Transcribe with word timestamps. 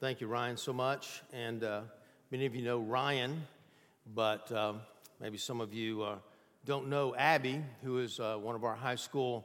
Thank 0.00 0.20
you, 0.20 0.28
Ryan, 0.28 0.56
so 0.56 0.72
much. 0.72 1.22
And 1.32 1.64
uh, 1.64 1.80
many 2.30 2.46
of 2.46 2.54
you 2.54 2.62
know 2.62 2.78
Ryan, 2.78 3.42
but 4.14 4.52
um, 4.52 4.80
maybe 5.20 5.38
some 5.38 5.60
of 5.60 5.74
you 5.74 6.04
uh, 6.04 6.18
don't 6.64 6.86
know 6.86 7.16
Abby, 7.16 7.64
who 7.82 7.98
is 7.98 8.20
uh, 8.20 8.36
one 8.36 8.54
of 8.54 8.62
our 8.62 8.76
high 8.76 8.94
school 8.94 9.44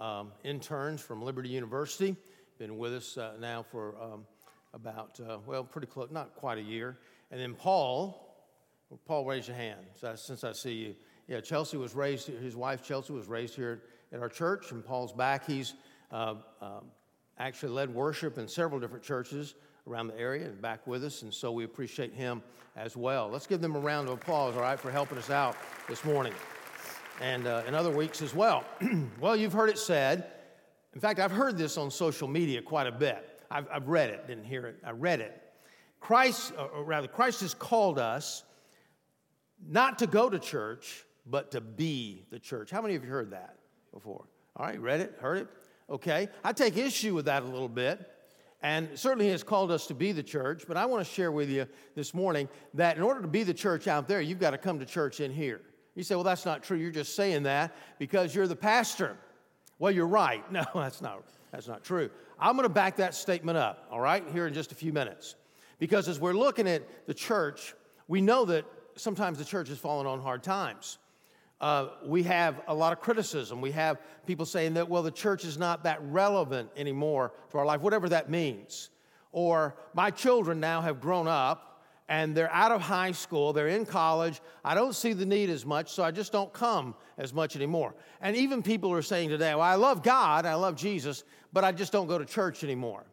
um, 0.00 0.32
interns 0.42 1.00
from 1.00 1.22
Liberty 1.22 1.50
University. 1.50 2.16
Been 2.58 2.78
with 2.78 2.94
us 2.94 3.16
uh, 3.16 3.34
now 3.38 3.62
for 3.62 3.94
um, 4.02 4.26
about, 4.74 5.20
uh, 5.20 5.38
well, 5.46 5.62
pretty 5.62 5.86
close, 5.86 6.10
not 6.10 6.34
quite 6.34 6.58
a 6.58 6.62
year. 6.62 6.98
And 7.30 7.40
then 7.40 7.54
Paul, 7.54 8.34
Paul, 9.06 9.24
raise 9.24 9.46
your 9.46 9.56
hand 9.56 9.78
since 10.16 10.42
I 10.42 10.50
see 10.50 10.72
you. 10.72 10.96
Yeah, 11.28 11.40
Chelsea 11.40 11.76
was 11.76 11.94
raised, 11.94 12.26
his 12.26 12.56
wife 12.56 12.82
Chelsea 12.82 13.12
was 13.12 13.28
raised 13.28 13.54
here 13.54 13.84
at 14.12 14.18
our 14.18 14.28
church, 14.28 14.72
and 14.72 14.84
Paul's 14.84 15.12
back. 15.12 15.46
He's 15.46 15.74
uh, 16.10 16.34
um, 16.60 16.86
actually 17.38 17.72
led 17.72 17.94
worship 17.94 18.36
in 18.36 18.48
several 18.48 18.80
different 18.80 19.04
churches 19.04 19.54
around 19.86 20.08
the 20.08 20.18
area 20.18 20.46
and 20.46 20.60
back 20.60 20.86
with 20.86 21.04
us, 21.04 21.22
and 21.22 21.32
so 21.32 21.52
we 21.52 21.64
appreciate 21.64 22.12
him 22.12 22.42
as 22.76 22.96
well. 22.96 23.28
Let's 23.28 23.46
give 23.46 23.60
them 23.60 23.74
a 23.74 23.80
round 23.80 24.08
of 24.08 24.14
applause, 24.14 24.54
all 24.54 24.62
right, 24.62 24.78
for 24.78 24.90
helping 24.90 25.18
us 25.18 25.30
out 25.30 25.56
this 25.88 26.04
morning 26.04 26.32
and 27.20 27.46
uh, 27.46 27.62
in 27.66 27.74
other 27.74 27.90
weeks 27.90 28.22
as 28.22 28.34
well. 28.34 28.64
well, 29.20 29.36
you've 29.36 29.52
heard 29.52 29.70
it 29.70 29.78
said. 29.78 30.26
In 30.94 31.00
fact, 31.00 31.20
I've 31.20 31.32
heard 31.32 31.56
this 31.56 31.76
on 31.78 31.90
social 31.90 32.28
media 32.28 32.62
quite 32.62 32.86
a 32.86 32.92
bit. 32.92 33.40
I've, 33.50 33.66
I've 33.72 33.88
read 33.88 34.10
it, 34.10 34.26
didn't 34.26 34.44
hear 34.44 34.66
it, 34.66 34.76
I 34.84 34.90
read 34.90 35.20
it. 35.20 35.40
Christ, 36.00 36.52
or 36.58 36.84
rather, 36.84 37.06
Christ 37.06 37.42
has 37.42 37.54
called 37.54 37.98
us 37.98 38.44
not 39.64 39.98
to 40.00 40.06
go 40.06 40.28
to 40.28 40.38
church, 40.38 41.04
but 41.26 41.52
to 41.52 41.60
be 41.60 42.24
the 42.30 42.38
church. 42.38 42.70
How 42.70 42.82
many 42.82 42.94
of 42.94 43.04
you 43.04 43.10
heard 43.10 43.30
that 43.30 43.56
before? 43.92 44.24
All 44.56 44.66
right, 44.66 44.80
read 44.80 45.00
it, 45.00 45.16
heard 45.20 45.38
it? 45.38 45.48
Okay. 45.88 46.28
I 46.42 46.52
take 46.52 46.76
issue 46.76 47.14
with 47.14 47.26
that 47.26 47.42
a 47.42 47.46
little 47.46 47.68
bit. 47.68 48.08
And 48.62 48.90
certainly 48.94 49.24
he 49.26 49.32
has 49.32 49.42
called 49.42 49.72
us 49.72 49.86
to 49.88 49.94
be 49.94 50.12
the 50.12 50.22
church, 50.22 50.64
but 50.68 50.76
I 50.76 50.86
want 50.86 51.04
to 51.04 51.12
share 51.12 51.32
with 51.32 51.50
you 51.50 51.66
this 51.96 52.14
morning 52.14 52.48
that 52.74 52.96
in 52.96 53.02
order 53.02 53.20
to 53.20 53.28
be 53.28 53.42
the 53.42 53.54
church 53.54 53.88
out 53.88 54.06
there, 54.06 54.20
you've 54.20 54.38
got 54.38 54.50
to 54.50 54.58
come 54.58 54.78
to 54.78 54.86
church 54.86 55.20
in 55.20 55.32
here. 55.32 55.60
You 55.96 56.04
say, 56.04 56.14
well, 56.14 56.24
that's 56.24 56.46
not 56.46 56.62
true. 56.62 56.76
You're 56.76 56.92
just 56.92 57.16
saying 57.16 57.42
that 57.42 57.74
because 57.98 58.34
you're 58.34 58.46
the 58.46 58.56
pastor. 58.56 59.16
Well, 59.78 59.90
you're 59.90 60.06
right. 60.06 60.44
No, 60.52 60.64
that's 60.74 61.02
not, 61.02 61.24
that's 61.50 61.66
not 61.66 61.82
true. 61.82 62.08
I'm 62.38 62.56
going 62.56 62.68
to 62.68 62.72
back 62.72 62.96
that 62.96 63.14
statement 63.14 63.58
up, 63.58 63.86
all 63.90 64.00
right, 64.00 64.24
here 64.32 64.46
in 64.46 64.54
just 64.54 64.70
a 64.70 64.76
few 64.76 64.92
minutes. 64.92 65.34
Because 65.80 66.08
as 66.08 66.20
we're 66.20 66.32
looking 66.32 66.68
at 66.68 67.06
the 67.06 67.14
church, 67.14 67.74
we 68.06 68.20
know 68.20 68.44
that 68.44 68.64
sometimes 68.94 69.38
the 69.38 69.44
church 69.44 69.68
has 69.68 69.78
fallen 69.78 70.06
on 70.06 70.20
hard 70.20 70.44
times. 70.44 70.98
Uh, 71.62 71.90
we 72.04 72.24
have 72.24 72.60
a 72.66 72.74
lot 72.74 72.92
of 72.92 73.00
criticism. 73.00 73.60
We 73.60 73.70
have 73.70 73.98
people 74.26 74.44
saying 74.44 74.74
that, 74.74 74.88
well, 74.88 75.04
the 75.04 75.12
church 75.12 75.44
is 75.44 75.56
not 75.56 75.84
that 75.84 76.02
relevant 76.02 76.68
anymore 76.76 77.32
to 77.52 77.58
our 77.58 77.64
life, 77.64 77.80
whatever 77.80 78.08
that 78.08 78.28
means. 78.28 78.90
Or 79.30 79.76
my 79.94 80.10
children 80.10 80.58
now 80.58 80.80
have 80.80 81.00
grown 81.00 81.28
up 81.28 81.84
and 82.08 82.36
they're 82.36 82.50
out 82.52 82.72
of 82.72 82.80
high 82.80 83.12
school, 83.12 83.52
they're 83.52 83.68
in 83.68 83.86
college. 83.86 84.42
I 84.64 84.74
don't 84.74 84.92
see 84.94 85.12
the 85.12 85.24
need 85.24 85.50
as 85.50 85.64
much, 85.64 85.92
so 85.92 86.02
I 86.02 86.10
just 86.10 86.32
don't 86.32 86.52
come 86.52 86.96
as 87.16 87.32
much 87.32 87.54
anymore. 87.54 87.94
And 88.20 88.36
even 88.36 88.62
people 88.62 88.92
are 88.92 89.00
saying 89.00 89.28
today, 89.28 89.54
well, 89.54 89.62
I 89.62 89.76
love 89.76 90.02
God, 90.02 90.44
I 90.44 90.54
love 90.54 90.74
Jesus, 90.74 91.22
but 91.52 91.62
I 91.62 91.70
just 91.70 91.92
don't 91.92 92.08
go 92.08 92.18
to 92.18 92.26
church 92.26 92.64
anymore. 92.64 93.04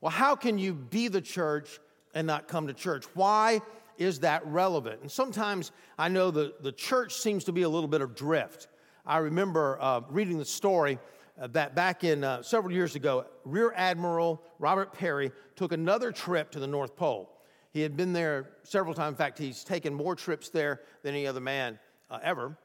Well, 0.00 0.12
how 0.12 0.36
can 0.36 0.58
you 0.58 0.74
be 0.74 1.08
the 1.08 1.20
church 1.20 1.80
and 2.14 2.24
not 2.24 2.46
come 2.46 2.68
to 2.68 2.72
church? 2.72 3.04
Why 3.14 3.60
is 3.98 4.20
that 4.20 4.46
relevant? 4.46 5.00
And 5.02 5.10
sometimes 5.10 5.72
I 5.98 6.08
know 6.08 6.30
the, 6.30 6.54
the 6.60 6.72
church 6.72 7.14
seems 7.14 7.44
to 7.44 7.52
be 7.52 7.62
a 7.62 7.68
little 7.68 7.88
bit 7.88 8.00
adrift. 8.00 8.68
I 9.04 9.18
remember 9.18 9.78
uh, 9.80 10.00
reading 10.08 10.38
the 10.38 10.44
story 10.44 10.98
uh, 11.40 11.46
that 11.48 11.74
back 11.74 12.04
in 12.04 12.24
uh, 12.24 12.42
several 12.42 12.72
years 12.72 12.96
ago, 12.96 13.26
Rear 13.44 13.72
Admiral 13.76 14.42
Robert 14.58 14.92
Peary 14.92 15.32
took 15.54 15.72
another 15.72 16.10
trip 16.12 16.50
to 16.52 16.58
the 16.58 16.66
North 16.66 16.96
Pole. 16.96 17.30
He 17.72 17.82
had 17.82 17.96
been 17.96 18.12
there 18.12 18.50
several 18.62 18.94
times. 18.94 19.12
In 19.12 19.18
fact, 19.18 19.38
he's 19.38 19.62
taken 19.62 19.92
more 19.92 20.14
trips 20.14 20.48
there 20.48 20.80
than 21.02 21.14
any 21.14 21.26
other 21.26 21.40
man 21.40 21.78
uh, 22.10 22.18
ever. 22.22 22.56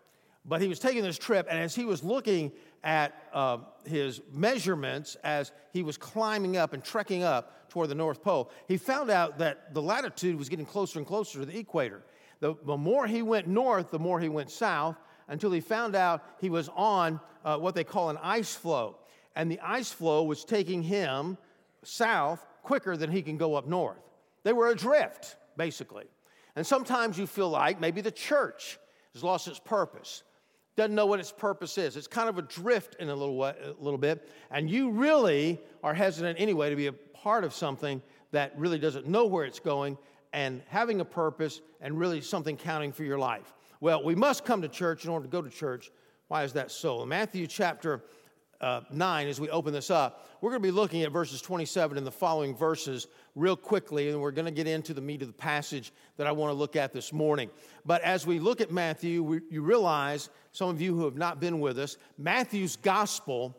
But 0.46 0.62
he 0.62 0.68
was 0.68 0.80
taking 0.80 1.04
this 1.04 1.18
trip, 1.18 1.48
and 1.50 1.60
as 1.60 1.76
he 1.76 1.86
was 1.86 2.04
looking 2.04 2.52
at 2.84 3.14
uh, 3.34 3.58
his 3.86 4.22
measurements 4.32 5.16
as 5.24 5.52
he 5.72 5.84
was 5.84 5.98
climbing 5.98 6.58
up 6.58 6.74
and 6.74 6.84
trekking 6.84 7.24
up 7.24 7.70
toward 7.70 7.90
the 7.90 7.96
North 7.96 8.22
Pole, 8.22 8.52
he 8.68 8.78
found 8.78 9.10
out 9.10 9.38
that 9.38 9.74
the 9.74 9.82
latitude 9.82 10.38
was 10.38 10.50
getting 10.50 10.66
closer 10.66 11.00
and 11.00 11.08
closer 11.08 11.40
to 11.40 11.46
the 11.46 11.58
equator. 11.58 12.04
The, 12.40 12.56
the 12.66 12.78
more 12.78 13.08
he 13.08 13.22
went 13.22 13.48
north, 13.48 13.92
the 13.92 14.00
more 14.00 14.20
he 14.20 14.30
went 14.30 14.50
south, 14.50 14.96
until 15.28 15.52
he 15.52 15.62
found 15.62 15.96
out 15.96 16.24
he 16.42 16.50
was 16.50 16.70
on 16.76 17.20
uh, 17.46 17.58
what 17.58 17.76
they 17.76 17.84
call 17.84 18.10
an 18.10 18.18
ice 18.22 18.54
floe. 18.54 18.98
And 19.36 19.50
the 19.50 19.60
ice 19.62 19.92
floe 19.92 20.24
was 20.24 20.44
taking 20.44 20.84
him 20.84 21.38
south 21.84 22.46
quicker 22.64 22.98
than 22.98 23.12
he 23.12 23.22
can 23.22 23.38
go 23.38 23.56
up 23.56 23.68
north. 23.68 24.02
They 24.44 24.54
were 24.54 24.70
adrift, 24.70 25.38
basically. 25.56 26.06
And 26.56 26.66
sometimes 26.66 27.18
you 27.18 27.28
feel 27.28 27.50
like 27.50 27.80
maybe 27.80 28.02
the 28.02 28.12
church 28.12 28.78
has 29.14 29.24
lost 29.24 29.48
its 29.48 29.60
purpose 29.60 30.24
doesn't 30.82 30.96
know 30.96 31.06
what 31.06 31.20
its 31.20 31.32
purpose 31.32 31.78
is. 31.78 31.96
It's 31.96 32.08
kind 32.08 32.28
of 32.28 32.40
adrift 32.40 32.96
in 33.00 33.10
a 33.10 33.16
little, 33.16 33.38
way, 33.38 33.54
a 33.64 33.84
little 33.84 34.00
bit, 34.00 34.28
and 34.50 34.68
you 34.68 34.90
really 34.90 35.62
are 35.84 35.94
hesitant 35.94 36.40
anyway 36.40 36.72
to 36.72 36.76
be 36.76 36.88
a 36.88 36.94
part 36.94 37.44
of 37.44 37.54
something 37.54 38.02
that 38.32 38.58
really 38.58 38.80
doesn't 38.80 39.08
know 39.08 39.28
where 39.28 39.46
it's 39.46 39.60
going 39.60 39.96
and 40.34 40.64
having 40.70 41.00
a 41.00 41.06
purpose 41.06 41.62
and 41.82 42.00
really 42.00 42.20
something 42.20 42.58
counting 42.58 42.92
for 42.92 43.04
your 43.04 43.20
life. 43.20 43.54
Well, 43.80 44.04
we 44.04 44.16
must 44.16 44.44
come 44.44 44.64
to 44.64 44.68
church 44.68 45.06
in 45.06 45.12
order 45.12 45.28
to 45.28 45.32
go 45.32 45.44
to 45.44 45.52
church. 45.52 45.92
Why 46.30 46.46
is 46.46 46.54
that 46.54 46.72
so? 46.72 47.04
In 47.04 47.10
Matthew 47.10 47.46
chapter 47.46 48.02
uh, 48.62 48.82
9, 48.92 49.28
as 49.28 49.42
we 49.42 49.50
open 49.50 49.74
this 49.74 49.90
up, 49.90 50.30
we're 50.40 50.52
going 50.52 50.62
to 50.62 50.68
be 50.68 50.72
looking 50.72 51.02
at 51.02 51.12
verses 51.12 51.42
27 51.42 51.98
and 51.98 52.06
the 52.06 52.12
following 52.12 52.56
verses 52.56 53.08
real 53.36 53.56
quickly, 53.56 54.10
and 54.10 54.22
we're 54.22 54.32
going 54.32 54.46
to 54.46 54.52
get 54.52 54.68
into 54.68 54.94
the 54.94 55.02
meat 55.02 55.22
of 55.22 55.28
the 55.28 55.34
passage 55.34 55.92
that 56.18 56.28
I 56.28 56.32
want 56.32 56.52
to 56.52 56.54
look 56.54 56.76
at 56.76 56.94
this 56.94 57.12
morning. 57.12 57.50
But 57.86 58.02
as 58.04 58.26
we 58.28 58.40
look 58.40 58.62
at 58.62 58.72
Matthew, 58.72 59.24
we, 59.24 59.42
you 59.50 59.64
realize, 59.64 60.30
some 60.52 60.70
of 60.70 60.80
you 60.80 60.96
who 60.96 61.06
have 61.06 61.18
not 61.18 61.40
been 61.40 61.60
with 61.60 61.80
us, 61.80 61.98
Matthew's 62.18 62.76
gospel 62.76 63.58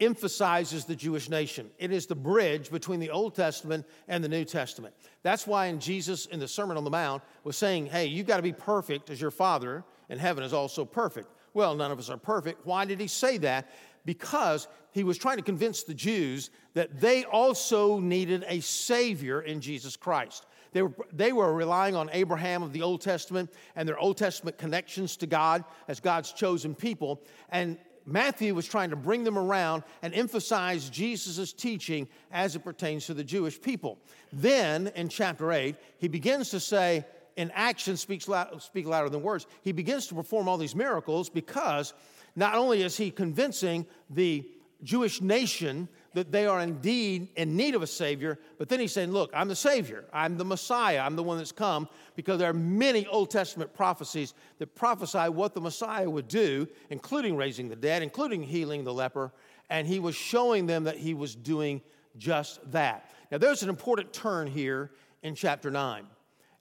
emphasizes 0.00 0.84
the 0.84 0.96
Jewish 0.96 1.28
nation. 1.28 1.68
It 1.78 1.92
is 1.92 2.06
the 2.06 2.14
bridge 2.14 2.70
between 2.70 3.00
the 3.00 3.10
Old 3.10 3.34
Testament 3.34 3.84
and 4.06 4.22
the 4.22 4.28
New 4.28 4.44
Testament. 4.44 4.94
That's 5.22 5.46
why 5.46 5.66
in 5.66 5.80
Jesus 5.80 6.26
in 6.26 6.40
the 6.40 6.48
Sermon 6.48 6.76
on 6.76 6.84
the 6.84 6.90
Mount 6.90 7.22
was 7.42 7.56
saying, 7.56 7.86
"Hey, 7.86 8.06
you've 8.06 8.26
got 8.26 8.36
to 8.36 8.42
be 8.42 8.52
perfect 8.52 9.10
as 9.10 9.20
your 9.20 9.32
Father 9.32 9.84
in 10.08 10.18
heaven 10.18 10.44
is 10.44 10.52
also 10.52 10.84
perfect." 10.84 11.28
Well, 11.54 11.74
none 11.74 11.90
of 11.90 11.98
us 11.98 12.10
are 12.10 12.16
perfect. 12.16 12.64
Why 12.66 12.84
did 12.84 13.00
he 13.00 13.08
say 13.08 13.38
that? 13.38 13.68
Because 14.04 14.68
he 14.92 15.04
was 15.04 15.18
trying 15.18 15.36
to 15.36 15.42
convince 15.42 15.82
the 15.82 15.94
Jews 15.94 16.50
that 16.74 17.00
they 17.00 17.24
also 17.24 17.98
needed 17.98 18.44
a 18.48 18.60
Savior 18.60 19.42
in 19.42 19.60
Jesus 19.60 19.96
Christ. 19.96 20.46
They 20.72 20.82
were, 20.82 20.92
they 21.12 21.32
were 21.32 21.52
relying 21.52 21.96
on 21.96 22.10
Abraham 22.12 22.62
of 22.62 22.72
the 22.72 22.82
Old 22.82 23.00
Testament 23.00 23.50
and 23.76 23.88
their 23.88 23.98
Old 23.98 24.16
Testament 24.16 24.58
connections 24.58 25.16
to 25.18 25.26
God 25.26 25.64
as 25.88 26.00
God's 26.00 26.32
chosen 26.32 26.74
people. 26.74 27.22
And 27.50 27.78
Matthew 28.04 28.54
was 28.54 28.66
trying 28.66 28.90
to 28.90 28.96
bring 28.96 29.24
them 29.24 29.38
around 29.38 29.82
and 30.02 30.14
emphasize 30.14 30.88
Jesus' 30.88 31.52
teaching 31.52 32.08
as 32.32 32.56
it 32.56 32.64
pertains 32.64 33.06
to 33.06 33.14
the 33.14 33.24
Jewish 33.24 33.60
people. 33.60 33.98
Then 34.32 34.90
in 34.96 35.08
chapter 35.08 35.52
8, 35.52 35.76
he 35.98 36.08
begins 36.08 36.50
to 36.50 36.60
say, 36.60 37.04
in 37.36 37.52
action 37.52 37.96
speaks 37.96 38.26
loud, 38.26 38.60
speak 38.62 38.86
louder 38.86 39.08
than 39.08 39.22
words. 39.22 39.46
He 39.62 39.72
begins 39.72 40.08
to 40.08 40.14
perform 40.14 40.48
all 40.48 40.58
these 40.58 40.74
miracles 40.74 41.28
because 41.28 41.94
not 42.38 42.54
only 42.54 42.82
is 42.82 42.96
he 42.96 43.10
convincing 43.10 43.84
the 44.08 44.48
Jewish 44.82 45.20
nation 45.20 45.88
that 46.14 46.30
they 46.30 46.46
are 46.46 46.60
indeed 46.60 47.28
in 47.36 47.56
need 47.56 47.74
of 47.74 47.82
a 47.82 47.86
Savior, 47.86 48.38
but 48.58 48.68
then 48.68 48.80
he's 48.80 48.92
saying, 48.92 49.10
Look, 49.10 49.30
I'm 49.34 49.48
the 49.48 49.56
Savior. 49.56 50.04
I'm 50.12 50.36
the 50.36 50.44
Messiah. 50.44 51.00
I'm 51.00 51.16
the 51.16 51.22
one 51.22 51.38
that's 51.38 51.52
come 51.52 51.88
because 52.14 52.38
there 52.38 52.48
are 52.48 52.54
many 52.54 53.06
Old 53.08 53.30
Testament 53.30 53.74
prophecies 53.74 54.34
that 54.58 54.74
prophesy 54.74 55.28
what 55.28 55.54
the 55.54 55.60
Messiah 55.60 56.08
would 56.08 56.28
do, 56.28 56.68
including 56.90 57.36
raising 57.36 57.68
the 57.68 57.76
dead, 57.76 58.02
including 58.02 58.42
healing 58.42 58.84
the 58.84 58.94
leper, 58.94 59.32
and 59.68 59.86
he 59.86 59.98
was 59.98 60.14
showing 60.14 60.66
them 60.66 60.84
that 60.84 60.96
he 60.96 61.14
was 61.14 61.34
doing 61.34 61.82
just 62.16 62.60
that. 62.70 63.10
Now, 63.30 63.38
there's 63.38 63.62
an 63.62 63.68
important 63.68 64.12
turn 64.12 64.46
here 64.46 64.92
in 65.22 65.34
chapter 65.34 65.70
9. 65.70 66.06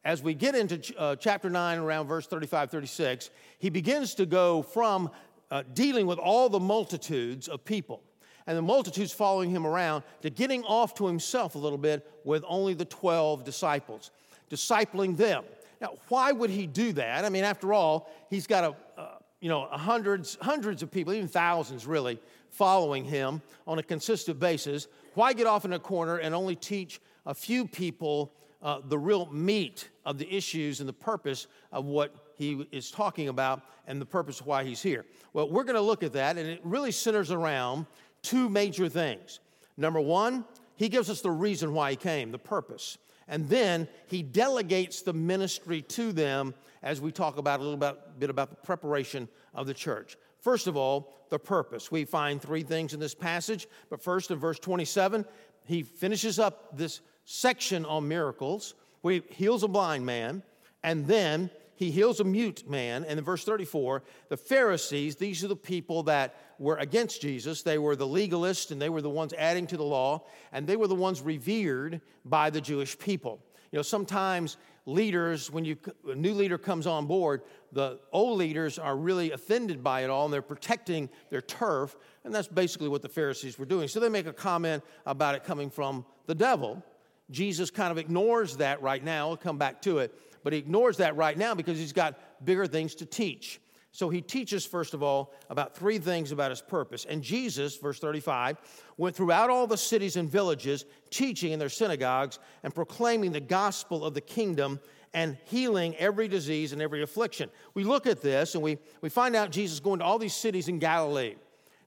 As 0.04 0.24
we 0.24 0.34
get 0.34 0.56
into 0.56 0.98
uh, 0.98 1.16
chapter 1.18 1.50
9, 1.50 1.80
around 1.80 2.08
verse 2.08 2.28
35, 2.28 2.72
36, 2.72 3.30
he 3.60 3.70
begins 3.70 4.16
to 4.16 4.26
go 4.26 4.62
from 4.62 5.10
uh, 5.52 5.64
dealing 5.74 6.06
with 6.08 6.20
all 6.20 6.50
the 6.50 6.60
multitudes 6.60 7.48
of 7.48 7.64
people 7.64 8.02
and 8.48 8.58
the 8.58 8.62
multitudes 8.62 9.12
following 9.12 9.50
him 9.50 9.68
around 9.68 10.04
to 10.22 10.30
getting 10.30 10.64
off 10.64 10.96
to 10.96 11.06
himself 11.06 11.56
a 11.56 11.58
little 11.58 11.78
bit 11.78 12.10
with 12.24 12.44
only 12.48 12.74
the 12.74 12.86
12 12.86 13.44
disciples, 13.44 14.12
discipling 14.50 15.16
them. 15.18 15.44
Now, 15.82 15.94
why 16.08 16.32
would 16.32 16.50
he 16.50 16.66
do 16.66 16.94
that? 16.94 17.26
I 17.26 17.30
mean, 17.30 17.44
after 17.44 17.74
all, 17.74 18.10
he's 18.30 18.48
got 18.48 18.64
a, 18.64 19.00
uh, 19.00 19.08
you 19.42 19.50
know, 19.50 19.68
hundreds, 19.70 20.38
hundreds 20.42 20.82
of 20.82 20.90
people, 20.90 21.14
even 21.14 21.28
thousands 21.28 21.86
really, 21.86 22.20
following 22.50 23.04
him 23.04 23.42
on 23.68 23.78
a 23.78 23.84
consistent 23.84 24.40
basis. 24.40 24.88
Why 25.14 25.34
get 25.34 25.46
off 25.46 25.66
in 25.66 25.74
a 25.74 25.80
corner 25.80 26.18
and 26.18 26.34
only 26.34 26.56
teach 26.56 27.00
a 27.26 27.34
few 27.34 27.68
people 27.68 28.34
uh, 28.62 28.80
the 28.84 28.98
real 28.98 29.28
meat 29.28 29.90
of 30.06 30.18
the 30.18 30.34
issues 30.34 30.80
and 30.80 30.90
the 30.90 30.94
purpose 30.94 31.48
of 31.72 31.86
what 31.86 32.16
he 32.38 32.68
is 32.72 32.92
talking 32.92 33.28
about 33.28 33.62
and 33.88 34.00
the 34.02 34.06
purpose 34.06 34.46
why 34.46 34.64
he's 34.64 34.82
here? 34.82 35.06
Well, 35.34 35.50
we're 35.50 35.64
going 35.64 35.76
to 35.76 35.82
look 35.82 36.04
at 36.04 36.14
that, 36.14 36.38
and 36.38 36.48
it 36.48 36.62
really 36.64 36.92
centers 36.92 37.32
around 37.32 37.86
two 38.22 38.50
major 38.50 38.90
things. 38.90 39.40
Number 39.78 40.00
one, 40.00 40.46
he 40.76 40.90
gives 40.90 41.10
us 41.10 41.22
the 41.22 41.32
reason 41.32 41.74
why 41.74 41.92
he 41.92 41.96
came, 41.96 42.32
the 42.32 42.40
purpose. 42.40 42.98
And 43.28 43.50
then 43.50 43.88
he 44.08 44.24
delegates 44.24 45.02
the 45.02 45.14
ministry 45.14 45.82
to 45.84 46.12
them 46.12 46.54
as 46.82 47.02
we 47.02 47.12
talk 47.12 47.38
about 47.38 47.60
a 47.60 47.64
little 47.64 47.78
bit, 47.78 48.20
bit 48.20 48.30
about 48.30 48.50
the 48.50 48.56
preparation 48.56 49.28
of 49.54 49.68
the 49.68 49.74
church. 49.74 50.18
First 50.40 50.68
of 50.68 50.78
all, 50.78 51.14
the 51.30 51.40
purpose. 51.40 51.92
We 51.92 52.06
find 52.06 52.42
three 52.42 52.64
things 52.64 52.94
in 52.94 53.00
this 53.00 53.14
passage, 53.14 53.68
but 53.90 54.02
first 54.02 54.32
in 54.32 54.40
verse 54.40 54.60
27, 54.60 55.26
he 55.66 55.84
finishes 55.84 56.40
up 56.40 56.78
this 56.78 57.02
section 57.26 57.84
on 57.84 58.08
miracles 58.08 58.76
he 59.10 59.24
heals 59.30 59.64
a 59.64 59.68
blind 59.68 60.06
man, 60.06 60.44
and 60.84 61.06
then 61.06 61.50
he 61.78 61.92
heals 61.92 62.20
a 62.20 62.24
mute 62.24 62.68
man. 62.68 63.06
And 63.06 63.20
in 63.20 63.24
verse 63.24 63.44
34, 63.44 64.02
the 64.30 64.38
Pharisees, 64.38 65.16
these 65.16 65.44
are 65.44 65.48
the 65.48 65.56
people 65.56 66.04
that 66.04 66.36
were 66.58 66.76
against 66.78 67.22
Jesus. 67.22 67.62
They 67.62 67.78
were 67.78 67.96
the 67.96 68.08
legalists 68.08 68.72
and 68.72 68.82
they 68.82 68.90
were 68.90 69.02
the 69.02 69.12
ones 69.12 69.32
adding 69.38 69.68
to 69.68 69.78
the 69.78 69.84
law, 69.84 70.26
and 70.52 70.66
they 70.66 70.76
were 70.76 70.88
the 70.88 70.96
ones 70.96 71.22
revered 71.22 72.02
by 72.26 72.50
the 72.50 72.60
Jewish 72.60 72.98
people. 72.98 73.40
You 73.72 73.78
know, 73.78 73.84
sometimes 73.84 74.58
leaders, 74.88 75.52
when 75.52 75.66
you, 75.66 75.78
a 76.10 76.16
new 76.16 76.34
leader 76.34 76.58
comes 76.58 76.88
on 76.88 77.06
board, 77.06 77.44
the 77.74 78.00
old 78.12 78.40
leaders 78.40 78.80
are 78.80 78.98
really 78.98 79.32
offended 79.32 79.84
by 79.84 80.04
it 80.04 80.10
all 80.10 80.26
and 80.26 80.34
they're 80.34 80.42
protecting 80.42 81.10
their 81.30 81.42
turf. 81.42 81.96
And 82.24 82.34
that's 82.34 82.48
basically 82.48 82.88
what 82.88 83.04
the 83.04 83.10
Pharisees 83.10 83.60
were 83.60 83.66
doing. 83.66 83.88
So 83.88 84.00
they 84.00 84.10
make 84.10 84.26
a 84.26 84.34
comment 84.34 84.84
about 85.06 85.36
it 85.36 85.44
coming 85.44 85.70
from 85.70 86.06
the 86.26 86.34
devil. 86.34 86.84
Jesus 87.30 87.70
kind 87.70 87.92
of 87.92 87.98
ignores 87.98 88.58
that 88.58 88.82
right 88.82 89.04
now. 89.04 89.30
I'll 89.30 89.38
come 89.38 89.58
back 89.58 89.82
to 89.84 90.00
it. 90.00 90.18
But 90.48 90.54
he 90.54 90.60
ignores 90.60 90.96
that 90.96 91.18
right 91.18 91.38
now 91.38 91.56
because 91.56 91.78
he's 91.78 91.92
got 91.92 92.18
bigger 92.46 92.66
things 92.68 92.96
to 92.96 93.06
teach. 93.06 93.60
So 93.92 94.08
he 94.08 94.22
teaches, 94.22 94.66
first 94.66 94.94
of 94.94 95.04
all, 95.04 95.34
about 95.50 95.76
three 95.76 96.00
things 96.00 96.32
about 96.32 96.52
his 96.52 96.62
purpose. 96.62 97.04
And 97.04 97.22
Jesus, 97.22 97.76
verse 97.76 98.00
35, 98.00 98.58
went 98.96 99.14
throughout 99.14 99.50
all 99.50 99.68
the 99.68 99.76
cities 99.76 100.16
and 100.16 100.30
villages, 100.30 100.86
teaching 101.10 101.52
in 101.52 101.60
their 101.60 101.68
synagogues 101.68 102.40
and 102.64 102.74
proclaiming 102.74 103.34
the 103.34 103.42
gospel 103.42 104.06
of 104.06 104.14
the 104.14 104.22
kingdom 104.22 104.80
and 105.14 105.38
healing 105.48 105.98
every 105.98 106.30
disease 106.30 106.72
and 106.72 106.82
every 106.82 107.04
affliction. 107.04 107.50
We 107.74 107.84
look 107.84 108.08
at 108.08 108.22
this 108.22 108.56
and 108.56 108.64
we, 108.64 108.78
we 109.02 109.10
find 109.10 109.36
out 109.36 109.52
Jesus 109.52 109.82
going 109.82 110.00
to 110.00 110.06
all 110.06 110.18
these 110.18 110.34
cities 110.34 110.70
in 110.70 110.80
Galilee. 110.80 111.36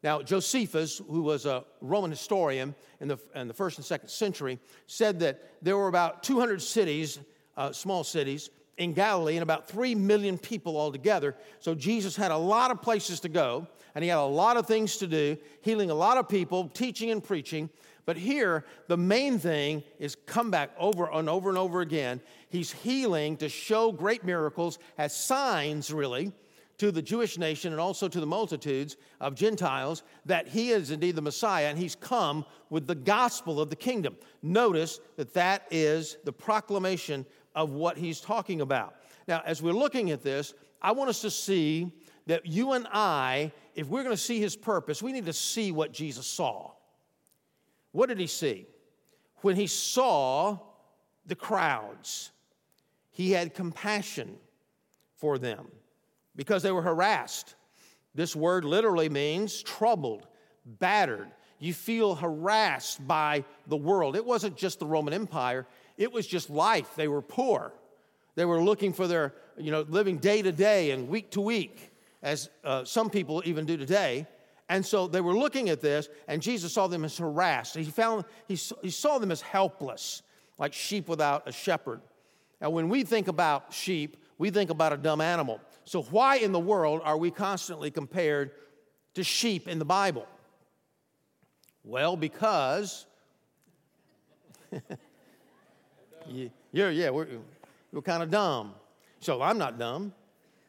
Now, 0.02 0.20
Josephus, 0.20 1.00
who 1.08 1.22
was 1.22 1.46
a 1.46 1.64
Roman 1.80 2.10
historian 2.10 2.74
in 3.00 3.08
the, 3.08 3.18
in 3.34 3.48
the 3.48 3.54
first 3.54 3.78
and 3.78 3.86
second 3.86 4.10
century, 4.10 4.58
said 4.86 5.20
that 5.20 5.62
there 5.62 5.78
were 5.78 5.88
about 5.88 6.22
200 6.22 6.60
cities, 6.60 7.18
uh, 7.56 7.72
small 7.72 8.04
cities, 8.04 8.50
in 8.80 8.94
Galilee 8.94 9.36
and 9.36 9.42
about 9.42 9.68
3 9.68 9.94
million 9.94 10.38
people 10.38 10.76
altogether. 10.78 11.36
So 11.58 11.74
Jesus 11.74 12.16
had 12.16 12.30
a 12.30 12.36
lot 12.36 12.70
of 12.70 12.80
places 12.80 13.20
to 13.20 13.28
go 13.28 13.66
and 13.94 14.02
he 14.02 14.08
had 14.08 14.18
a 14.18 14.24
lot 14.24 14.56
of 14.56 14.66
things 14.66 14.96
to 14.98 15.06
do, 15.06 15.36
healing 15.60 15.90
a 15.90 15.94
lot 15.94 16.16
of 16.16 16.28
people, 16.28 16.68
teaching 16.68 17.10
and 17.10 17.22
preaching. 17.22 17.68
But 18.06 18.16
here, 18.16 18.64
the 18.88 18.96
main 18.96 19.38
thing 19.38 19.84
is 19.98 20.16
come 20.26 20.50
back 20.50 20.70
over 20.78 21.10
and 21.12 21.28
over 21.28 21.50
and 21.50 21.58
over 21.58 21.82
again. 21.82 22.20
He's 22.48 22.72
healing 22.72 23.36
to 23.36 23.48
show 23.48 23.92
great 23.92 24.24
miracles 24.24 24.78
as 24.96 25.14
signs, 25.14 25.92
really, 25.92 26.32
to 26.78 26.90
the 26.90 27.02
Jewish 27.02 27.36
nation 27.36 27.72
and 27.72 27.80
also 27.80 28.08
to 28.08 28.20
the 28.20 28.26
multitudes 28.26 28.96
of 29.20 29.34
Gentiles 29.34 30.02
that 30.24 30.48
he 30.48 30.70
is 30.70 30.90
indeed 30.90 31.14
the 31.14 31.22
Messiah 31.22 31.66
and 31.66 31.78
he's 31.78 31.94
come 31.94 32.46
with 32.70 32.86
the 32.86 32.94
gospel 32.94 33.60
of 33.60 33.68
the 33.68 33.76
kingdom. 33.76 34.16
Notice 34.42 35.00
that 35.16 35.34
that 35.34 35.66
is 35.70 36.16
the 36.24 36.32
proclamation 36.32 37.26
of 37.54 37.72
what 37.72 37.96
he's 37.96 38.20
talking 38.20 38.60
about. 38.60 38.94
Now, 39.26 39.42
as 39.44 39.62
we're 39.62 39.72
looking 39.72 40.10
at 40.10 40.22
this, 40.22 40.54
I 40.82 40.92
want 40.92 41.10
us 41.10 41.20
to 41.22 41.30
see 41.30 41.92
that 42.26 42.46
you 42.46 42.72
and 42.72 42.86
I, 42.92 43.52
if 43.74 43.88
we're 43.88 44.02
going 44.02 44.14
to 44.14 44.22
see 44.22 44.40
his 44.40 44.56
purpose, 44.56 45.02
we 45.02 45.12
need 45.12 45.26
to 45.26 45.32
see 45.32 45.72
what 45.72 45.92
Jesus 45.92 46.26
saw. 46.26 46.70
What 47.92 48.08
did 48.08 48.18
he 48.18 48.26
see? 48.26 48.66
When 49.42 49.56
he 49.56 49.66
saw 49.66 50.58
the 51.26 51.34
crowds, 51.34 52.30
he 53.10 53.32
had 53.32 53.54
compassion 53.54 54.36
for 55.16 55.38
them 55.38 55.66
because 56.36 56.62
they 56.62 56.72
were 56.72 56.82
harassed. 56.82 57.54
This 58.14 58.34
word 58.34 58.64
literally 58.64 59.08
means 59.08 59.62
troubled, 59.62 60.26
battered. 60.64 61.30
You 61.58 61.74
feel 61.74 62.14
harassed 62.14 63.06
by 63.06 63.44
the 63.66 63.76
world. 63.76 64.16
It 64.16 64.24
wasn't 64.24 64.56
just 64.56 64.78
the 64.78 64.86
Roman 64.86 65.12
Empire, 65.12 65.66
it 66.00 66.10
was 66.10 66.26
just 66.26 66.48
life. 66.48 66.96
They 66.96 67.08
were 67.08 67.20
poor. 67.20 67.74
They 68.34 68.46
were 68.46 68.62
looking 68.62 68.94
for 68.94 69.06
their, 69.06 69.34
you 69.58 69.70
know, 69.70 69.82
living 69.82 70.16
day 70.16 70.40
to 70.40 70.50
day 70.50 70.92
and 70.92 71.08
week 71.08 71.30
to 71.32 71.42
week, 71.42 71.92
as 72.22 72.48
uh, 72.64 72.84
some 72.86 73.10
people 73.10 73.42
even 73.44 73.66
do 73.66 73.76
today. 73.76 74.26
And 74.70 74.84
so 74.84 75.06
they 75.06 75.20
were 75.20 75.36
looking 75.36 75.68
at 75.68 75.82
this, 75.82 76.08
and 76.26 76.40
Jesus 76.40 76.72
saw 76.72 76.86
them 76.86 77.04
as 77.04 77.18
harassed. 77.18 77.76
He, 77.76 77.84
found, 77.84 78.24
he, 78.48 78.54
he 78.80 78.88
saw 78.88 79.18
them 79.18 79.30
as 79.30 79.42
helpless, 79.42 80.22
like 80.58 80.72
sheep 80.72 81.06
without 81.06 81.46
a 81.46 81.52
shepherd. 81.52 82.00
Now, 82.62 82.70
when 82.70 82.88
we 82.88 83.02
think 83.02 83.28
about 83.28 83.74
sheep, 83.74 84.16
we 84.38 84.48
think 84.48 84.70
about 84.70 84.94
a 84.94 84.96
dumb 84.96 85.20
animal. 85.20 85.60
So, 85.84 86.00
why 86.04 86.36
in 86.36 86.52
the 86.52 86.60
world 86.60 87.02
are 87.04 87.18
we 87.18 87.30
constantly 87.30 87.90
compared 87.90 88.52
to 89.14 89.22
sheep 89.22 89.68
in 89.68 89.78
the 89.78 89.84
Bible? 89.84 90.26
Well, 91.84 92.16
because 92.16 93.04
you're, 96.72 96.90
yeah, 96.90 97.10
we're, 97.10 97.26
we're 97.92 98.02
kind 98.02 98.22
of 98.22 98.30
dumb. 98.30 98.74
So 99.20 99.42
I'm 99.42 99.58
not 99.58 99.78
dumb. 99.78 100.12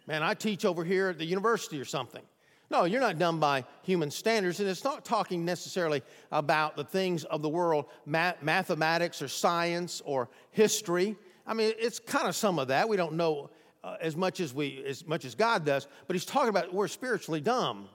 Man, 0.07 0.23
I 0.23 0.33
teach 0.33 0.65
over 0.65 0.83
here 0.83 1.09
at 1.09 1.17
the 1.17 1.25
university 1.25 1.79
or 1.79 1.85
something. 1.85 2.21
No, 2.69 2.85
you're 2.85 3.01
not 3.01 3.19
dumb 3.19 3.39
by 3.39 3.65
human 3.83 4.09
standards, 4.09 4.61
and 4.61 4.69
it's 4.69 4.85
not 4.85 5.03
talking 5.03 5.43
necessarily 5.43 6.01
about 6.31 6.77
the 6.77 6.85
things 6.85 7.25
of 7.25 7.41
the 7.41 7.49
world, 7.49 7.85
math- 8.05 8.41
mathematics 8.41 9.21
or 9.21 9.27
science 9.27 10.01
or 10.05 10.29
history. 10.51 11.17
I 11.45 11.53
mean, 11.53 11.73
it's 11.77 11.99
kind 11.99 12.27
of 12.27 12.35
some 12.35 12.59
of 12.59 12.69
that. 12.69 12.87
We 12.87 12.95
don't 12.95 13.13
know 13.13 13.49
uh, 13.83 13.97
as 13.99 14.15
much 14.15 14.39
as 14.39 14.53
we, 14.53 14.83
as 14.87 15.05
much 15.05 15.25
as 15.25 15.35
God 15.35 15.65
does, 15.65 15.87
but 16.07 16.15
He's 16.15 16.23
talking 16.23 16.47
about 16.47 16.73
we're 16.73 16.87
spiritually 16.87 17.41
dumb. 17.41 17.89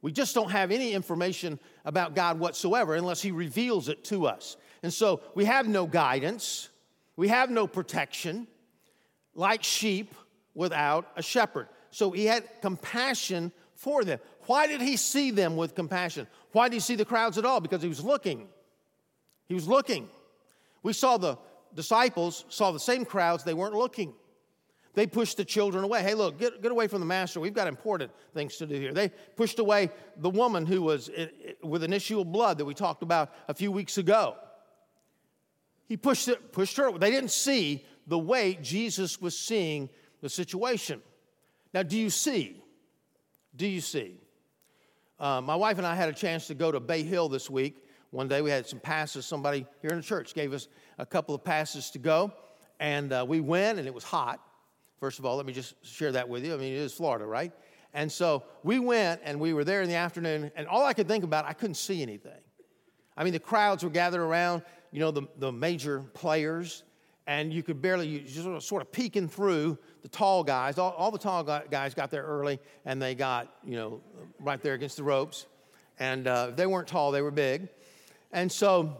We 0.00 0.12
just 0.12 0.34
don't 0.34 0.50
have 0.50 0.70
any 0.70 0.92
information 0.92 1.58
about 1.84 2.14
God 2.14 2.38
whatsoever 2.38 2.94
unless 2.94 3.20
He 3.20 3.32
reveals 3.32 3.88
it 3.88 4.04
to 4.04 4.26
us. 4.26 4.56
And 4.84 4.92
so 4.92 5.22
we 5.34 5.44
have 5.46 5.66
no 5.66 5.86
guidance. 5.86 6.68
We 7.16 7.28
have 7.28 7.50
no 7.50 7.66
protection, 7.66 8.46
like 9.34 9.62
sheep 9.62 10.14
without 10.54 11.10
a 11.16 11.22
shepherd. 11.22 11.68
So 11.90 12.10
he 12.10 12.26
had 12.26 12.44
compassion 12.60 13.52
for 13.74 14.04
them. 14.04 14.18
Why 14.46 14.66
did 14.66 14.80
he 14.80 14.96
see 14.96 15.30
them 15.30 15.56
with 15.56 15.74
compassion? 15.74 16.26
Why 16.52 16.68
did 16.68 16.74
he 16.74 16.80
see 16.80 16.96
the 16.96 17.04
crowds 17.04 17.38
at 17.38 17.44
all? 17.44 17.60
Because 17.60 17.82
he 17.82 17.88
was 17.88 18.02
looking. 18.02 18.48
He 19.46 19.54
was 19.54 19.68
looking. 19.68 20.08
We 20.82 20.92
saw 20.92 21.16
the 21.16 21.38
disciples 21.74 22.44
saw 22.48 22.70
the 22.70 22.80
same 22.80 23.04
crowds, 23.04 23.44
they 23.44 23.54
weren't 23.54 23.74
looking. 23.74 24.14
They 24.94 25.08
pushed 25.08 25.38
the 25.38 25.44
children 25.44 25.82
away. 25.82 26.02
Hey, 26.02 26.14
look, 26.14 26.38
get, 26.38 26.62
get 26.62 26.70
away 26.70 26.86
from 26.86 27.00
the 27.00 27.06
master. 27.06 27.40
We've 27.40 27.52
got 27.52 27.66
important 27.66 28.12
things 28.32 28.56
to 28.58 28.66
do 28.66 28.76
here. 28.76 28.92
They 28.92 29.08
pushed 29.34 29.58
away 29.58 29.90
the 30.16 30.30
woman 30.30 30.66
who 30.66 30.82
was 30.82 31.10
with 31.64 31.82
an 31.82 31.92
issue 31.92 32.20
of 32.20 32.30
blood 32.30 32.58
that 32.58 32.64
we 32.64 32.74
talked 32.74 33.02
about 33.02 33.32
a 33.48 33.54
few 33.54 33.72
weeks 33.72 33.98
ago. 33.98 34.36
He 35.86 35.96
pushed, 35.96 36.28
it, 36.28 36.52
pushed 36.52 36.76
her. 36.76 36.90
They 36.92 37.10
didn't 37.10 37.30
see 37.30 37.84
the 38.06 38.18
way 38.18 38.58
Jesus 38.60 39.20
was 39.20 39.38
seeing 39.38 39.88
the 40.20 40.28
situation. 40.28 41.02
Now, 41.72 41.82
do 41.82 41.98
you 41.98 42.10
see? 42.10 42.62
Do 43.56 43.66
you 43.66 43.80
see? 43.80 44.20
Uh, 45.18 45.40
my 45.40 45.54
wife 45.54 45.78
and 45.78 45.86
I 45.86 45.94
had 45.94 46.08
a 46.08 46.12
chance 46.12 46.46
to 46.48 46.54
go 46.54 46.72
to 46.72 46.80
Bay 46.80 47.02
Hill 47.02 47.28
this 47.28 47.48
week. 47.48 47.84
One 48.10 48.28
day 48.28 48.42
we 48.42 48.50
had 48.50 48.66
some 48.66 48.80
passes. 48.80 49.26
Somebody 49.26 49.66
here 49.82 49.90
in 49.90 49.96
the 49.96 50.02
church 50.02 50.34
gave 50.34 50.52
us 50.52 50.68
a 50.98 51.06
couple 51.06 51.34
of 51.34 51.44
passes 51.44 51.90
to 51.90 51.98
go. 51.98 52.32
And 52.80 53.12
uh, 53.12 53.24
we 53.26 53.40
went, 53.40 53.78
and 53.78 53.86
it 53.86 53.94
was 53.94 54.04
hot. 54.04 54.40
First 55.00 55.18
of 55.18 55.26
all, 55.26 55.36
let 55.36 55.46
me 55.46 55.52
just 55.52 55.74
share 55.84 56.12
that 56.12 56.28
with 56.28 56.44
you. 56.44 56.54
I 56.54 56.56
mean, 56.56 56.72
it 56.72 56.78
is 56.78 56.92
Florida, 56.92 57.26
right? 57.26 57.52
And 57.92 58.10
so 58.10 58.44
we 58.62 58.78
went, 58.78 59.20
and 59.24 59.38
we 59.38 59.52
were 59.52 59.64
there 59.64 59.82
in 59.82 59.88
the 59.88 59.94
afternoon, 59.94 60.50
and 60.56 60.66
all 60.66 60.84
I 60.84 60.92
could 60.92 61.06
think 61.06 61.24
about, 61.24 61.44
I 61.44 61.52
couldn't 61.52 61.76
see 61.76 62.02
anything. 62.02 62.32
I 63.16 63.22
mean, 63.22 63.32
the 63.32 63.38
crowds 63.38 63.84
were 63.84 63.90
gathered 63.90 64.22
around 64.22 64.62
you 64.94 65.00
know, 65.00 65.10
the, 65.10 65.22
the 65.38 65.50
major 65.50 66.04
players, 66.14 66.84
and 67.26 67.52
you 67.52 67.64
could 67.64 67.82
barely, 67.82 68.06
you 68.06 68.20
just 68.20 68.68
sort 68.68 68.80
of 68.80 68.92
peeking 68.92 69.28
through 69.28 69.76
the 70.02 70.08
tall 70.08 70.44
guys. 70.44 70.78
All, 70.78 70.92
all 70.92 71.10
the 71.10 71.18
tall 71.18 71.42
guys 71.42 71.94
got 71.94 72.12
there 72.12 72.22
early, 72.22 72.60
and 72.84 73.02
they 73.02 73.16
got, 73.16 73.52
you 73.64 73.74
know, 73.74 74.00
right 74.38 74.62
there 74.62 74.74
against 74.74 74.96
the 74.96 75.02
ropes. 75.02 75.46
And 75.98 76.28
uh, 76.28 76.52
they 76.54 76.68
weren't 76.68 76.86
tall, 76.86 77.10
they 77.10 77.22
were 77.22 77.32
big. 77.32 77.68
And 78.30 78.50
so 78.52 78.96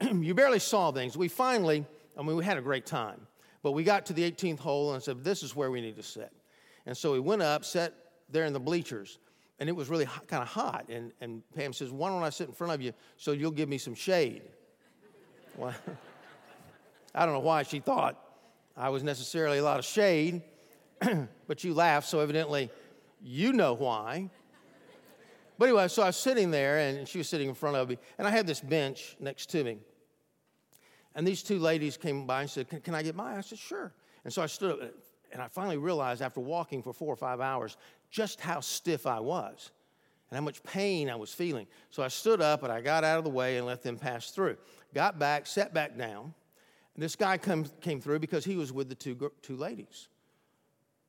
you 0.12 0.34
barely 0.34 0.58
saw 0.58 0.90
things. 0.90 1.16
We 1.16 1.28
finally, 1.28 1.86
I 2.18 2.22
mean, 2.22 2.34
we 2.34 2.44
had 2.44 2.58
a 2.58 2.62
great 2.62 2.84
time. 2.84 3.24
But 3.62 3.72
we 3.72 3.84
got 3.84 4.06
to 4.06 4.12
the 4.12 4.28
18th 4.28 4.58
hole 4.58 4.94
and 4.94 5.00
said, 5.00 5.22
this 5.22 5.44
is 5.44 5.54
where 5.54 5.70
we 5.70 5.80
need 5.80 5.94
to 5.96 6.02
sit. 6.02 6.32
And 6.84 6.96
so 6.96 7.12
we 7.12 7.20
went 7.20 7.42
up, 7.42 7.64
sat 7.64 7.94
there 8.28 8.44
in 8.44 8.52
the 8.52 8.60
bleachers, 8.60 9.20
and 9.60 9.68
it 9.68 9.72
was 9.76 9.88
really 9.88 10.06
kind 10.26 10.42
of 10.42 10.48
hot. 10.48 10.86
And, 10.88 11.12
and 11.20 11.42
Pam 11.54 11.72
says, 11.72 11.92
why 11.92 12.08
don't 12.08 12.24
I 12.24 12.30
sit 12.30 12.48
in 12.48 12.54
front 12.54 12.72
of 12.72 12.82
you 12.82 12.92
so 13.16 13.30
you'll 13.30 13.52
give 13.52 13.68
me 13.68 13.78
some 13.78 13.94
shade? 13.94 14.42
Well, 15.58 15.74
I 17.12 17.26
don't 17.26 17.34
know 17.34 17.40
why 17.40 17.64
she 17.64 17.80
thought 17.80 18.16
I 18.76 18.90
was 18.90 19.02
necessarily 19.02 19.58
a 19.58 19.64
lot 19.64 19.80
of 19.80 19.84
shade, 19.84 20.42
but 21.48 21.64
you 21.64 21.74
laughed, 21.74 22.06
so 22.06 22.20
evidently 22.20 22.70
you 23.20 23.52
know 23.52 23.74
why. 23.74 24.30
But 25.58 25.64
anyway, 25.64 25.88
so 25.88 26.04
I 26.04 26.06
was 26.06 26.16
sitting 26.16 26.52
there, 26.52 26.78
and 26.78 27.08
she 27.08 27.18
was 27.18 27.28
sitting 27.28 27.48
in 27.48 27.56
front 27.56 27.76
of 27.76 27.88
me, 27.88 27.98
and 28.18 28.28
I 28.28 28.30
had 28.30 28.46
this 28.46 28.60
bench 28.60 29.16
next 29.18 29.46
to 29.46 29.64
me. 29.64 29.78
And 31.16 31.26
these 31.26 31.42
two 31.42 31.58
ladies 31.58 31.96
came 31.96 32.24
by 32.24 32.42
and 32.42 32.50
said, 32.50 32.68
Can, 32.68 32.80
can 32.80 32.94
I 32.94 33.02
get 33.02 33.16
mine? 33.16 33.36
I 33.36 33.40
said, 33.40 33.58
Sure. 33.58 33.92
And 34.22 34.32
so 34.32 34.42
I 34.42 34.46
stood 34.46 34.80
up, 34.80 34.90
and 35.32 35.42
I 35.42 35.48
finally 35.48 35.76
realized 35.76 36.22
after 36.22 36.38
walking 36.38 36.84
for 36.84 36.92
four 36.92 37.12
or 37.12 37.16
five 37.16 37.40
hours 37.40 37.76
just 38.12 38.40
how 38.40 38.60
stiff 38.60 39.08
I 39.08 39.18
was 39.18 39.72
and 40.30 40.38
how 40.38 40.44
much 40.44 40.62
pain 40.62 41.08
I 41.08 41.16
was 41.16 41.32
feeling. 41.32 41.66
So 41.90 42.02
I 42.02 42.08
stood 42.08 42.40
up 42.40 42.62
and 42.62 42.72
I 42.72 42.80
got 42.80 43.04
out 43.04 43.18
of 43.18 43.24
the 43.24 43.30
way 43.30 43.56
and 43.56 43.66
let 43.66 43.82
them 43.82 43.96
pass 43.96 44.30
through. 44.30 44.56
Got 44.94 45.18
back, 45.18 45.46
sat 45.46 45.72
back 45.72 45.96
down. 45.96 46.34
And 46.94 47.02
this 47.02 47.16
guy 47.16 47.38
come, 47.38 47.66
came 47.80 48.00
through 48.00 48.18
because 48.18 48.44
he 48.44 48.56
was 48.56 48.72
with 48.72 48.88
the 48.88 48.94
two, 48.94 49.30
two 49.42 49.56
ladies. 49.56 50.08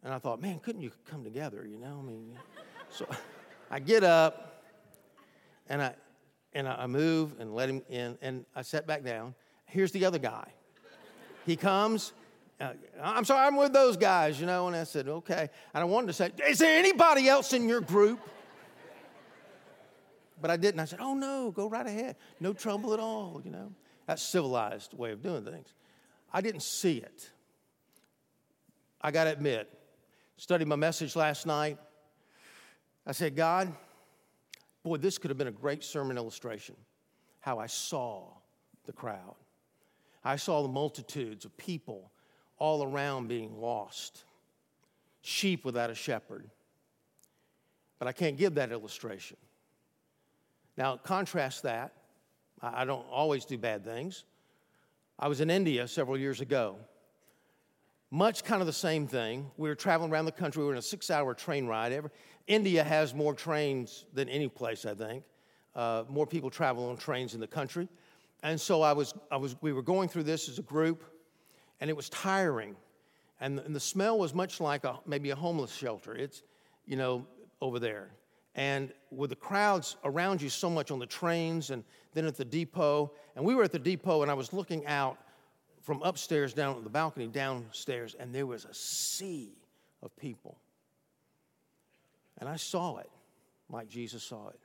And 0.03 0.13
I 0.13 0.19
thought, 0.19 0.41
man, 0.41 0.59
couldn't 0.59 0.81
you 0.81 0.91
come 1.09 1.23
together, 1.23 1.67
you 1.67 1.77
know? 1.77 1.99
I 2.01 2.05
mean, 2.05 2.37
so 2.89 3.05
I 3.69 3.79
get 3.79 4.03
up 4.03 4.63
and 5.67 5.81
I, 5.81 5.93
and 6.53 6.67
I 6.67 6.87
move 6.87 7.35
and 7.39 7.53
let 7.53 7.69
him 7.69 7.81
in, 7.89 8.17
and 8.21 8.45
I 8.55 8.61
sat 8.61 8.87
back 8.87 9.03
down. 9.03 9.35
Here's 9.65 9.91
the 9.91 10.05
other 10.05 10.17
guy. 10.17 10.47
He 11.45 11.55
comes, 11.55 12.13
uh, 12.59 12.73
I'm 13.01 13.25
sorry, 13.25 13.45
I'm 13.45 13.55
with 13.55 13.73
those 13.73 13.97
guys, 13.97 14.39
you 14.39 14.45
know. 14.45 14.67
And 14.67 14.75
I 14.75 14.83
said, 14.83 15.07
okay. 15.07 15.49
And 15.73 15.81
I 15.81 15.85
wanted 15.85 16.07
to 16.07 16.13
say, 16.13 16.31
is 16.47 16.59
there 16.59 16.77
anybody 16.77 17.29
else 17.29 17.53
in 17.53 17.69
your 17.69 17.81
group? 17.81 18.19
But 20.41 20.51
I 20.51 20.57
didn't. 20.57 20.79
I 20.79 20.85
said, 20.85 20.99
oh 21.01 21.13
no, 21.13 21.51
go 21.51 21.69
right 21.69 21.85
ahead. 21.85 22.15
No 22.39 22.53
trouble 22.53 22.93
at 22.93 22.99
all, 22.99 23.41
you 23.43 23.51
know. 23.51 23.71
That's 24.05 24.21
civilized 24.21 24.93
way 24.93 25.11
of 25.11 25.21
doing 25.21 25.43
things. 25.43 25.73
I 26.33 26.41
didn't 26.41 26.63
see 26.63 26.97
it. 26.97 27.29
I 29.01 29.11
got 29.11 29.25
to 29.25 29.31
admit, 29.31 29.69
studied 30.37 30.67
my 30.67 30.75
message 30.75 31.15
last 31.15 31.45
night. 31.45 31.77
I 33.05 33.11
said, 33.11 33.35
God, 33.35 33.73
boy, 34.83 34.97
this 34.97 35.17
could 35.17 35.29
have 35.29 35.37
been 35.37 35.47
a 35.47 35.51
great 35.51 35.83
sermon 35.83 36.17
illustration. 36.17 36.75
How 37.39 37.59
I 37.59 37.67
saw 37.67 38.23
the 38.85 38.93
crowd. 38.93 39.35
I 40.23 40.35
saw 40.35 40.61
the 40.61 40.67
multitudes 40.67 41.45
of 41.45 41.55
people 41.57 42.11
all 42.57 42.83
around 42.83 43.27
being 43.27 43.59
lost, 43.59 44.25
sheep 45.21 45.63
without 45.63 45.89
a 45.89 45.95
shepherd. 45.95 46.49
But 47.99 48.07
I 48.07 48.11
can't 48.11 48.37
give 48.37 48.55
that 48.55 48.71
illustration. 48.71 49.37
Now, 50.79 50.95
contrast 50.95 51.63
that. 51.63 51.91
I 52.61 52.85
don't 52.85 53.05
always 53.11 53.43
do 53.43 53.57
bad 53.57 53.83
things. 53.83 54.23
I 55.19 55.27
was 55.27 55.41
in 55.41 55.49
India 55.49 55.85
several 55.89 56.17
years 56.17 56.39
ago. 56.39 56.77
Much 58.11 58.45
kind 58.45 58.61
of 58.61 58.65
the 58.65 58.71
same 58.71 59.05
thing. 59.05 59.51
We 59.57 59.67
were 59.67 59.75
traveling 59.75 60.09
around 60.09 60.23
the 60.23 60.31
country. 60.31 60.61
We 60.61 60.67
were 60.67 60.71
in 60.71 60.79
a 60.79 60.81
six 60.81 61.11
hour 61.11 61.33
train 61.33 61.67
ride. 61.67 61.91
Every, 61.91 62.11
India 62.47 62.81
has 62.81 63.13
more 63.13 63.33
trains 63.33 64.05
than 64.13 64.29
any 64.29 64.47
place, 64.47 64.85
I 64.85 64.93
think. 64.93 65.25
Uh, 65.75 66.05
more 66.07 66.25
people 66.25 66.49
travel 66.49 66.89
on 66.89 66.95
trains 66.95 67.33
in 67.33 67.41
the 67.41 67.47
country. 67.47 67.89
And 68.41 68.59
so 68.59 68.81
I 68.81 68.93
was, 68.93 69.13
I 69.29 69.35
was, 69.35 69.57
we 69.61 69.73
were 69.73 69.81
going 69.81 70.07
through 70.07 70.23
this 70.23 70.47
as 70.47 70.59
a 70.59 70.63
group 70.63 71.03
and 71.81 71.89
it 71.89 71.95
was 71.95 72.07
tiring. 72.07 72.77
And 73.41 73.59
and 73.59 73.75
the 73.75 73.81
smell 73.81 74.17
was 74.17 74.33
much 74.33 74.61
like 74.61 74.85
a, 74.85 74.97
maybe 75.05 75.29
a 75.31 75.35
homeless 75.35 75.75
shelter. 75.75 76.15
It's, 76.15 76.41
you 76.85 76.95
know, 76.95 77.27
over 77.61 77.79
there. 77.79 78.11
And 78.55 78.91
with 79.11 79.29
the 79.29 79.35
crowds 79.35 79.97
around 80.03 80.41
you 80.41 80.49
so 80.49 80.69
much 80.69 80.91
on 80.91 80.99
the 80.99 81.05
trains 81.05 81.69
and 81.69 81.83
then 82.13 82.25
at 82.25 82.35
the 82.35 82.45
depot, 82.45 83.11
and 83.35 83.45
we 83.45 83.55
were 83.55 83.63
at 83.63 83.71
the 83.71 83.79
depot 83.79 84.21
and 84.21 84.31
I 84.31 84.33
was 84.33 84.53
looking 84.53 84.85
out 84.85 85.17
from 85.81 86.01
upstairs 86.03 86.53
down 86.53 86.77
at 86.77 86.83
the 86.83 86.89
balcony 86.89 87.27
downstairs, 87.27 88.15
and 88.19 88.33
there 88.33 88.45
was 88.45 88.65
a 88.65 88.73
sea 88.73 89.53
of 90.01 90.15
people. 90.17 90.57
And 92.37 92.49
I 92.49 92.57
saw 92.57 92.97
it 92.97 93.09
like 93.69 93.87
Jesus 93.87 94.23
saw 94.23 94.49
it, 94.49 94.59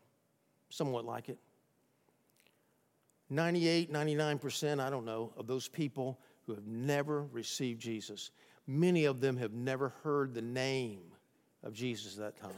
somewhat 0.70 1.04
like 1.04 1.28
it. 1.28 1.38
98, 3.30 3.92
99%, 3.92 4.80
I 4.80 4.90
don't 4.90 5.04
know, 5.04 5.32
of 5.36 5.46
those 5.46 5.68
people 5.68 6.18
who 6.46 6.54
have 6.54 6.66
never 6.66 7.24
received 7.32 7.80
Jesus. 7.80 8.30
Many 8.66 9.06
of 9.06 9.20
them 9.20 9.36
have 9.36 9.52
never 9.52 9.90
heard 10.02 10.34
the 10.34 10.42
name 10.42 11.02
of 11.62 11.72
Jesus 11.72 12.18
at 12.18 12.20
that 12.20 12.40
time. 12.40 12.52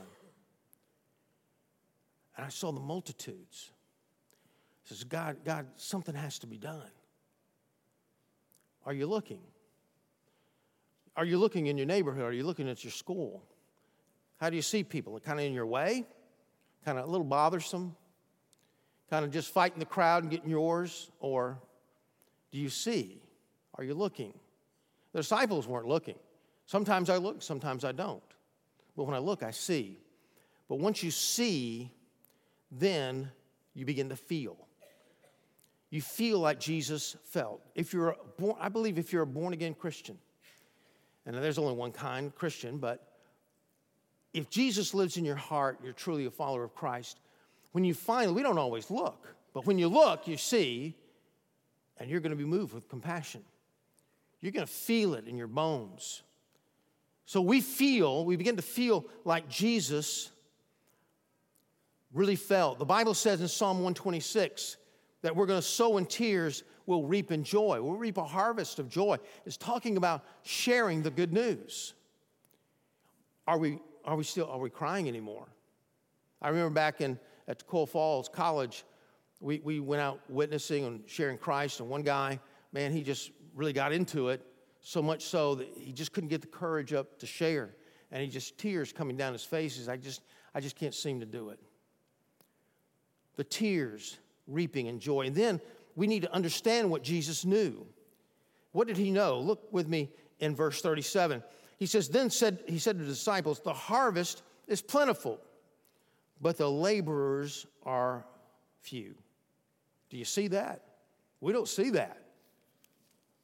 And 2.37 2.45
I 2.45 2.49
saw 2.49 2.73
the 2.73 2.81
multitudes. 2.81 3.71
It 4.85 4.89
says, 4.89 5.05
God, 5.05 5.39
God, 5.45 5.67
something 5.77 6.15
has 6.15 6.39
to 6.41 6.47
be 6.47 6.59
done. 6.59 6.91
Are 8.85 8.93
you 8.93 9.07
looking? 9.07 9.41
Are 11.17 11.25
you 11.25 11.39
looking 11.39 11.67
in 11.67 11.77
your 11.77 11.87
neighborhood? 11.87 12.25
Are 12.25 12.33
you 12.33 12.45
looking 12.45 12.69
at 12.69 12.85
your 12.85 12.91
school? 12.91 13.43
How 14.39 14.51
do 14.51 14.57
you 14.57 14.63
see 14.63 14.85
people? 14.85 15.19
Kind 15.19 15.41
of 15.41 15.47
in 15.47 15.55
your 15.55 15.67
way? 15.67 16.05
Kind 16.85 16.99
of 16.99 17.07
a 17.07 17.11
little 17.11 17.27
bothersome? 17.27 17.97
Kind 19.09 19.25
of 19.25 19.31
just 19.31 19.53
fighting 19.53 19.79
the 19.79 19.87
crowd 19.87 20.23
and 20.23 20.31
getting 20.31 20.51
yours? 20.51 21.11
Or 21.21 21.59
do 22.53 22.59
you 22.59 22.69
see? 22.69 23.23
Are 23.75 23.83
you 23.85 23.95
looking? 23.95 24.35
The 25.13 25.21
disciples 25.21 25.67
weren't 25.67 25.89
looking. 25.89 26.19
Sometimes 26.67 27.09
I 27.09 27.17
look, 27.17 27.43
sometimes 27.43 27.85
I 27.85 27.93
don't. 27.93 28.23
But 28.97 29.05
when 29.05 29.15
I 29.15 29.19
look, 29.19 29.43
I 29.43 29.53
see. 29.53 29.99
But 30.69 30.79
once 30.79 31.03
you 31.03 31.11
see, 31.11 31.93
then 32.79 33.31
you 33.75 33.85
begin 33.85 34.09
to 34.09 34.17
feel. 34.17 34.57
You 35.91 36.01
feel 36.03 36.41
like 36.41 36.59
Jesus 36.59 37.17
felt. 37.25 37.63
If 37.75 37.93
you're 37.93 38.17
born, 38.39 38.57
I 38.61 38.69
believe 38.69 38.99
if 38.99 39.13
you're 39.13 39.23
a 39.23 39.27
born 39.27 39.53
again 39.53 39.75
Christian, 39.75 40.19
and 41.25 41.35
there's 41.35 41.59
only 41.59 41.75
one 41.75 41.93
kind, 41.93 42.35
Christian, 42.35 42.79
but 42.79 43.07
if 44.33 44.51
Jesus 44.51 44.95
lives 44.95 45.17
in 45.17 45.25
your 45.25 45.37
heart, 45.37 45.81
you're 45.83 45.93
truly 45.93 46.27
a 46.27 46.31
follower 46.31 46.65
of 46.65 46.75
Christ. 46.75 47.19
When 47.73 47.85
you 47.85 47.95
finally, 47.95 48.35
we 48.35 48.43
don't 48.43 48.59
always 48.59 48.91
look, 48.91 49.35
but 49.55 49.67
when 49.67 49.79
you 49.79 49.89
look, 49.89 50.29
you 50.29 50.37
see, 50.37 50.95
and 51.99 52.11
you're 52.11 52.21
going 52.21 52.31
to 52.31 52.37
be 52.37 52.45
moved 52.45 52.75
with 52.75 52.89
compassion. 52.89 53.43
You're 54.41 54.53
going 54.53 54.67
to 54.67 54.73
feel 54.73 55.15
it 55.15 55.27
in 55.27 55.37
your 55.37 55.47
bones. 55.47 56.23
So 57.25 57.41
we 57.41 57.61
feel, 57.61 58.25
we 58.25 58.37
begin 58.37 58.57
to 58.57 58.63
feel 58.63 59.05
like 59.25 59.49
Jesus 59.49 60.31
really 62.17 62.37
felt. 62.37 62.79
The 62.79 62.85
Bible 62.85 63.15
says 63.15 63.41
in 63.41 63.49
Psalm 63.49 63.77
126 63.77 64.79
that 65.23 65.37
we're 65.37 65.47
going 65.47 65.61
to 65.61 65.67
sow 65.67 65.99
in 65.99 66.07
tears, 66.07 66.65
we'll 66.87 67.05
reap 67.05 67.31
in 67.31 67.45
joy. 67.45 67.81
We'll 67.81 67.97
reap 67.97 68.17
a 68.17 68.25
harvest 68.25 68.79
of 68.79 68.89
joy. 68.89 69.19
It's 69.45 69.57
talking 69.57 69.97
about 69.97 70.25
sharing 70.43 71.03
the 71.03 71.11
good 71.11 71.33
news. 71.33 71.95
Are 73.47 73.59
we, 73.59 73.79
are 74.05 74.17
we 74.17 74.25
still, 74.25 74.49
are 74.51 74.59
we 74.59 74.71
crying 74.71 75.09
anymore? 75.09 75.47
I 76.41 76.49
remember 76.49 76.71
back 76.71 77.01
in, 77.01 77.19
at 77.49 77.67
Coal 77.67 77.87
Falls 77.87 78.29
College, 78.29 78.85
we, 79.41 79.61
we 79.63 79.79
went 79.81 80.01
out 80.01 80.21
witnessing 80.29 80.85
and 80.85 81.03
sharing 81.07 81.39
Christ, 81.39 81.81
and 81.81 81.89
one 81.89 82.03
guy, 82.03 82.41
man, 82.73 82.93
he 82.93 83.03
just 83.03 83.31
really 83.55 83.73
got 83.73 83.93
into 83.93 84.31
it, 84.31 84.45
so 84.81 85.03
much 85.03 85.25
so 85.25 85.55
that 85.57 85.69
he 85.77 85.93
just 85.93 86.13
couldn't 86.13 86.29
get 86.29 86.41
the 86.41 86.47
courage 86.47 86.93
up 86.93 87.19
to 87.19 87.27
share. 87.27 87.75
And 88.11 88.23
he 88.23 88.29
just 88.29 88.57
tears 88.57 88.93
coming 88.93 89.17
down 89.17 89.33
his 89.33 89.45
face. 89.45 89.89
I 89.89 89.97
just, 89.97 90.23
I 90.55 90.61
just 90.61 90.77
can't 90.77 90.95
seem 90.95 91.21
to 91.21 91.27
do 91.27 91.51
it. 91.51 91.59
The 93.37 93.45
tears, 93.45 94.19
reaping 94.47 94.89
and 94.89 95.01
joy. 95.01 95.27
And 95.27 95.35
then 95.35 95.61
we 95.95 96.07
need 96.07 96.23
to 96.23 96.33
understand 96.33 96.91
what 96.91 97.03
Jesus 97.03 97.45
knew. 97.45 97.87
What 98.73 98.87
did 98.87 98.97
he 98.97 99.11
know? 99.11 99.39
Look 99.39 99.73
with 99.73 99.89
me 99.89 100.11
in 100.41 100.55
verse 100.55 100.83
37. 100.83 101.43
He 101.79 101.87
says, 101.87 102.09
Then 102.09 102.31
said 102.31 102.59
he 102.67 102.79
said 102.79 102.99
to 102.99 103.05
the 103.05 103.11
disciples, 103.11 103.61
The 103.61 103.73
harvest 103.73 104.43
is 104.67 104.83
plentiful, 104.83 105.41
but 106.41 106.57
the 106.57 106.71
laborers 106.71 107.67
are 107.85 108.25
few. 108.83 109.15
Do 110.11 110.17
you 110.17 110.25
see 110.25 110.49
that? 110.49 110.83
We 111.41 111.53
don't 111.53 111.69
see 111.69 111.91
that. 111.91 112.23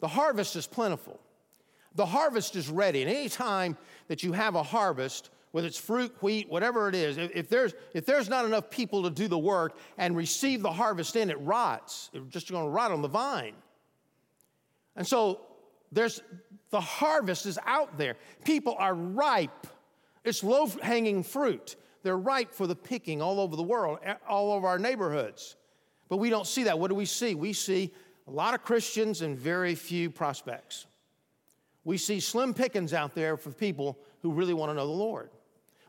The 0.00 0.08
harvest 0.08 0.56
is 0.56 0.66
plentiful. 0.66 1.20
The 1.94 2.06
harvest 2.06 2.56
is 2.56 2.68
ready. 2.68 3.02
And 3.02 3.10
any 3.10 3.28
time 3.28 3.76
that 4.08 4.22
you 4.22 4.32
have 4.32 4.54
a 4.54 4.62
harvest, 4.62 5.30
whether 5.52 5.66
it's 5.66 5.78
fruit, 5.78 6.14
wheat, 6.22 6.48
whatever 6.50 6.88
it 6.88 6.94
is, 6.94 7.18
if 7.18 7.48
there's, 7.48 7.74
if 7.94 8.04
there's 8.04 8.28
not 8.28 8.44
enough 8.44 8.70
people 8.70 9.02
to 9.02 9.10
do 9.10 9.28
the 9.28 9.38
work 9.38 9.76
and 9.98 10.16
receive 10.16 10.62
the 10.62 10.72
harvest 10.72 11.14
in, 11.14 11.30
it 11.30 11.38
rots. 11.40 12.10
It's 12.12 12.26
just 12.28 12.50
going 12.50 12.64
to 12.64 12.70
rot 12.70 12.90
on 12.90 13.02
the 13.02 13.08
vine. 13.08 13.54
And 14.96 15.06
so 15.06 15.40
there's 15.92 16.22
the 16.70 16.80
harvest 16.80 17.44
is 17.44 17.58
out 17.66 17.98
there. 17.98 18.16
People 18.44 18.74
are 18.78 18.94
ripe. 18.94 19.66
It's 20.24 20.42
low 20.42 20.66
hanging 20.66 21.22
fruit. 21.22 21.76
They're 22.02 22.18
ripe 22.18 22.52
for 22.52 22.66
the 22.66 22.74
picking 22.74 23.20
all 23.20 23.38
over 23.38 23.54
the 23.54 23.62
world, 23.62 23.98
eh, 24.02 24.14
all 24.26 24.52
over 24.52 24.66
our 24.66 24.78
neighborhoods. 24.78 25.56
But 26.08 26.16
we 26.16 26.30
don't 26.30 26.46
see 26.46 26.64
that. 26.64 26.78
What 26.78 26.88
do 26.88 26.94
we 26.94 27.04
see? 27.04 27.34
We 27.34 27.52
see 27.52 27.92
a 28.26 28.30
lot 28.30 28.54
of 28.54 28.62
Christians 28.62 29.20
and 29.20 29.38
very 29.38 29.74
few 29.74 30.10
prospects. 30.10 30.86
We 31.84 31.98
see 31.98 32.20
slim 32.20 32.54
pickings 32.54 32.94
out 32.94 33.14
there 33.14 33.36
for 33.36 33.50
people 33.50 33.98
who 34.22 34.32
really 34.32 34.54
want 34.54 34.70
to 34.70 34.74
know 34.74 34.86
the 34.86 34.92
Lord. 34.92 35.30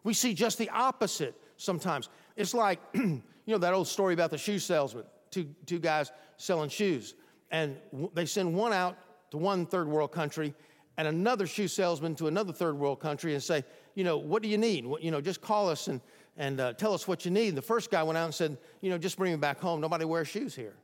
We 0.03 0.13
see 0.13 0.33
just 0.33 0.57
the 0.57 0.69
opposite 0.69 1.35
sometimes. 1.57 2.09
It's 2.35 2.53
like, 2.53 2.79
you 2.93 3.21
know, 3.47 3.57
that 3.57 3.73
old 3.73 3.87
story 3.87 4.13
about 4.13 4.31
the 4.31 4.37
shoe 4.37 4.59
salesman, 4.59 5.05
two, 5.31 5.47
two 5.65 5.79
guys 5.79 6.11
selling 6.37 6.69
shoes. 6.69 7.15
And 7.51 7.77
they 8.13 8.25
send 8.25 8.53
one 8.53 8.73
out 8.73 8.97
to 9.31 9.37
one 9.37 9.65
third 9.65 9.87
world 9.87 10.11
country 10.11 10.53
and 10.97 11.07
another 11.07 11.47
shoe 11.47 11.67
salesman 11.67 12.15
to 12.15 12.27
another 12.27 12.53
third 12.53 12.77
world 12.77 12.99
country 12.99 13.33
and 13.33 13.41
say, 13.41 13.63
you 13.95 14.03
know, 14.03 14.17
what 14.17 14.43
do 14.43 14.49
you 14.49 14.57
need? 14.57 14.85
You 15.01 15.11
know, 15.11 15.21
just 15.21 15.41
call 15.41 15.69
us 15.69 15.87
and, 15.87 16.01
and 16.37 16.59
uh, 16.59 16.73
tell 16.73 16.93
us 16.93 17.07
what 17.07 17.25
you 17.25 17.31
need. 17.31 17.49
And 17.49 17.57
the 17.57 17.63
first 17.63 17.91
guy 17.91 18.03
went 18.03 18.17
out 18.17 18.25
and 18.25 18.33
said, 18.33 18.57
you 18.81 18.89
know, 18.89 18.97
just 18.97 19.17
bring 19.17 19.31
me 19.31 19.37
back 19.37 19.59
home. 19.59 19.81
Nobody 19.81 20.05
wears 20.05 20.27
shoes 20.27 20.55
here. 20.55 20.75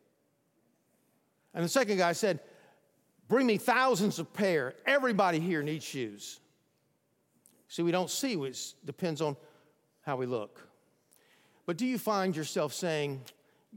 And 1.54 1.64
the 1.64 1.70
second 1.70 1.98
guy 1.98 2.14
said, 2.14 2.40
Bring 3.28 3.46
me 3.46 3.58
thousands 3.58 4.18
of 4.18 4.34
pair. 4.34 4.74
Everybody 4.88 5.40
here 5.40 5.62
needs 5.62 5.86
shoes. 5.86 6.40
See, 7.70 7.84
we 7.84 7.92
don't 7.92 8.10
see, 8.10 8.34
it 8.34 8.74
depends 8.84 9.22
on 9.22 9.38
how 10.02 10.18
we 10.18 10.26
look. 10.26 10.68
But 11.68 11.78
do 11.78 11.86
you 11.86 12.00
find 12.00 12.36
yourself 12.36 12.74
saying, 12.74 13.22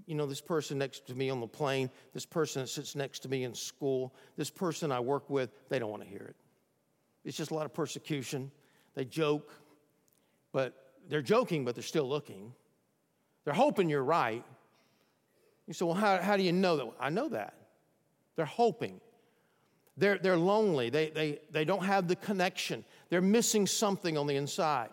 you 0.06 0.14
know, 0.14 0.25
this 0.25 0.40
person 0.40 0.78
next 0.78 1.06
to 1.08 1.14
me 1.14 1.28
on 1.28 1.40
the 1.40 1.46
plane, 1.46 1.90
this 2.14 2.25
person 2.25 2.62
that 2.62 2.68
sits 2.68 2.96
next 2.96 3.20
to 3.20 3.28
me 3.28 3.44
in 3.44 3.54
school, 3.54 4.14
this 4.38 4.49
person 4.49 4.90
I 4.90 5.00
work 5.00 5.28
with, 5.28 5.50
they 5.68 5.78
don't 5.78 5.90
want 5.90 6.02
to 6.02 6.08
hear 6.08 6.22
it. 6.22 6.37
It's 7.25 7.37
just 7.37 7.50
a 7.50 7.54
lot 7.54 7.66
of 7.66 7.75
persecution. 7.75 8.50
They 8.94 9.04
joke, 9.04 9.52
but 10.52 10.75
they're 11.11 11.20
joking, 11.20 11.66
but 11.66 11.75
they're 11.75 11.82
still 11.84 12.08
looking. 12.08 12.54
They're 13.44 13.52
hoping 13.52 13.90
you're 13.90 14.02
right. 14.02 14.42
You 15.66 15.75
say, 15.75 15.84
well, 15.84 15.94
how, 15.94 16.16
how 16.16 16.38
do 16.38 16.42
you 16.42 16.52
know 16.52 16.76
that? 16.76 16.87
I 16.99 17.11
know 17.11 17.28
that. 17.28 17.54
They're 18.37 18.46
hoping. 18.46 19.02
They're, 19.99 20.16
they're 20.16 20.38
lonely. 20.38 20.88
They, 20.88 21.11
they, 21.11 21.40
they 21.50 21.66
don't 21.66 21.84
have 21.84 22.08
the 22.08 22.16
connection. 22.16 22.84
They're 23.12 23.21
missing 23.21 23.66
something 23.66 24.16
on 24.16 24.26
the 24.26 24.37
inside. 24.37 24.88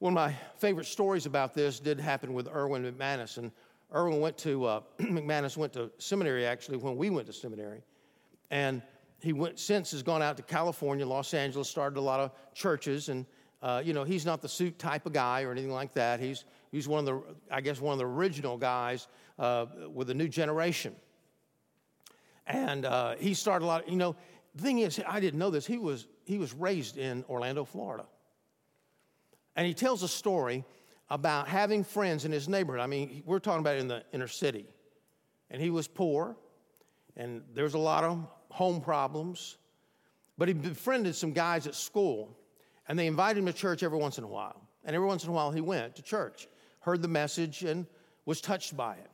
One 0.00 0.14
of 0.14 0.16
my 0.16 0.34
favorite 0.56 0.86
stories 0.86 1.26
about 1.26 1.54
this 1.54 1.78
did 1.78 2.00
happen 2.00 2.34
with 2.34 2.48
Erwin 2.48 2.82
McManus. 2.82 3.38
And 3.38 3.52
Erwin 3.94 4.20
went 4.20 4.36
to, 4.38 4.64
uh, 4.64 4.80
McManus 4.98 5.56
went 5.56 5.74
to 5.74 5.92
seminary 5.98 6.44
actually 6.44 6.78
when 6.78 6.96
we 6.96 7.08
went 7.08 7.28
to 7.28 7.32
seminary. 7.32 7.84
And 8.50 8.82
he 9.20 9.32
went, 9.32 9.60
since 9.60 9.92
has 9.92 10.02
gone 10.02 10.22
out 10.22 10.36
to 10.38 10.42
California, 10.42 11.06
Los 11.06 11.34
Angeles, 11.34 11.68
started 11.68 12.00
a 12.00 12.02
lot 12.02 12.18
of 12.18 12.32
churches. 12.52 13.10
And, 13.10 13.26
uh, 13.62 13.80
you 13.84 13.92
know, 13.92 14.02
he's 14.02 14.26
not 14.26 14.42
the 14.42 14.48
suit 14.48 14.76
type 14.80 15.06
of 15.06 15.12
guy 15.12 15.44
or 15.44 15.52
anything 15.52 15.70
like 15.70 15.94
that. 15.94 16.18
He's, 16.18 16.46
he's 16.72 16.88
one 16.88 16.98
of 16.98 17.06
the, 17.06 17.22
I 17.48 17.60
guess, 17.60 17.80
one 17.80 17.92
of 17.92 18.00
the 18.00 18.06
original 18.06 18.56
guys 18.58 19.06
uh, 19.38 19.66
with 19.94 20.08
the 20.08 20.14
new 20.14 20.26
generation. 20.26 20.96
And 22.44 22.84
uh, 22.84 23.14
he 23.20 23.34
started 23.34 23.64
a 23.64 23.68
lot, 23.68 23.84
of, 23.84 23.88
you 23.88 23.94
know, 23.94 24.16
the 24.54 24.62
thing 24.62 24.78
is, 24.78 25.00
I 25.06 25.20
didn't 25.20 25.38
know 25.38 25.50
this. 25.50 25.66
He 25.66 25.78
was, 25.78 26.06
he 26.24 26.38
was 26.38 26.52
raised 26.52 26.98
in 26.98 27.24
Orlando, 27.28 27.64
Florida. 27.64 28.04
And 29.56 29.66
he 29.66 29.74
tells 29.74 30.02
a 30.02 30.08
story 30.08 30.64
about 31.10 31.48
having 31.48 31.84
friends 31.84 32.24
in 32.24 32.32
his 32.32 32.48
neighborhood. 32.48 32.82
I 32.82 32.86
mean, 32.86 33.22
we're 33.26 33.38
talking 33.38 33.60
about 33.60 33.76
in 33.76 33.88
the 33.88 34.02
inner 34.12 34.28
city. 34.28 34.66
And 35.50 35.60
he 35.60 35.68
was 35.68 35.86
poor, 35.86 36.36
and 37.16 37.42
there's 37.54 37.74
a 37.74 37.78
lot 37.78 38.04
of 38.04 38.26
home 38.50 38.80
problems. 38.80 39.58
But 40.38 40.48
he 40.48 40.54
befriended 40.54 41.14
some 41.14 41.32
guys 41.32 41.66
at 41.66 41.74
school, 41.74 42.36
and 42.88 42.98
they 42.98 43.06
invited 43.06 43.40
him 43.40 43.46
to 43.46 43.52
church 43.52 43.82
every 43.82 43.98
once 43.98 44.16
in 44.16 44.24
a 44.24 44.28
while. 44.28 44.60
And 44.84 44.96
every 44.96 45.06
once 45.06 45.24
in 45.24 45.30
a 45.30 45.32
while, 45.32 45.50
he 45.50 45.60
went 45.60 45.94
to 45.96 46.02
church, 46.02 46.48
heard 46.80 47.02
the 47.02 47.08
message, 47.08 47.62
and 47.62 47.86
was 48.24 48.40
touched 48.40 48.76
by 48.76 48.94
it. 48.94 49.10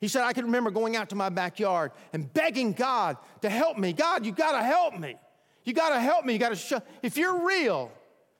He 0.00 0.08
said, 0.08 0.24
I 0.24 0.32
can 0.32 0.44
remember 0.44 0.70
going 0.70 0.96
out 0.96 1.08
to 1.10 1.16
my 1.16 1.28
backyard 1.28 1.92
and 2.12 2.32
begging 2.32 2.72
God 2.72 3.16
to 3.42 3.48
help 3.48 3.78
me. 3.78 3.92
God, 3.92 4.26
you 4.26 4.32
gotta 4.32 4.62
help 4.62 4.98
me. 4.98 5.16
You 5.64 5.72
gotta 5.72 6.00
help 6.00 6.24
me. 6.24 6.34
You 6.34 6.38
gotta 6.38 6.56
show. 6.56 6.82
If 7.02 7.16
you're 7.16 7.46
real, 7.46 7.90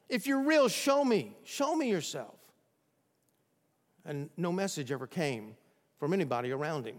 if 0.09 0.27
you're 0.27 0.43
real, 0.43 0.69
show 0.69 1.05
me. 1.05 1.37
Show 1.45 1.75
me 1.75 1.89
yourself. 1.89 2.39
And 4.05 4.29
no 4.37 4.53
message 4.53 4.93
ever 4.93 5.07
came 5.07 5.57
from 5.99 6.13
anybody 6.13 6.51
around 6.51 6.87
him. 6.87 6.97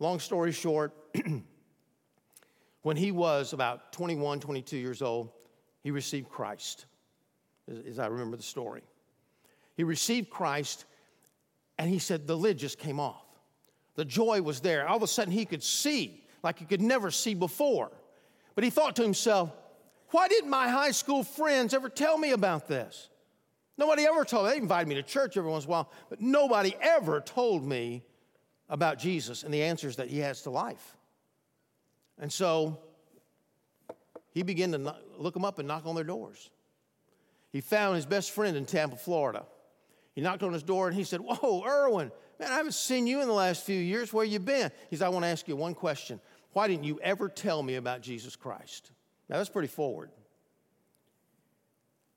Long 0.00 0.18
story 0.18 0.50
short, 0.50 0.92
when 2.82 2.96
he 2.96 3.12
was 3.12 3.52
about 3.52 3.92
21, 3.92 4.40
22 4.40 4.76
years 4.76 5.00
old, 5.00 5.30
he 5.84 5.90
received 5.90 6.28
Christ, 6.28 6.86
as 7.88 7.98
I 7.98 8.06
remember 8.06 8.36
the 8.36 8.42
story. 8.42 8.82
He 9.76 9.84
received 9.84 10.30
Christ, 10.30 10.84
and 11.78 11.88
he 11.88 11.98
said 11.98 12.26
the 12.26 12.36
lid 12.36 12.58
just 12.58 12.78
came 12.78 12.98
off. 12.98 13.23
The 13.94 14.04
joy 14.04 14.42
was 14.42 14.60
there. 14.60 14.86
All 14.86 14.96
of 14.96 15.02
a 15.02 15.06
sudden, 15.06 15.32
he 15.32 15.44
could 15.44 15.62
see 15.62 16.24
like 16.42 16.58
he 16.58 16.64
could 16.64 16.82
never 16.82 17.10
see 17.10 17.34
before. 17.34 17.90
But 18.54 18.64
he 18.64 18.70
thought 18.70 18.96
to 18.96 19.02
himself, 19.02 19.50
why 20.10 20.28
didn't 20.28 20.50
my 20.50 20.68
high 20.68 20.92
school 20.92 21.24
friends 21.24 21.74
ever 21.74 21.88
tell 21.88 22.18
me 22.18 22.32
about 22.32 22.68
this? 22.68 23.08
Nobody 23.76 24.04
ever 24.04 24.24
told 24.24 24.46
me. 24.46 24.52
They 24.52 24.58
invited 24.58 24.88
me 24.88 24.94
to 24.96 25.02
church 25.02 25.36
every 25.36 25.50
once 25.50 25.64
in 25.64 25.70
a 25.70 25.72
while, 25.72 25.90
but 26.08 26.20
nobody 26.20 26.74
ever 26.80 27.20
told 27.20 27.64
me 27.64 28.04
about 28.68 28.98
Jesus 28.98 29.42
and 29.42 29.52
the 29.52 29.62
answers 29.62 29.96
that 29.96 30.08
he 30.08 30.18
has 30.20 30.42
to 30.42 30.50
life. 30.50 30.96
And 32.18 32.32
so 32.32 32.78
he 34.30 34.42
began 34.42 34.70
to 34.72 34.96
look 35.18 35.34
them 35.34 35.44
up 35.44 35.58
and 35.58 35.66
knock 35.66 35.86
on 35.86 35.94
their 35.94 36.04
doors. 36.04 36.50
He 37.50 37.60
found 37.60 37.96
his 37.96 38.06
best 38.06 38.30
friend 38.30 38.56
in 38.56 38.66
Tampa, 38.66 38.96
Florida. 38.96 39.44
He 40.14 40.20
knocked 40.20 40.42
on 40.42 40.52
his 40.52 40.62
door 40.62 40.86
and 40.86 40.96
he 40.96 41.04
said, 41.04 41.20
Whoa, 41.20 41.64
Erwin, 41.66 42.10
man, 42.38 42.52
I 42.52 42.56
haven't 42.56 42.74
seen 42.74 43.06
you 43.06 43.20
in 43.20 43.26
the 43.26 43.34
last 43.34 43.64
few 43.64 43.78
years. 43.78 44.12
Where 44.12 44.24
you 44.24 44.38
been? 44.38 44.70
He 44.90 44.96
said, 44.96 45.06
I 45.06 45.08
want 45.08 45.24
to 45.24 45.28
ask 45.28 45.48
you 45.48 45.56
one 45.56 45.74
question. 45.74 46.20
Why 46.52 46.68
didn't 46.68 46.84
you 46.84 47.00
ever 47.02 47.28
tell 47.28 47.62
me 47.62 47.74
about 47.74 48.00
Jesus 48.00 48.36
Christ? 48.36 48.92
Now, 49.28 49.38
that's 49.38 49.48
pretty 49.48 49.68
forward. 49.68 50.10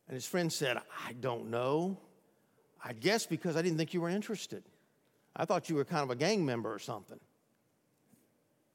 And 0.08 0.14
his 0.14 0.26
friend 0.26 0.54
said, 0.54 0.78
I 1.06 1.14
don't 1.14 1.50
know. 1.50 1.98
I 2.84 2.94
guess 2.94 3.26
because 3.26 3.58
I 3.58 3.62
didn't 3.62 3.78
think 3.78 3.94
you 3.94 4.02
were 4.02 4.10
interested. 4.10 4.64
I 5.36 5.46
thought 5.46 5.70
you 5.70 5.76
were 5.76 5.86
kind 5.86 6.04
of 6.04 6.12
a 6.12 6.16
gang 6.16 6.46
member 6.46 6.72
or 6.72 6.80
something. 6.80 7.20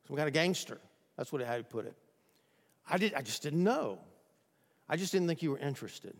Some 0.09 0.17
kind 0.17 0.29
of 0.29 0.35
gangster. 0.35 0.79
That's 1.17 1.33
what 1.33 1.43
how 1.43 1.57
he 1.57 1.63
put 1.63 1.87
it. 1.87 1.95
I, 2.89 2.99
did, 2.99 3.15
I 3.15 3.23
just 3.23 3.43
didn't 3.43 3.63
know. 3.63 3.99
I 4.89 4.97
just 4.97 5.13
didn't 5.13 5.29
think 5.29 5.43
you 5.43 5.53
were 5.53 5.59
interested. 5.59 6.15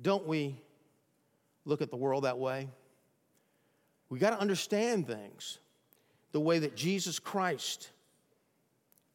Don't 0.00 0.26
we 0.26 0.60
look 1.68 1.82
at 1.82 1.90
the 1.90 1.96
world 1.96 2.24
that 2.24 2.38
way? 2.38 2.68
We 4.08 4.18
got 4.18 4.30
to 4.30 4.40
understand 4.40 5.06
things 5.06 5.58
the 6.32 6.40
way 6.40 6.58
that 6.60 6.74
Jesus 6.74 7.18
Christ 7.18 7.90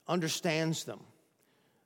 understands 0.07 0.83
them. 0.83 0.99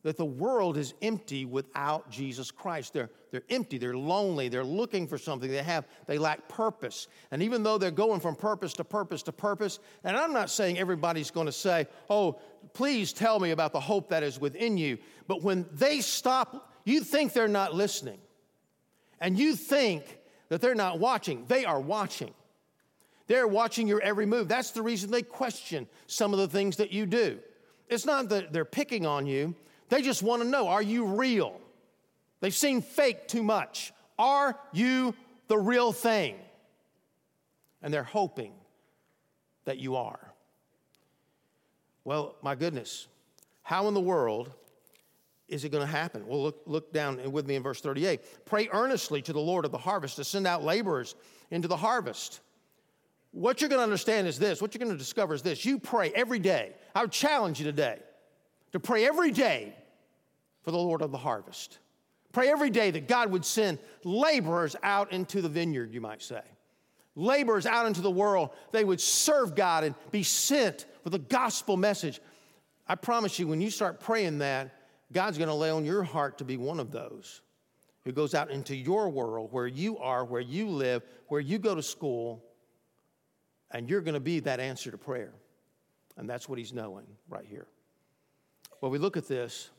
That 0.03 0.17
the 0.17 0.25
world 0.25 0.77
is 0.77 0.93
empty 1.01 1.45
without 1.45 2.09
Jesus 2.09 2.51
Christ. 2.51 2.93
They're, 2.93 3.09
they're 3.31 3.43
empty, 3.49 3.77
they're 3.77 3.97
lonely, 3.97 4.47
they're 4.47 4.63
looking 4.63 5.07
for 5.07 5.17
something, 5.17 5.49
they 5.49 5.63
have, 5.63 5.85
they 6.05 6.17
lack 6.17 6.47
purpose. 6.47 7.07
And 7.31 7.41
even 7.41 7.63
though 7.63 7.77
they're 7.77 7.91
going 7.91 8.19
from 8.19 8.35
purpose 8.35 8.73
to 8.73 8.83
purpose 8.83 9.23
to 9.23 9.31
purpose, 9.31 9.79
and 10.03 10.15
I'm 10.15 10.33
not 10.33 10.49
saying 10.49 10.77
everybody's 10.77 11.31
going 11.31 11.47
to 11.47 11.51
say, 11.51 11.87
oh, 12.09 12.39
please 12.73 13.11
tell 13.11 13.39
me 13.39 13.51
about 13.51 13.73
the 13.73 13.79
hope 13.79 14.09
that 14.09 14.23
is 14.23 14.39
within 14.39 14.77
you. 14.77 14.97
But 15.27 15.41
when 15.41 15.65
they 15.73 16.01
stop, 16.01 16.71
you 16.85 17.01
think 17.01 17.33
they're 17.33 17.47
not 17.47 17.73
listening. 17.73 18.19
And 19.19 19.37
you 19.37 19.55
think 19.55 20.16
that 20.49 20.61
they're 20.61 20.75
not 20.75 20.99
watching. 20.99 21.45
They 21.47 21.65
are 21.65 21.79
watching. 21.79 22.33
They're 23.27 23.47
watching 23.47 23.87
your 23.87 24.01
every 24.01 24.25
move. 24.25 24.47
That's 24.47 24.71
the 24.71 24.81
reason 24.81 25.11
they 25.11 25.21
question 25.21 25.87
some 26.07 26.33
of 26.33 26.39
the 26.39 26.47
things 26.47 26.77
that 26.77 26.91
you 26.91 27.05
do. 27.05 27.39
It's 27.89 28.05
not 28.05 28.29
that 28.29 28.53
they're 28.53 28.65
picking 28.65 29.05
on 29.05 29.25
you, 29.25 29.55
they 29.89 30.01
just 30.01 30.23
want 30.23 30.41
to 30.41 30.47
know 30.47 30.67
are 30.67 30.81
you 30.81 31.05
real? 31.05 31.59
They've 32.39 32.53
seen 32.53 32.81
fake 32.81 33.27
too 33.27 33.43
much. 33.43 33.93
Are 34.19 34.57
you 34.71 35.13
the 35.47 35.57
real 35.57 35.91
thing? 35.91 36.35
And 37.81 37.93
they're 37.93 38.03
hoping 38.03 38.53
that 39.65 39.77
you 39.77 39.95
are. 39.95 40.33
Well, 42.03 42.35
my 42.41 42.55
goodness, 42.55 43.07
how 43.63 43.87
in 43.87 43.93
the 43.93 44.01
world 44.01 44.51
is 45.47 45.63
it 45.63 45.69
going 45.69 45.85
to 45.85 45.91
happen? 45.91 46.27
Well, 46.27 46.43
look, 46.43 46.61
look 46.65 46.93
down 46.93 47.31
with 47.31 47.47
me 47.47 47.55
in 47.55 47.63
verse 47.63 47.79
38. 47.79 48.45
Pray 48.45 48.67
earnestly 48.71 49.21
to 49.21 49.33
the 49.33 49.39
Lord 49.39 49.65
of 49.65 49.71
the 49.71 49.77
harvest 49.77 50.17
to 50.17 50.23
send 50.23 50.45
out 50.45 50.63
laborers 50.63 51.15
into 51.51 51.67
the 51.67 51.77
harvest. 51.77 52.41
What 53.31 53.61
you're 53.61 53.69
going 53.69 53.79
to 53.79 53.83
understand 53.83 54.27
is 54.27 54.39
this 54.39 54.61
what 54.61 54.73
you're 54.73 54.79
going 54.79 54.91
to 54.91 54.97
discover 54.97 55.33
is 55.33 55.41
this 55.41 55.65
you 55.65 55.79
pray 55.79 56.11
every 56.13 56.39
day. 56.39 56.73
I 56.93 57.01
would 57.01 57.11
challenge 57.11 57.59
you 57.59 57.65
today 57.65 57.99
to 58.73 58.79
pray 58.79 59.05
every 59.05 59.31
day 59.31 59.73
for 60.63 60.71
the 60.71 60.77
Lord 60.77 61.01
of 61.01 61.11
the 61.11 61.17
harvest. 61.17 61.79
Pray 62.33 62.49
every 62.49 62.69
day 62.69 62.91
that 62.91 63.07
God 63.07 63.31
would 63.31 63.45
send 63.45 63.79
laborers 64.03 64.75
out 64.83 65.11
into 65.13 65.41
the 65.41 65.49
vineyard, 65.49 65.93
you 65.93 66.01
might 66.01 66.21
say. 66.21 66.41
Laborers 67.15 67.65
out 67.65 67.87
into 67.87 68.01
the 68.01 68.11
world. 68.11 68.51
They 68.71 68.83
would 68.83 69.01
serve 69.01 69.55
God 69.55 69.83
and 69.83 69.95
be 70.11 70.23
sent 70.23 70.85
with 71.03 71.15
a 71.15 71.19
gospel 71.19 71.77
message. 71.77 72.19
I 72.87 72.95
promise 72.95 73.39
you, 73.39 73.47
when 73.47 73.61
you 73.61 73.71
start 73.71 73.99
praying 73.99 74.39
that, 74.39 74.76
God's 75.11 75.37
going 75.37 75.49
to 75.49 75.53
lay 75.53 75.69
on 75.69 75.85
your 75.85 76.03
heart 76.03 76.37
to 76.39 76.45
be 76.45 76.57
one 76.57 76.79
of 76.79 76.91
those 76.91 77.41
who 78.03 78.11
goes 78.11 78.33
out 78.33 78.51
into 78.51 78.75
your 78.75 79.09
world 79.09 79.51
where 79.51 79.67
you 79.67 79.97
are, 79.97 80.25
where 80.25 80.41
you 80.41 80.67
live, 80.67 81.03
where 81.27 81.41
you 81.41 81.57
go 81.57 81.75
to 81.75 81.83
school, 81.83 82.43
and 83.71 83.89
you're 83.89 84.01
going 84.01 84.13
to 84.13 84.19
be 84.19 84.39
that 84.41 84.59
answer 84.59 84.91
to 84.91 84.97
prayer. 84.97 85.33
And 86.17 86.29
that's 86.29 86.47
what 86.49 86.57
he's 86.57 86.73
knowing 86.73 87.05
right 87.29 87.45
here. 87.45 87.67
Well, 88.81 88.91
we 88.91 88.97
look 88.97 89.17
at 89.17 89.27
this. 89.27 89.69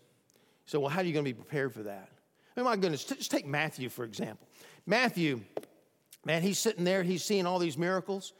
So, 0.66 0.80
well, 0.80 0.90
how 0.90 1.00
are 1.00 1.04
you 1.04 1.12
going 1.12 1.24
to 1.24 1.30
be 1.30 1.34
prepared 1.34 1.72
for 1.72 1.84
that? 1.84 2.10
Oh, 2.56 2.64
my 2.64 2.76
goodness, 2.76 3.04
just 3.04 3.30
take 3.30 3.46
Matthew, 3.46 3.88
for 3.88 4.04
example. 4.04 4.46
Matthew, 4.84 5.40
man, 6.24 6.42
he's 6.42 6.58
sitting 6.58 6.84
there, 6.84 7.02
he's 7.02 7.24
seeing 7.24 7.46
all 7.46 7.58
these 7.58 7.78
miracles, 7.78 8.34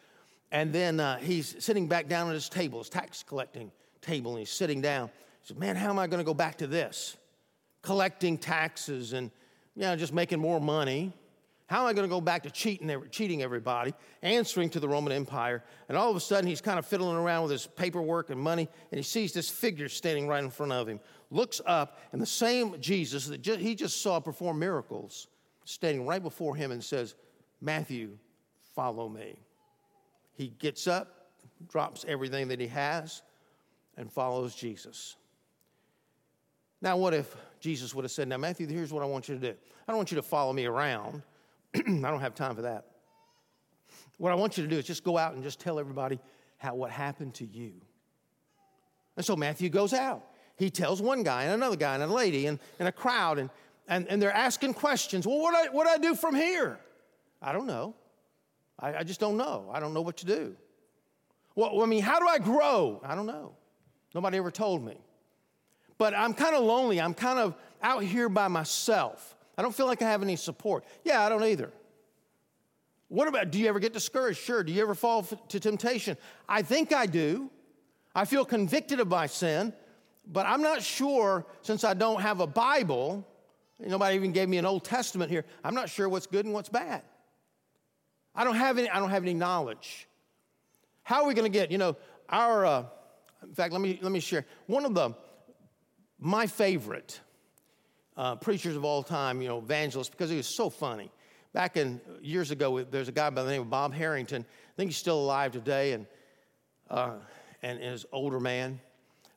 and 0.51 0.72
then 0.72 0.98
uh, 0.98 1.18
he's 1.18 1.57
sitting 1.64 1.88
back 1.88 2.09
down 2.09 2.29
at 2.29 2.35
his 2.35 2.48
table, 2.48 2.81
his 2.81 2.88
tax 2.88 3.22
collecting 3.22 3.70
table, 4.03 4.33
and 4.33 4.40
he's 4.40 4.51
sitting 4.51 4.81
down. 4.81 5.11
Says, 5.49 5.57
Man, 5.57 5.77
how 5.77 5.89
am 5.89 5.99
I 5.99 6.07
going 6.07 6.19
to 6.19 6.25
go 6.25 6.35
back 6.35 6.59
to 6.59 6.67
this? 6.67 7.17
Collecting 7.81 8.37
taxes 8.37 9.15
and, 9.15 9.31
you 9.75 9.83
know, 9.83 9.97
just 9.97 10.13
making 10.13 10.39
more 10.39 10.61
money. 10.61 11.15
How 11.69 11.83
am 11.83 11.87
I 11.87 11.95
going 11.95 12.07
to 12.07 12.15
go 12.15 12.21
back 12.21 12.43
to 12.43 12.51
cheating, 12.51 12.91
cheating 13.11 13.43
everybody, 13.43 13.95
answering 14.23 14.69
to 14.71 14.81
the 14.81 14.89
Roman 14.89 15.13
Empire? 15.13 15.65
And 15.89 15.97
all 15.97 16.11
of 16.11 16.17
a 16.17 16.21
sudden, 16.21 16.47
he's 16.47 16.61
kind 16.61 16.79
of 16.79 16.85
fiddling 16.85 17.17
around 17.17 17.43
with 17.45 17.53
his 17.53 17.67
paperwork 17.67 18.29
and 18.29 18.39
money, 18.39 18.69
and 18.91 18.99
he 18.99 19.03
sees 19.03 19.33
this 19.33 19.49
figure 19.49 19.89
standing 19.89 20.29
right 20.29 20.45
in 20.45 20.51
front 20.51 20.73
of 20.73 20.87
him. 20.87 21.01
Looks 21.31 21.63
up, 21.65 21.99
and 22.13 22.21
the 22.21 22.27
same 22.27 22.79
Jesus 22.81 23.27
that 23.27 23.45
he 23.45 23.75
just 23.75 24.03
saw 24.03 24.21
perform 24.21 24.59
miracles 24.59 25.29
standing 25.65 26.07
right 26.07 26.23
before 26.23 26.57
him 26.57 26.73
and 26.73 26.85
says, 26.85 27.15
Matthew, 27.61 28.19
follow 28.75 29.09
me. 29.09 29.39
He 30.35 30.49
gets 30.49 30.87
up, 30.87 31.31
drops 31.71 32.05
everything 32.07 32.49
that 32.49 32.61
he 32.61 32.69
has, 32.69 33.23
and 33.97 34.13
follows 34.13 34.55
Jesus. 34.55 35.17
Now, 36.81 36.97
what 36.97 37.14
if 37.14 37.35
Jesus 37.61 37.95
would 37.95 38.05
have 38.05 38.12
said, 38.12 38.29
Now, 38.29 38.37
Matthew, 38.37 38.67
here's 38.67 38.93
what 38.93 39.03
I 39.03 39.07
want 39.07 39.29
you 39.29 39.35
to 39.35 39.41
do. 39.41 39.57
I 39.87 39.93
don't 39.93 39.97
want 39.97 40.11
you 40.11 40.17
to 40.17 40.23
follow 40.23 40.53
me 40.53 40.67
around. 40.67 41.23
I 41.75 41.81
don't 41.81 42.21
have 42.21 42.35
time 42.35 42.55
for 42.55 42.62
that. 42.62 42.87
What 44.19 44.33
I 44.33 44.35
want 44.35 44.57
you 44.59 44.64
to 44.64 44.71
do 44.71 44.77
is 44.77 44.85
just 44.85 45.05
go 45.05 45.17
out 45.17 45.35
and 45.35 45.43
just 45.43 45.61
tell 45.61 45.79
everybody 45.79 46.19
how 46.59 46.75
what 46.75 46.91
happened 46.91 47.35
to 47.35 47.47
you. 47.47 47.73
And 49.17 49.25
so 49.25 49.37
Matthew 49.37 49.69
goes 49.69 49.93
out. 49.93 50.25
He 50.57 50.71
tells 50.71 51.01
one 51.01 51.23
guy 51.23 51.45
and 51.45 51.55
another 51.55 51.77
guy 51.77 51.95
and 51.95 52.03
a 52.03 52.07
lady 52.07 52.47
and, 52.47 52.59
and 52.79 52.88
a 52.88 52.93
crowd, 52.93 53.38
and, 53.38 53.51
and, 53.87 54.09
and 54.09 54.21
they're 54.21 54.33
asking 54.33 54.75
questions. 54.75 55.27
Well, 55.27 55.38
what 55.38 55.53
do, 55.53 55.71
I, 55.71 55.75
what 55.75 55.85
do 55.85 55.91
I 55.91 55.99
do 55.99 56.17
from 56.17 56.35
here? 56.35 56.79
I 57.41 57.53
don't 57.53 57.67
know. 57.67 57.95
I, 58.79 58.97
I 58.97 59.03
just 59.05 59.21
don't 59.21 59.37
know. 59.37 59.71
I 59.73 59.79
don't 59.81 59.95
know 59.95 60.03
what 60.03 60.17
to 60.19 60.27
do. 60.27 60.57
Well, 61.55 61.81
I 61.83 61.87
mean, 61.87 62.03
how 62.03 62.19
do 62.19 62.27
I 62.27 62.38
grow? 62.38 63.01
I 63.05 63.14
don't 63.14 63.27
know. 63.27 63.55
Nobody 64.14 64.38
ever 64.38 64.51
told 64.51 64.85
me. 64.85 64.97
But 65.99 66.15
I'm 66.15 66.33
kind 66.33 66.55
of 66.55 66.65
lonely. 66.65 67.01
I'm 67.01 67.15
kind 67.15 67.39
of 67.39 67.55
out 67.83 68.03
here 68.03 68.29
by 68.29 68.49
myself. 68.49 69.37
I 69.57 69.63
don't 69.63 69.75
feel 69.75 69.87
like 69.87 70.01
I 70.01 70.09
have 70.09 70.23
any 70.23 70.37
support. 70.37 70.85
Yeah, 71.05 71.25
I 71.25 71.29
don't 71.29 71.45
either. 71.45 71.71
What 73.09 73.27
about, 73.27 73.51
do 73.51 73.59
you 73.59 73.69
ever 73.69 73.81
get 73.81 73.93
discouraged? 73.93 74.39
Sure. 74.39 74.63
Do 74.63 74.73
you 74.73 74.83
ever 74.83 74.95
fall 74.95 75.23
to 75.23 75.61
temptation? 75.61 76.17
I 76.49 76.63
think 76.63 76.93
I 76.93 77.07
do. 77.07 77.51
I 78.15 78.25
feel 78.25 78.45
convicted 78.45 79.01
of 79.01 79.09
my 79.09 79.27
sin, 79.27 79.73
but 80.27 80.47
I'm 80.47 80.63
not 80.63 80.83
sure 80.83 81.47
since 81.63 81.85
I 81.85 81.95
don't 81.95 82.21
have 82.21 82.41
a 82.41 82.47
Bible, 82.47 83.27
nobody 83.79 84.17
even 84.17 84.33
gave 84.33 84.49
me 84.49 84.59
an 84.59 84.67
Old 84.67 84.85
Testament 84.85 85.31
here, 85.31 85.45
I'm 85.63 85.75
not 85.75 85.89
sure 85.89 86.09
what's 86.09 86.27
good 86.27 86.45
and 86.45 86.53
what's 86.53 86.69
bad. 86.69 87.03
I 88.35 88.45
don't 88.45 88.57
have 88.57 88.79
any, 88.79 88.89
I 88.89 88.99
don't 88.99 89.11
have 89.11 89.23
any 89.23 89.35
knowledge. 89.35 90.09
How 91.03 91.23
are 91.23 91.29
we 91.29 91.35
going 91.35 91.51
to 91.51 91.59
get, 91.59 91.71
you 91.71 91.79
know, 91.79 91.97
our, 92.29 92.67
uh, 92.67 92.85
in 93.43 93.55
fact, 93.55 93.73
let 93.73 93.81
me, 93.81 93.99
let 94.03 94.13
me 94.13 94.21
share. 94.21 94.45
One 94.67 94.85
of 94.85 94.95
the, 94.95 95.15
my 96.18 96.46
favorite 96.46 97.20
uh, 98.16 98.37
preachers 98.37 98.76
of 98.76 98.85
all 98.85 99.02
time, 99.02 99.40
you 99.40 99.48
know, 99.48 99.59
evangelists, 99.59 100.09
because 100.09 100.31
he 100.31 100.37
was 100.37 100.46
so 100.46 100.68
funny. 100.68 101.11
Back 101.52 101.76
in 101.76 102.00
years 102.20 102.50
ago, 102.50 102.83
there's 102.83 103.09
a 103.09 103.12
guy 103.12 103.31
by 103.31 103.42
the 103.42 103.50
name 103.50 103.62
of 103.62 103.70
Bob 103.70 103.94
Harrington. 103.94 104.42
I 104.42 104.72
think 104.76 104.90
he's 104.90 104.98
still 104.98 105.18
alive 105.18 105.52
today, 105.52 105.92
and 105.92 106.07
uh, 106.90 107.14
and, 107.62 107.81
and 107.81 107.94
is 107.94 108.07
older 108.12 108.40
man. 108.40 108.81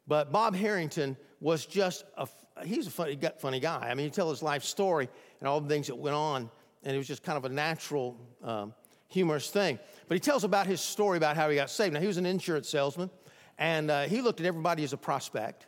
But 0.07 0.31
Bob 0.31 0.55
Harrington 0.55 1.15
was 1.39 1.65
just 1.65 2.05
a 2.17 2.27
he's 2.65 2.87
a 2.87 2.91
funny, 2.91 3.17
funny 3.39 3.59
guy. 3.59 3.87
I 3.89 3.93
mean, 3.93 4.05
he 4.05 4.09
tell 4.09 4.29
his 4.29 4.43
life 4.43 4.63
story 4.63 5.09
and 5.39 5.47
all 5.47 5.61
the 5.61 5.69
things 5.69 5.87
that 5.87 5.95
went 5.95 6.15
on, 6.15 6.49
and 6.83 6.95
it 6.95 6.97
was 6.97 7.07
just 7.07 7.23
kind 7.23 7.37
of 7.37 7.45
a 7.45 7.49
natural, 7.49 8.17
um, 8.43 8.73
humorous 9.07 9.49
thing. 9.49 9.79
But 10.07 10.15
he 10.15 10.19
tells 10.19 10.43
about 10.43 10.67
his 10.67 10.81
story 10.81 11.17
about 11.17 11.35
how 11.35 11.49
he 11.49 11.55
got 11.55 11.69
saved. 11.69 11.93
Now, 11.93 11.99
he 11.99 12.07
was 12.07 12.17
an 12.17 12.25
insurance 12.25 12.69
salesman, 12.69 13.09
and 13.57 13.89
uh, 13.89 14.03
he 14.03 14.21
looked 14.21 14.39
at 14.39 14.45
everybody 14.45 14.83
as 14.83 14.93
a 14.93 14.97
prospect. 14.97 15.67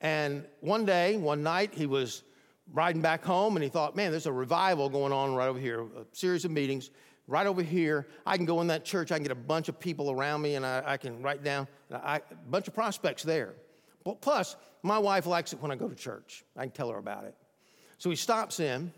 And 0.00 0.44
one 0.60 0.84
day, 0.84 1.16
one 1.16 1.42
night, 1.42 1.74
he 1.74 1.86
was 1.86 2.22
riding 2.72 3.00
back 3.00 3.24
home 3.24 3.56
and 3.56 3.62
he 3.62 3.68
thought, 3.68 3.96
man, 3.96 4.10
there's 4.10 4.26
a 4.26 4.32
revival 4.32 4.88
going 4.88 5.12
on 5.12 5.34
right 5.34 5.48
over 5.48 5.58
here, 5.58 5.80
a 5.80 6.04
series 6.12 6.44
of 6.44 6.50
meetings 6.50 6.90
right 7.26 7.46
over 7.46 7.62
here. 7.62 8.06
I 8.24 8.36
can 8.36 8.46
go 8.46 8.60
in 8.60 8.66
that 8.68 8.84
church, 8.84 9.12
I 9.12 9.16
can 9.16 9.22
get 9.22 9.32
a 9.32 9.34
bunch 9.34 9.68
of 9.68 9.78
people 9.78 10.10
around 10.10 10.42
me, 10.42 10.54
and 10.54 10.64
I, 10.64 10.82
I 10.86 10.96
can 10.96 11.22
write 11.22 11.42
down 11.42 11.66
I, 11.92 12.16
a 12.18 12.34
bunch 12.48 12.68
of 12.68 12.74
prospects 12.74 13.22
there. 13.22 13.54
But 14.04 14.20
plus, 14.20 14.56
my 14.82 14.98
wife 14.98 15.26
likes 15.26 15.52
it 15.52 15.60
when 15.60 15.70
I 15.70 15.76
go 15.76 15.88
to 15.88 15.94
church. 15.94 16.44
I 16.56 16.62
can 16.62 16.70
tell 16.70 16.90
her 16.90 16.98
about 16.98 17.24
it. 17.24 17.34
So 17.98 18.10
he 18.10 18.16
stops 18.16 18.60
in, 18.60 18.92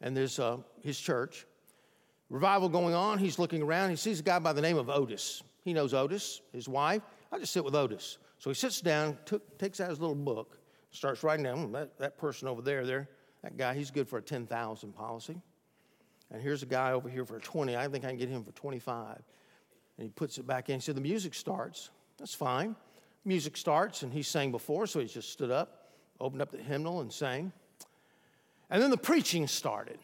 and 0.00 0.16
there's 0.16 0.38
uh, 0.38 0.58
his 0.82 0.98
church. 0.98 1.46
Revival 2.28 2.68
going 2.68 2.94
on. 2.94 3.18
He's 3.18 3.38
looking 3.38 3.62
around. 3.62 3.90
He 3.90 3.96
sees 3.96 4.20
a 4.20 4.22
guy 4.22 4.38
by 4.38 4.52
the 4.52 4.60
name 4.60 4.76
of 4.76 4.90
Otis. 4.90 5.42
He 5.64 5.72
knows 5.72 5.94
Otis, 5.94 6.42
his 6.52 6.68
wife. 6.68 7.02
I 7.32 7.38
just 7.38 7.52
sit 7.52 7.64
with 7.64 7.74
Otis. 7.74 8.18
So 8.40 8.48
he 8.48 8.54
sits 8.54 8.80
down, 8.80 9.18
took, 9.26 9.58
takes 9.58 9.80
out 9.80 9.90
his 9.90 10.00
little 10.00 10.16
book, 10.16 10.58
starts 10.90 11.22
writing 11.22 11.44
down 11.44 11.66
hmm, 11.66 11.72
that, 11.72 11.98
that 11.98 12.18
person 12.18 12.48
over 12.48 12.62
there, 12.62 12.84
there, 12.84 13.08
that 13.42 13.56
guy, 13.56 13.74
he's 13.74 13.90
good 13.90 14.08
for 14.08 14.18
a 14.18 14.22
10,000 14.22 14.92
policy. 14.92 15.40
And 16.32 16.42
here's 16.42 16.62
a 16.62 16.66
guy 16.66 16.92
over 16.92 17.08
here 17.08 17.24
for 17.24 17.38
20. 17.38 17.76
I 17.76 17.88
think 17.88 18.04
I 18.04 18.08
can 18.08 18.16
get 18.16 18.28
him 18.28 18.42
for 18.42 18.52
25. 18.52 19.16
And 19.98 20.04
he 20.04 20.08
puts 20.08 20.38
it 20.38 20.46
back 20.46 20.70
in. 20.70 20.76
He 20.76 20.80
said, 20.80 20.96
The 20.96 21.00
music 21.02 21.34
starts. 21.34 21.90
That's 22.18 22.34
fine. 22.34 22.76
Music 23.24 23.56
starts, 23.56 24.02
and 24.02 24.12
he 24.12 24.22
sang 24.22 24.50
before, 24.50 24.86
so 24.86 25.00
he 25.00 25.06
just 25.06 25.30
stood 25.30 25.50
up, 25.50 25.90
opened 26.18 26.40
up 26.40 26.50
the 26.50 26.58
hymnal, 26.58 27.02
and 27.02 27.12
sang. 27.12 27.52
And 28.70 28.82
then 28.82 28.90
the 28.90 28.96
preaching 28.96 29.46
started. 29.48 29.98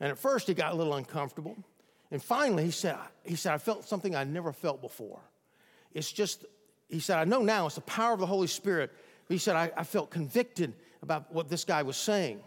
And 0.00 0.10
at 0.10 0.18
first, 0.18 0.48
he 0.48 0.52
got 0.52 0.72
a 0.72 0.76
little 0.76 0.94
uncomfortable. 0.94 1.56
And 2.10 2.22
finally, 2.22 2.64
he 2.64 2.70
said, 2.70 2.98
he 3.24 3.36
said, 3.36 3.54
I 3.54 3.58
felt 3.58 3.88
something 3.88 4.14
I 4.14 4.24
never 4.24 4.52
felt 4.52 4.82
before. 4.82 5.20
It's 5.94 6.12
just 6.12 6.44
he 6.88 7.00
said, 7.00 7.18
I 7.18 7.24
know 7.24 7.42
now 7.42 7.66
it's 7.66 7.74
the 7.74 7.80
power 7.82 8.12
of 8.12 8.20
the 8.20 8.26
Holy 8.26 8.46
Spirit. 8.46 8.92
He 9.28 9.38
said, 9.38 9.56
I, 9.56 9.70
I 9.76 9.84
felt 9.84 10.10
convicted 10.10 10.74
about 11.02 11.32
what 11.32 11.48
this 11.48 11.64
guy 11.64 11.82
was 11.82 11.96
saying. 11.96 12.40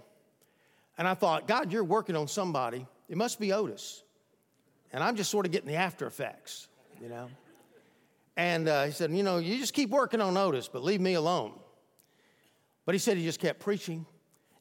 And 0.98 1.08
I 1.08 1.14
thought, 1.14 1.48
God, 1.48 1.72
you're 1.72 1.84
working 1.84 2.16
on 2.16 2.28
somebody. 2.28 2.86
It 3.08 3.18
must 3.18 3.40
be 3.40 3.54
Otis. 3.54 4.04
And 4.92 5.04
I'm 5.04 5.16
just 5.16 5.30
sort 5.30 5.46
of 5.46 5.52
getting 5.52 5.68
the 5.68 5.76
after 5.76 6.08
effects, 6.08 6.68
you 7.02 7.10
know. 7.10 7.30
And 8.36 8.68
uh, 8.68 8.86
he 8.86 8.92
said, 8.92 9.12
You 9.12 9.24
know, 9.24 9.38
you 9.38 9.58
just 9.58 9.74
keep 9.74 9.90
working 9.90 10.22
on 10.22 10.36
Otis, 10.38 10.68
but 10.68 10.84
leave 10.84 11.02
me 11.02 11.14
alone. 11.14 11.54
But 12.86 12.96
he 12.96 13.00
said 13.00 13.18
he 13.18 13.24
just 13.24 13.40
kept 13.40 13.60
preaching. 13.60 14.06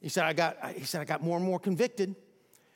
He 0.01 0.09
said, 0.09 0.25
I 0.25 0.33
got, 0.33 0.73
he 0.73 0.83
said, 0.83 1.01
I 1.01 1.05
got 1.05 1.23
more 1.23 1.37
and 1.37 1.45
more 1.45 1.59
convicted. 1.59 2.15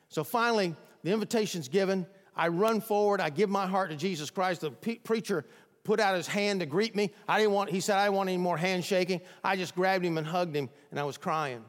So 0.10 0.24
finally, 0.24 0.76
the 1.04 1.12
invitation's 1.12 1.68
given. 1.68 2.06
I 2.36 2.48
run 2.48 2.82
forward. 2.82 3.22
I 3.22 3.30
give 3.30 3.50
my 3.50 3.68
heart 3.68 3.92
to 3.92 3.96
Jesus 3.96 4.30
Christ. 4.30 4.62
The 4.62 4.72
pe- 4.72 4.96
preacher 4.96 5.46
put 5.84 6.00
out 6.00 6.16
his 6.16 6.28
hand 6.28 6.62
to 6.62 6.66
greet 6.66 6.96
me. 6.96 7.12
I 7.28 7.40
didn't 7.40 7.54
want, 7.54 7.70
he 7.70 7.80
said, 7.80 7.98
I 7.98 8.06
didn't 8.06 8.16
want 8.16 8.30
any 8.30 8.38
more 8.38 8.58
handshaking. 8.58 9.22
I 9.44 9.56
just 9.56 9.76
grabbed 9.76 10.06
him 10.06 10.18
and 10.18 10.26
hugged 10.26 10.56
him, 10.56 10.70
and 10.92 11.00
I 11.00 11.04
was 11.04 11.18
crying. 11.18 11.64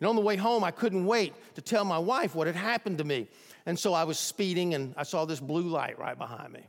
And 0.00 0.08
on 0.08 0.16
the 0.16 0.22
way 0.22 0.36
home, 0.36 0.62
I 0.62 0.70
couldn't 0.70 1.04
wait 1.04 1.34
to 1.54 1.60
tell 1.60 1.84
my 1.84 1.98
wife 1.98 2.34
what 2.34 2.46
had 2.46 2.56
happened 2.56 2.98
to 2.98 3.04
me. 3.04 3.28
And 3.66 3.78
so 3.78 3.92
I 3.92 4.04
was 4.04 4.18
speeding, 4.18 4.74
and 4.74 4.94
I 4.96 5.02
saw 5.02 5.24
this 5.24 5.40
blue 5.40 5.68
light 5.68 5.98
right 5.98 6.16
behind 6.16 6.52
me. 6.52 6.66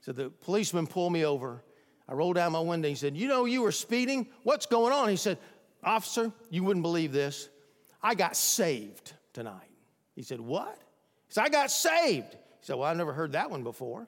So 0.00 0.12
the 0.12 0.30
policeman 0.30 0.86
pulled 0.86 1.12
me 1.12 1.24
over. 1.24 1.62
I 2.08 2.12
rolled 2.12 2.36
down 2.36 2.52
my 2.52 2.60
window. 2.60 2.88
He 2.88 2.94
said, 2.94 3.16
You 3.16 3.26
know, 3.26 3.44
you 3.44 3.62
were 3.62 3.72
speeding. 3.72 4.28
What's 4.42 4.66
going 4.66 4.92
on? 4.92 5.08
He 5.08 5.16
said, 5.16 5.38
Officer, 5.82 6.32
you 6.50 6.62
wouldn't 6.62 6.82
believe 6.82 7.12
this. 7.12 7.48
I 8.02 8.14
got 8.14 8.36
saved 8.36 9.14
tonight. 9.32 9.70
He 10.14 10.22
said, 10.22 10.40
What? 10.40 10.78
He 11.26 11.34
said, 11.34 11.44
I 11.44 11.48
got 11.48 11.70
saved. 11.70 12.32
He 12.32 12.66
said, 12.66 12.76
Well, 12.76 12.84
I've 12.84 12.96
never 12.96 13.12
heard 13.12 13.32
that 13.32 13.50
one 13.50 13.62
before. 13.62 14.06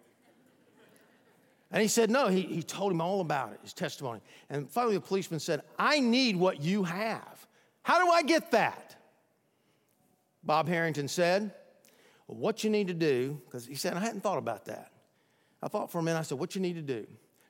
And 1.76 1.82
he 1.82 1.88
said, 1.88 2.08
No, 2.08 2.28
he, 2.28 2.40
he 2.40 2.62
told 2.62 2.90
him 2.90 3.02
all 3.02 3.20
about 3.20 3.52
it, 3.52 3.60
his 3.62 3.74
testimony. 3.74 4.20
And 4.48 4.70
finally, 4.70 4.94
the 4.94 5.02
policeman 5.02 5.40
said, 5.40 5.60
I 5.78 6.00
need 6.00 6.34
what 6.34 6.62
you 6.62 6.84
have. 6.84 7.46
How 7.82 8.02
do 8.02 8.10
I 8.10 8.22
get 8.22 8.52
that? 8.52 8.96
Bob 10.42 10.68
Harrington 10.68 11.06
said, 11.06 11.52
well, 12.26 12.38
What 12.38 12.64
you 12.64 12.70
need 12.70 12.88
to 12.88 12.94
do, 12.94 13.38
because 13.44 13.66
he 13.66 13.74
said, 13.74 13.92
I 13.92 14.00
hadn't 14.00 14.22
thought 14.22 14.38
about 14.38 14.64
that. 14.64 14.90
I 15.62 15.68
thought 15.68 15.92
for 15.92 15.98
a 15.98 16.02
minute, 16.02 16.18
I 16.18 16.22
said, 16.22 16.38
What 16.38 16.54
you 16.54 16.62
need 16.62 16.76
to 16.76 16.80
do? 16.80 17.06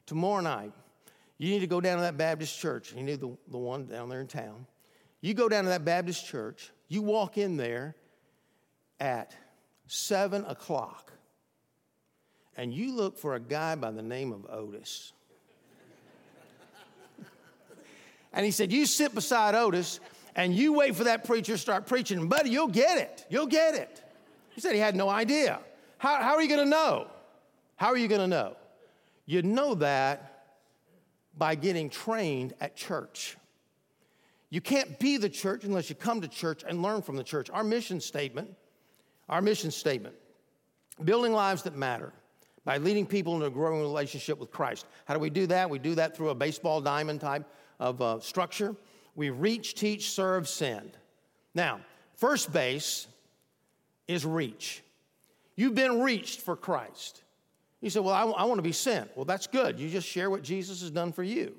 Tomorrow 0.07 0.41
night, 0.41 0.73
you 1.39 1.49
need 1.49 1.61
to 1.61 1.69
go 1.69 1.81
down 1.81 1.99
to 1.99 2.03
that 2.03 2.17
Baptist 2.17 2.59
church. 2.59 2.95
You 2.97 3.05
knew 3.05 3.17
the, 3.17 3.31
the 3.47 3.59
one 3.59 3.87
down 3.87 4.09
there 4.09 4.21
in 4.21 4.27
town. 4.27 4.67
You 5.21 5.35
go 5.35 5.49
down 5.49 5.63
to 5.63 5.71
that 5.71 5.85
Baptist 5.85 6.27
church, 6.27 6.73
you 6.89 7.01
walk 7.01 7.39
in 7.39 7.57
there 7.57 7.95
at 8.99 9.37
seven 9.87 10.45
o'clock 10.47 11.13
and 12.57 12.73
you 12.73 12.95
look 12.95 13.19
for 13.19 13.35
a 13.35 13.41
guy 13.41 13.75
by 13.75 13.91
the 13.91 14.03
name 14.03 14.33
of 14.33 14.47
Otis. 14.49 15.13
and 18.33 18.45
he 18.45 18.51
said, 18.51 18.73
You 18.73 18.87
sit 18.87 19.15
beside 19.15 19.55
Otis 19.55 20.01
and 20.35 20.55
you 20.55 20.73
wait 20.73 20.97
for 20.97 21.05
that 21.05 21.25
preacher 21.25 21.53
to 21.53 21.59
start 21.59 21.87
preaching, 21.87 22.19
and 22.19 22.31
buddy, 22.31 22.51
you'll 22.51 22.69
get 22.69 22.99
it. 22.99 23.27
You'll 23.31 23.47
get 23.47 23.75
it. 23.75 24.03
He 24.51 24.61
said 24.61 24.73
he 24.73 24.81
had 24.81 24.97
no 24.97 25.09
idea. 25.09 25.61
How, 25.99 26.23
how 26.23 26.35
are 26.35 26.43
you 26.43 26.49
going 26.49 26.65
to 26.65 26.71
know? 26.71 27.09
How 27.77 27.89
are 27.89 27.97
you 27.97 28.09
going 28.09 28.21
to 28.21 28.27
know? 28.27 28.57
You 29.27 29.43
know 29.43 29.75
that 29.77 30.33
by 31.37 31.55
getting 31.55 31.91
trained 31.91 32.55
at 32.61 32.77
church. 32.77 33.37
You 34.49 34.61
can't 34.61 34.99
be 34.99 35.17
the 35.17 35.29
church 35.29 35.65
unless 35.65 35.91
you 35.91 35.97
come 35.97 36.21
to 36.21 36.29
church 36.29 36.65
and 36.67 36.81
learn 36.83 37.03
from 37.03 37.17
the 37.17 37.25
church. 37.25 37.51
Our 37.51 37.65
mission 37.65 38.01
statement, 38.01 38.55
our 39.29 39.43
mission 39.43 39.71
statement, 39.71 40.15
building 41.03 41.33
lives 41.33 41.63
that 41.65 41.77
matter 41.77 42.13
by 42.67 42.77
leading 42.77 43.07
people 43.07 43.33
into 43.35 43.47
a 43.47 43.51
growing 43.51 43.81
relationship 43.81 44.39
with 44.39 44.51
Christ. 44.51 44.85
How 45.07 45.15
do 45.15 45.21
we 45.21 45.31
do 45.31 45.47
that? 45.47 45.71
We 45.71 45.79
do 45.79 45.95
that 45.95 46.15
through 46.15 46.29
a 46.29 46.35
baseball 46.35 46.83
diamond 46.83 47.23
type 47.23 47.47
of 47.81 48.03
uh, 48.03 48.21
structure. 48.21 48.77
We 49.15 49.31
reach, 49.31 49.75
teach, 49.75 50.11
serve, 50.11 50.47
send. 50.47 50.91
Now, 51.55 51.81
First 52.17 52.53
base 52.53 53.07
is 54.09 54.25
reach. 54.25 54.83
You've 55.55 55.75
been 55.75 56.01
reached 56.01 56.41
for 56.41 56.57
Christ. 56.57 57.23
You 57.81 57.91
say, 57.91 58.01
Well, 58.01 58.15
I, 58.15 58.25
I 58.25 58.45
want 58.45 58.59
to 58.59 58.63
be 58.63 58.73
sent. 58.73 59.15
Well, 59.17 59.27
that's 59.27 59.47
good. 59.47 59.79
You 59.79 59.89
just 59.89 60.09
share 60.09 60.31
what 60.31 60.43
Jesus 60.43 60.81
has 60.81 60.91
done 60.91 61.13
for 61.13 61.23
you. 61.23 61.55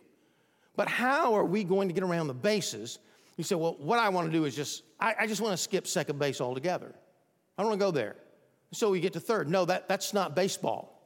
But 0.75 0.87
how 0.87 1.33
are 1.35 1.45
we 1.45 1.63
going 1.63 1.87
to 1.87 1.93
get 1.93 2.03
around 2.03 2.27
the 2.27 2.33
bases? 2.33 2.99
You 3.37 3.43
say, 3.43 3.55
Well, 3.55 3.75
what 3.79 3.99
I 3.99 4.09
want 4.09 4.27
to 4.27 4.33
do 4.33 4.45
is 4.45 4.55
just, 4.55 4.83
I, 4.99 5.15
I 5.19 5.27
just 5.27 5.41
want 5.41 5.53
to 5.53 5.57
skip 5.57 5.85
second 5.87 6.17
base 6.17 6.41
altogether. 6.41 6.93
I 7.57 7.61
don't 7.61 7.69
want 7.69 7.79
to 7.79 7.85
go 7.85 7.91
there. 7.91 8.15
So 8.73 8.89
we 8.89 8.99
get 8.99 9.13
to 9.13 9.19
third. 9.19 9.49
No, 9.49 9.63
that, 9.65 9.87
that's 9.87 10.13
not 10.13 10.35
baseball. 10.35 10.96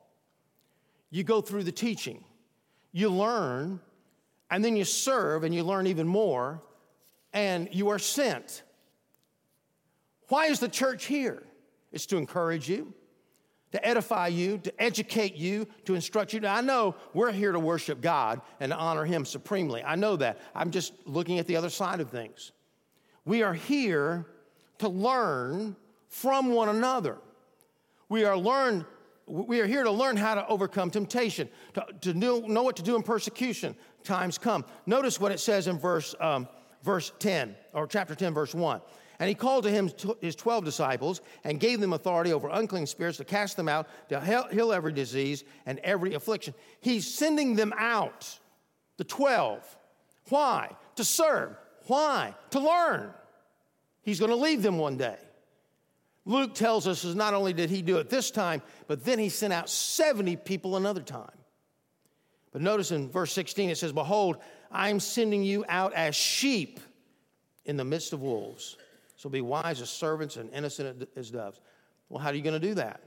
You 1.12 1.24
go 1.24 1.41
through 1.41 1.63
the 1.63 1.71
teaching, 1.71 2.24
you 2.91 3.10
learn, 3.10 3.80
and 4.50 4.65
then 4.65 4.76
you 4.76 4.86
serve 4.86 5.43
and 5.43 5.54
you 5.54 5.63
learn 5.63 5.86
even 5.86 6.08
more, 6.08 6.62
and 7.34 7.69
you 7.71 7.89
are 7.89 8.00
sent. 8.00 8.63
Why 10.30 10.45
is 10.45 10.60
the 10.60 10.69
church 10.69 11.06
here? 11.06 11.43
It's 11.91 12.06
to 12.08 12.17
encourage 12.17 12.69
you, 12.69 12.93
to 13.74 13.86
edify 13.86 14.28
you, 14.28 14.58
to 14.60 14.82
educate 14.82 15.36
you, 15.36 15.67
to 15.86 15.95
instruct 15.95 16.32
you. 16.32 16.39
Now, 16.39 16.56
I 16.56 16.62
know 16.62 16.95
we're 17.13 17.34
here 17.34 17.52
to 17.52 17.60
worship 17.60 18.02
God 18.02 18.41
and 18.62 18.71
honor 18.71 19.04
Him 19.04 19.26
supremely. 19.26 19.84
I 19.84 19.95
know 19.95 20.15
that. 20.15 20.39
I'm 20.56 20.71
just 20.71 20.93
looking 21.06 21.39
at 21.39 21.47
the 21.47 21.58
other 21.58 21.69
side 21.69 22.00
of 22.00 22.10
things. 22.10 22.54
We 23.26 23.43
are 23.43 23.54
here 23.54 24.26
to 24.80 24.88
learn 24.88 25.76
from 26.08 26.52
one 26.54 26.69
another. 26.69 27.17
We 28.10 28.24
are 28.24 28.38
learn 28.38 28.86
we 29.27 29.60
are 29.60 29.67
here 29.67 29.84
to 29.84 29.91
learn 29.91 30.17
how 30.17 30.36
to 30.36 30.47
overcome 30.47 30.89
temptation, 30.89 31.49
to, 31.73 31.86
to 32.01 32.13
know, 32.13 32.39
know 32.39 32.63
what 32.63 32.75
to 32.77 32.84
do 32.84 32.95
in 32.95 33.03
persecution. 33.03 33.75
Times 34.03 34.38
come. 34.38 34.65
Notice 34.86 35.19
what 35.19 35.31
it 35.31 35.39
says 35.39 35.67
in 35.67 35.77
verse, 35.77 36.15
um, 36.19 36.47
verse 36.84 37.12
10, 37.19 37.55
or 37.73 37.88
chapter 37.88 38.15
10, 38.15 38.34
verse 38.34 38.53
1. 38.53 38.81
And 39.19 39.29
he 39.29 39.36
called 39.36 39.65
to 39.65 39.69
him 39.69 39.91
his 40.19 40.36
12 40.36 40.65
disciples 40.65 41.21
and 41.43 41.60
gave 41.60 41.79
them 41.79 41.93
authority 41.93 42.34
over 42.34 42.49
unclean 42.49 42.88
spirits 42.88 43.17
to 43.19 43.23
cast 43.23 43.55
them 43.55 43.69
out, 43.69 43.88
to 44.10 44.47
heal 44.51 44.73
every 44.73 44.91
disease 44.91 45.43
and 45.67 45.77
every 45.79 46.15
affliction. 46.15 46.55
He's 46.79 47.07
sending 47.07 47.55
them 47.55 47.71
out, 47.77 48.39
the 48.97 49.03
12. 49.03 49.77
Why? 50.29 50.75
To 50.95 51.03
serve. 51.03 51.55
Why? 51.86 52.34
To 52.49 52.60
learn. 52.60 53.12
He's 54.01 54.19
going 54.19 54.31
to 54.31 54.36
leave 54.36 54.63
them 54.63 54.79
one 54.79 54.97
day. 54.97 55.17
Luke 56.25 56.53
tells 56.53 56.88
us 56.88 57.03
is 57.03 57.15
not 57.15 57.34
only 57.34 57.53
did 57.53 57.69
he 57.69 57.81
do 57.81 57.97
it 57.97 58.10
this 58.10 58.29
time, 58.29 58.62
but 58.88 59.03
then 59.03 59.17
he 59.17 59.29
sent 59.29 59.53
out 59.53 59.69
70 59.69 60.36
people 60.38 60.77
another 60.77 61.01
time. 61.01 61.31
But 62.51 62.62
notice 62.62 62.91
in 62.91 63.10
verse 63.10 63.31
16 63.31 63.69
it 63.69 63.77
says, 63.77 63.91
Behold, 63.91 64.38
I'm 64.71 64.99
sending 64.99 65.43
you 65.43 65.65
out 65.67 65.93
as 65.93 66.15
sheep 66.15 66.79
in 67.65 67.77
the 67.77 67.86
midst 67.86 68.13
of 68.13 68.21
wolves. 68.21 68.77
So 69.15 69.29
be 69.29 69.41
wise 69.41 69.81
as 69.81 69.89
servants 69.89 70.38
and 70.38 70.51
innocent 70.53 71.07
as 71.15 71.31
doves. 71.31 71.60
Well, 72.10 72.21
how 72.21 72.29
are 72.29 72.34
you 72.34 72.41
going 72.41 72.60
to 72.60 72.67
do 72.67 72.75
that? 72.75 73.01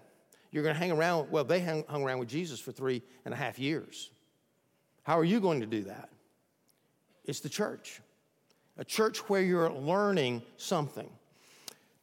You're 0.50 0.62
going 0.62 0.74
to 0.74 0.78
hang 0.78 0.92
around, 0.92 1.30
well, 1.30 1.44
they 1.44 1.60
hung, 1.60 1.84
hung 1.88 2.04
around 2.04 2.20
with 2.20 2.28
Jesus 2.28 2.60
for 2.60 2.72
three 2.72 3.02
and 3.24 3.34
a 3.34 3.36
half 3.36 3.58
years. 3.58 4.10
How 5.02 5.18
are 5.18 5.24
you 5.24 5.40
going 5.40 5.60
to 5.60 5.66
do 5.66 5.82
that? 5.82 6.08
It's 7.24 7.40
the 7.40 7.48
church, 7.48 8.00
a 8.78 8.84
church 8.84 9.28
where 9.28 9.42
you're 9.42 9.70
learning 9.70 10.42
something. 10.56 11.10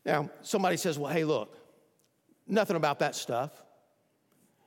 Now, 0.06 0.30
somebody 0.42 0.78
says, 0.78 0.98
well, 0.98 1.12
hey, 1.12 1.24
look, 1.24 1.58
nothing 2.48 2.76
about 2.76 3.00
that 3.00 3.16
stuff. 3.16 3.52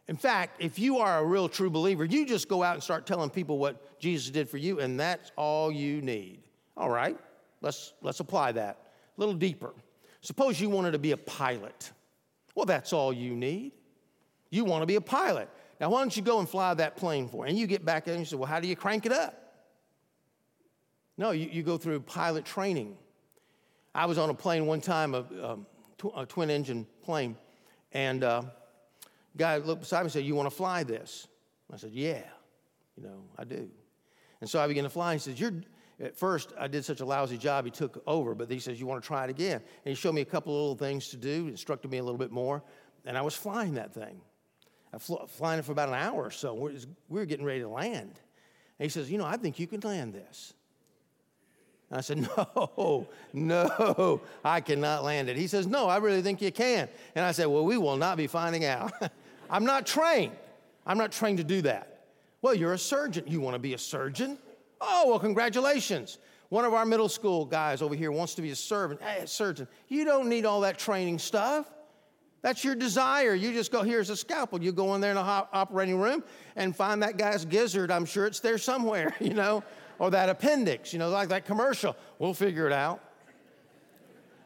In 0.06 0.16
fact, 0.16 0.62
if 0.62 0.78
you 0.78 0.98
are 0.98 1.18
a 1.18 1.24
real 1.24 1.48
true 1.48 1.70
believer, 1.70 2.04
you 2.04 2.26
just 2.26 2.48
go 2.48 2.62
out 2.62 2.74
and 2.74 2.82
start 2.82 3.06
telling 3.06 3.30
people 3.30 3.58
what 3.58 3.98
Jesus 3.98 4.30
did 4.30 4.48
for 4.48 4.58
you, 4.58 4.80
and 4.80 5.00
that's 5.00 5.32
all 5.36 5.72
you 5.72 6.02
need. 6.02 6.40
All 6.76 6.90
right, 6.90 7.18
let's, 7.62 7.94
let's 8.02 8.20
apply 8.20 8.52
that 8.52 8.78
a 9.16 9.20
little 9.20 9.34
deeper. 9.34 9.72
Suppose 10.20 10.60
you 10.60 10.68
wanted 10.68 10.92
to 10.92 10.98
be 10.98 11.12
a 11.12 11.16
pilot. 11.16 11.92
Well, 12.54 12.66
that's 12.66 12.92
all 12.92 13.12
you 13.12 13.34
need. 13.34 13.72
You 14.50 14.64
want 14.64 14.82
to 14.82 14.86
be 14.86 14.96
a 14.96 15.00
pilot. 15.00 15.48
Now, 15.80 15.90
why 15.90 16.00
don't 16.00 16.16
you 16.16 16.22
go 16.22 16.38
and 16.38 16.48
fly 16.48 16.72
that 16.74 16.96
plane 16.96 17.28
for? 17.28 17.46
And 17.46 17.58
you 17.58 17.66
get 17.66 17.84
back 17.84 18.06
and 18.06 18.18
you 18.18 18.24
say, 18.24 18.36
well, 18.36 18.46
how 18.46 18.60
do 18.60 18.68
you 18.68 18.76
crank 18.76 19.06
it 19.06 19.12
up? 19.12 19.40
No, 21.16 21.30
you, 21.30 21.48
you 21.50 21.62
go 21.62 21.76
through 21.76 22.00
pilot 22.00 22.44
training. 22.44 22.96
I 23.94 24.06
was 24.06 24.18
on 24.18 24.30
a 24.30 24.34
plane 24.34 24.66
one 24.66 24.80
time, 24.80 25.14
a, 25.14 25.24
a, 25.42 26.08
a 26.16 26.26
twin 26.26 26.50
engine 26.50 26.86
plane, 27.02 27.36
and 27.92 28.24
uh, 28.24 28.42
guy 29.36 29.58
looked 29.58 29.82
beside 29.82 30.00
me 30.00 30.04
and 30.04 30.12
said, 30.12 30.24
You 30.24 30.34
want 30.34 30.50
to 30.50 30.54
fly 30.54 30.82
this? 30.82 31.28
I 31.72 31.76
said, 31.76 31.92
Yeah, 31.92 32.22
you 32.96 33.04
know, 33.04 33.22
I 33.38 33.44
do. 33.44 33.70
And 34.40 34.50
so 34.50 34.60
I 34.60 34.66
began 34.66 34.84
to 34.84 34.90
fly. 34.90 35.12
He 35.12 35.18
says, 35.20 35.38
You're, 35.38 35.54
at 36.00 36.16
first, 36.16 36.52
I 36.58 36.66
did 36.66 36.84
such 36.84 37.00
a 37.00 37.04
lousy 37.04 37.38
job, 37.38 37.64
he 37.64 37.70
took 37.70 38.02
over, 38.06 38.34
but 38.34 38.50
he 38.50 38.58
says, 38.58 38.80
You 38.80 38.86
want 38.86 39.02
to 39.02 39.06
try 39.06 39.24
it 39.24 39.30
again? 39.30 39.62
And 39.84 39.90
he 39.90 39.94
showed 39.94 40.14
me 40.14 40.22
a 40.22 40.26
couple 40.26 40.54
of 40.54 40.60
little 40.60 40.88
things 40.88 41.08
to 41.10 41.16
do, 41.16 41.46
instructed 41.48 41.90
me 41.90 41.98
a 41.98 42.02
little 42.02 42.18
bit 42.18 42.32
more, 42.32 42.62
and 43.04 43.16
I 43.16 43.22
was 43.22 43.34
flying 43.34 43.74
that 43.74 43.94
thing. 43.94 44.20
I 44.92 44.98
flew, 44.98 45.18
flying 45.28 45.58
it 45.58 45.64
for 45.64 45.72
about 45.72 45.88
an 45.88 45.94
hour 45.94 46.24
or 46.24 46.30
so. 46.30 46.54
We 46.54 46.76
were 47.08 47.26
getting 47.26 47.44
ready 47.44 47.60
to 47.60 47.68
land. 47.68 48.20
And 48.78 48.84
he 48.84 48.88
says, 48.88 49.10
You 49.10 49.18
know, 49.18 49.24
I 49.24 49.36
think 49.36 49.58
you 49.58 49.66
can 49.66 49.80
land 49.80 50.14
this. 50.14 50.52
I 51.94 52.00
said, 52.00 52.18
No, 52.56 53.06
no, 53.32 54.20
I 54.44 54.60
cannot 54.60 55.04
land 55.04 55.28
it. 55.28 55.36
He 55.36 55.46
says, 55.46 55.66
No, 55.66 55.88
I 55.88 55.98
really 55.98 56.22
think 56.22 56.42
you 56.42 56.50
can. 56.50 56.88
And 57.14 57.24
I 57.24 57.32
said, 57.32 57.46
Well, 57.46 57.64
we 57.64 57.78
will 57.78 57.96
not 57.96 58.16
be 58.16 58.26
finding 58.26 58.64
out. 58.64 58.92
I'm 59.50 59.64
not 59.64 59.86
trained. 59.86 60.32
I'm 60.86 60.98
not 60.98 61.12
trained 61.12 61.38
to 61.38 61.44
do 61.44 61.62
that. 61.62 62.06
Well, 62.42 62.54
you're 62.54 62.72
a 62.72 62.78
surgeon. 62.78 63.24
You 63.26 63.40
want 63.40 63.54
to 63.54 63.58
be 63.58 63.74
a 63.74 63.78
surgeon? 63.78 64.38
Oh, 64.80 65.08
well, 65.08 65.18
congratulations. 65.18 66.18
One 66.48 66.64
of 66.64 66.74
our 66.74 66.84
middle 66.84 67.08
school 67.08 67.44
guys 67.46 67.80
over 67.80 67.94
here 67.94 68.12
wants 68.12 68.34
to 68.34 68.42
be 68.42 68.50
a 68.50 68.56
servant. 68.56 69.00
Hey, 69.00 69.22
a 69.22 69.26
surgeon. 69.26 69.66
You 69.88 70.04
don't 70.04 70.28
need 70.28 70.44
all 70.44 70.60
that 70.60 70.78
training 70.78 71.18
stuff. 71.18 71.70
That's 72.42 72.62
your 72.62 72.74
desire. 72.74 73.34
You 73.34 73.52
just 73.52 73.72
go, 73.72 73.82
here's 73.82 74.10
a 74.10 74.16
scalpel. 74.16 74.62
You 74.62 74.72
go 74.72 74.94
in 74.94 75.00
there 75.00 75.12
in 75.12 75.16
the 75.16 75.22
operating 75.22 75.98
room 75.98 76.22
and 76.56 76.76
find 76.76 77.02
that 77.02 77.16
guy's 77.16 77.46
gizzard. 77.46 77.90
I'm 77.90 78.04
sure 78.04 78.26
it's 78.26 78.40
there 78.40 78.58
somewhere, 78.58 79.14
you 79.20 79.32
know 79.32 79.64
or 79.98 80.10
that 80.10 80.28
appendix, 80.28 80.92
you 80.92 80.98
know, 80.98 81.08
like 81.10 81.28
that 81.28 81.44
commercial. 81.44 81.96
We'll 82.18 82.34
figure 82.34 82.66
it 82.66 82.72
out. 82.72 83.02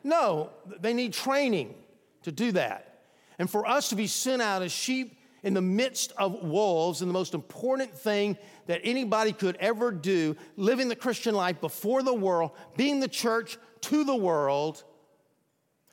No, 0.05 0.51
they 0.81 0.95
need 0.95 1.13
training 1.13 1.75
to 2.23 2.33
do 2.33 2.53
that. 2.53 3.03
And 3.39 3.49
for 3.49 3.67
us 3.67 3.89
to 3.91 3.97
be 3.97 4.07
sent 4.07 4.43
out 4.43 4.63
as 4.63 4.73
sheep 4.73 5.19
in 5.43 5.55
the 5.55 5.63
midst 5.63 6.13
of 6.19 6.43
wolves, 6.43 7.01
and 7.01 7.09
the 7.09 7.13
most 7.13 7.35
important 7.35 7.93
thing 7.95 8.37
that 8.67 8.81
anybody 8.83 9.33
could 9.33 9.57
ever 9.57 9.93
do, 9.93 10.37
living 10.57 10.89
the 10.89 10.97
Christian 10.97 11.35
life 11.35 11.61
before 11.61 12.03
the 12.03 12.15
world, 12.15 12.51
being 12.77 13.01
the 13.01 13.09
church 13.09 13.57
to 13.83 14.05
the 14.05 14.17
world, 14.17 14.83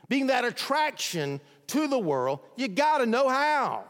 being 0.09 0.27
that 0.27 0.45
attraction 0.45 1.39
to 1.67 1.87
the 1.87 1.99
world, 1.99 2.39
you 2.55 2.67
gotta 2.67 3.05
know 3.05 3.29
how. 3.29 3.83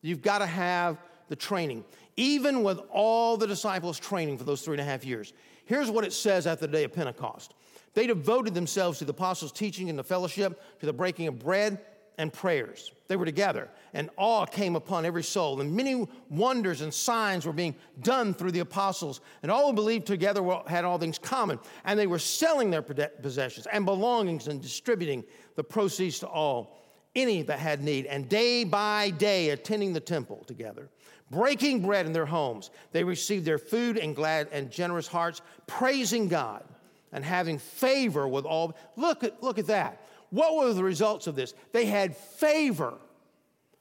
You've 0.00 0.22
gotta 0.22 0.46
have 0.46 0.98
the 1.28 1.36
training 1.36 1.84
even 2.18 2.64
with 2.64 2.80
all 2.90 3.36
the 3.36 3.46
disciples 3.46 3.96
training 3.98 4.36
for 4.36 4.42
those 4.42 4.62
three 4.62 4.74
and 4.74 4.80
a 4.80 4.84
half 4.84 5.04
years. 5.04 5.32
Here's 5.64 5.88
what 5.88 6.04
it 6.04 6.12
says 6.12 6.48
after 6.48 6.66
the 6.66 6.72
day 6.72 6.84
of 6.84 6.92
Pentecost 6.92 7.54
they 7.94 8.06
devoted 8.06 8.54
themselves 8.54 8.98
to 8.98 9.04
the 9.04 9.12
apostles' 9.12 9.50
teaching 9.50 9.88
and 9.88 9.98
the 9.98 10.04
fellowship, 10.04 10.60
to 10.80 10.86
the 10.86 10.92
breaking 10.92 11.26
of 11.26 11.38
bread 11.38 11.80
and 12.18 12.32
prayers. 12.32 12.92
They 13.06 13.16
were 13.16 13.24
together, 13.24 13.68
and 13.94 14.10
awe 14.16 14.44
came 14.44 14.76
upon 14.76 15.06
every 15.06 15.22
soul, 15.22 15.60
and 15.60 15.74
many 15.74 16.06
wonders 16.28 16.80
and 16.80 16.92
signs 16.92 17.46
were 17.46 17.52
being 17.52 17.74
done 18.02 18.34
through 18.34 18.52
the 18.52 18.60
apostles. 18.60 19.20
And 19.42 19.50
all 19.50 19.68
who 19.68 19.72
believed 19.72 20.06
together 20.06 20.42
had 20.66 20.84
all 20.84 20.98
things 20.98 21.18
common, 21.18 21.58
and 21.84 21.98
they 21.98 22.08
were 22.08 22.18
selling 22.18 22.70
their 22.70 22.82
possessions 22.82 23.66
and 23.72 23.84
belongings 23.84 24.48
and 24.48 24.60
distributing 24.60 25.24
the 25.54 25.64
proceeds 25.64 26.18
to 26.20 26.26
all, 26.26 26.78
any 27.14 27.42
that 27.42 27.58
had 27.60 27.82
need, 27.82 28.06
and 28.06 28.28
day 28.28 28.64
by 28.64 29.10
day 29.10 29.50
attending 29.50 29.92
the 29.92 30.00
temple 30.00 30.44
together 30.46 30.88
breaking 31.30 31.82
bread 31.82 32.06
in 32.06 32.12
their 32.12 32.26
homes. 32.26 32.70
They 32.92 33.04
received 33.04 33.44
their 33.44 33.58
food 33.58 33.96
in 33.96 34.14
glad 34.14 34.48
and 34.52 34.70
generous 34.70 35.06
hearts, 35.06 35.40
praising 35.66 36.28
God 36.28 36.64
and 37.12 37.24
having 37.24 37.58
favor 37.58 38.28
with 38.28 38.44
all. 38.44 38.76
Look 38.96 39.24
at, 39.24 39.42
look 39.42 39.58
at 39.58 39.66
that. 39.66 40.04
What 40.30 40.56
were 40.56 40.72
the 40.72 40.84
results 40.84 41.26
of 41.26 41.34
this? 41.36 41.54
They 41.72 41.86
had 41.86 42.16
favor. 42.16 42.94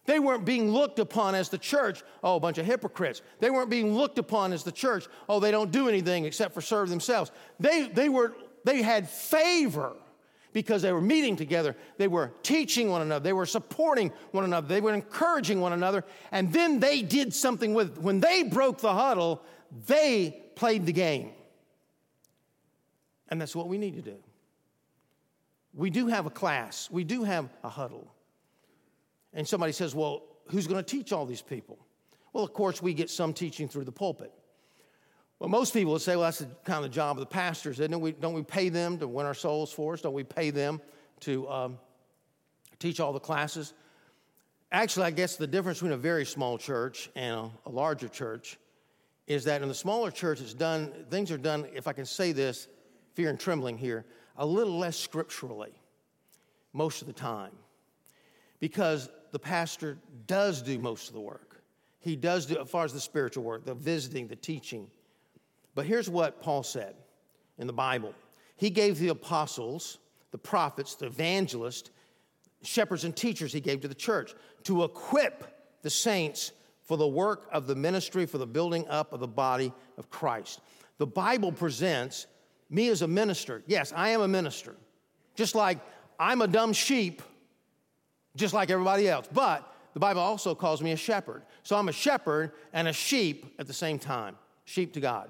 They 0.06 0.20
weren't 0.20 0.46
being 0.46 0.72
looked 0.72 1.00
upon 1.00 1.36
as 1.36 1.50
the 1.50 1.58
church, 1.58 2.02
oh, 2.24 2.38
a 2.38 2.40
bunch 2.40 2.58
of 2.58 2.66
hypocrites. 2.66 3.22
They 3.40 3.50
weren't 3.50 3.70
being 3.70 3.94
looked 3.94 4.18
upon 4.18 4.54
as 4.54 4.64
the 4.64 4.72
church, 4.72 5.06
oh, 5.28 5.42
they 5.42 5.52
don't 5.52 5.72
do 5.72 5.90
anything 5.90 6.24
except 6.24 6.54
for 6.54 6.62
serve 6.62 6.90
themselves. 6.90 7.32
They, 7.60 7.90
they, 7.90 8.08
were, 8.08 8.34
they 8.64 8.82
had 8.82 9.10
favor 9.10 9.94
because 10.58 10.82
they 10.82 10.92
were 10.92 11.00
meeting 11.00 11.36
together, 11.36 11.76
they 12.00 12.08
were 12.08 12.34
teaching 12.42 12.90
one 12.90 13.04
another, 13.04 13.22
they 13.22 13.32
were 13.32 13.46
supporting 13.46 14.12
one 14.32 14.44
another, 14.44 14.68
they 14.68 14.82
were 14.82 14.92
encouraging 14.92 15.62
one 15.62 15.72
another, 15.72 16.04
and 16.32 16.52
then 16.52 16.80
they 16.80 17.04
did 17.04 17.32
something 17.32 17.76
with 17.76 18.00
when 18.00 18.20
they 18.20 18.42
broke 18.42 18.80
the 18.80 18.92
huddle, 18.92 19.44
they 19.86 20.42
played 20.56 20.88
the 20.88 20.92
game. 20.92 21.30
And 23.30 23.40
that's 23.40 23.56
what 23.56 23.68
we 23.68 23.78
need 23.78 23.98
to 23.98 24.02
do. 24.02 24.18
We 25.76 25.92
do 25.92 26.08
have 26.08 26.26
a 26.26 26.32
class, 26.32 26.90
we 26.90 27.04
do 27.04 27.24
have 27.24 27.48
a 27.64 27.70
huddle. 27.70 28.12
And 29.34 29.48
somebody 29.48 29.74
says, 29.74 29.94
Well, 29.94 30.24
who's 30.48 30.66
going 30.66 30.84
to 30.84 30.92
teach 30.98 31.14
all 31.14 31.28
these 31.28 31.44
people? 31.44 31.78
Well, 32.34 32.44
of 32.44 32.52
course, 32.52 32.82
we 32.82 32.96
get 32.96 33.12
some 33.12 33.32
teaching 33.32 33.68
through 33.68 33.86
the 33.86 33.92
pulpit. 33.92 34.34
Well, 35.40 35.50
most 35.50 35.74
people 35.74 35.94
would 35.94 36.02
say, 36.02 36.16
well, 36.16 36.26
that's 36.26 36.40
the, 36.40 36.48
kind 36.64 36.84
of 36.84 36.92
job 36.92 37.18
of 37.18 37.20
the 37.20 37.28
pastors, 37.28 37.80
isn't 37.80 37.94
it? 37.94 38.02
We, 38.02 38.12
don't 38.12 38.34
we 38.34 38.42
pay 38.42 38.70
them 38.70 38.98
to 39.00 39.08
win 39.08 39.26
our 39.26 39.36
souls 39.36 39.72
for 39.72 39.94
us? 39.94 40.02
Don't 40.02 40.14
we 40.14 40.24
pay 40.24 40.50
them 40.50 40.82
to 41.22 41.48
um, 41.50 41.80
teach 42.80 43.00
all 43.00 43.14
the 43.14 43.20
classes? 43.20 43.74
Actually, 44.72 45.06
I 45.06 45.12
guess 45.12 45.36
the 45.36 45.48
difference 45.48 45.78
between 45.78 45.94
a 45.94 45.98
very 45.98 46.26
small 46.26 46.58
church 46.58 47.10
and 47.16 47.36
a, 47.36 47.52
a 47.68 47.70
larger 47.70 48.08
church 48.08 48.58
is 49.28 49.44
that 49.44 49.62
in 49.62 49.68
the 49.68 49.76
smaller 49.76 50.10
church, 50.10 50.42
it's 50.42 50.54
done, 50.54 50.92
things 51.10 51.32
are 51.32 51.38
done, 51.38 51.68
if 51.74 51.88
I 51.88 51.94
can 51.94 52.06
say 52.06 52.32
this, 52.32 52.68
fear 53.14 53.30
and 53.30 53.40
trembling 53.40 53.78
here, 53.78 54.06
a 54.38 54.46
little 54.46 54.78
less 54.78 54.98
scripturally 54.98 55.74
most 56.74 57.02
of 57.02 57.08
the 57.08 57.14
time. 57.14 57.52
Because 58.60 59.10
the 59.32 59.40
pastor 59.40 59.98
does 60.26 60.62
do 60.62 60.80
most 60.80 61.10
of 61.10 61.14
the 61.14 61.20
work. 61.22 61.62
He 62.00 62.16
does 62.16 62.46
do, 62.46 62.60
as 62.60 62.70
far 62.70 62.86
as 62.86 62.94
the 62.94 63.00
spiritual 63.00 63.44
work, 63.44 63.66
the 63.66 63.74
visiting, 63.74 64.28
the 64.28 64.36
teaching. 64.36 64.90
But 65.78 65.86
here's 65.86 66.10
what 66.10 66.42
Paul 66.42 66.64
said 66.64 66.96
in 67.60 67.68
the 67.68 67.74
Bible 67.74 68.16
He 68.56 68.72
gave 68.72 68.98
the 68.98 69.10
apostles, 69.10 70.00
the 70.32 70.38
prophets, 70.40 70.96
the 70.96 71.06
evangelists, 71.06 71.92
shepherds, 72.64 73.04
and 73.04 73.16
teachers, 73.16 73.54
he 73.54 73.62
gave 73.62 73.82
to 73.82 73.88
the 73.88 73.94
church 73.94 74.34
to 74.64 74.84
equip 74.84 75.44
the 75.84 75.92
saints 75.92 76.52
for 76.82 76.98
the 76.98 77.08
work 77.08 77.48
of 77.52 77.68
the 77.68 77.76
ministry, 77.76 78.26
for 78.26 78.40
the 78.40 78.48
building 78.48 78.88
up 78.88 79.14
of 79.14 79.20
the 79.20 79.28
body 79.28 79.72
of 80.00 80.10
Christ. 80.10 80.62
The 80.98 81.06
Bible 81.06 81.52
presents 81.52 82.26
me 82.72 82.88
as 82.88 83.04
a 83.04 83.08
minister. 83.08 83.62
Yes, 83.68 83.94
I 83.96 84.10
am 84.10 84.22
a 84.22 84.28
minister. 84.28 84.76
Just 85.36 85.54
like 85.54 85.78
I'm 86.20 86.42
a 86.42 86.48
dumb 86.48 86.74
sheep, 86.74 87.22
just 88.36 88.56
like 88.56 88.72
everybody 88.72 89.08
else. 89.08 89.28
But 89.32 89.72
the 89.94 90.00
Bible 90.00 90.22
also 90.22 90.56
calls 90.56 90.82
me 90.82 90.94
a 90.94 90.98
shepherd. 90.98 91.44
So 91.62 91.76
I'm 91.76 91.88
a 91.88 91.94
shepherd 91.94 92.54
and 92.74 92.88
a 92.88 92.94
sheep 92.94 93.54
at 93.60 93.68
the 93.68 93.74
same 93.74 94.00
time, 94.00 94.38
sheep 94.66 94.94
to 94.94 95.00
God. 95.00 95.30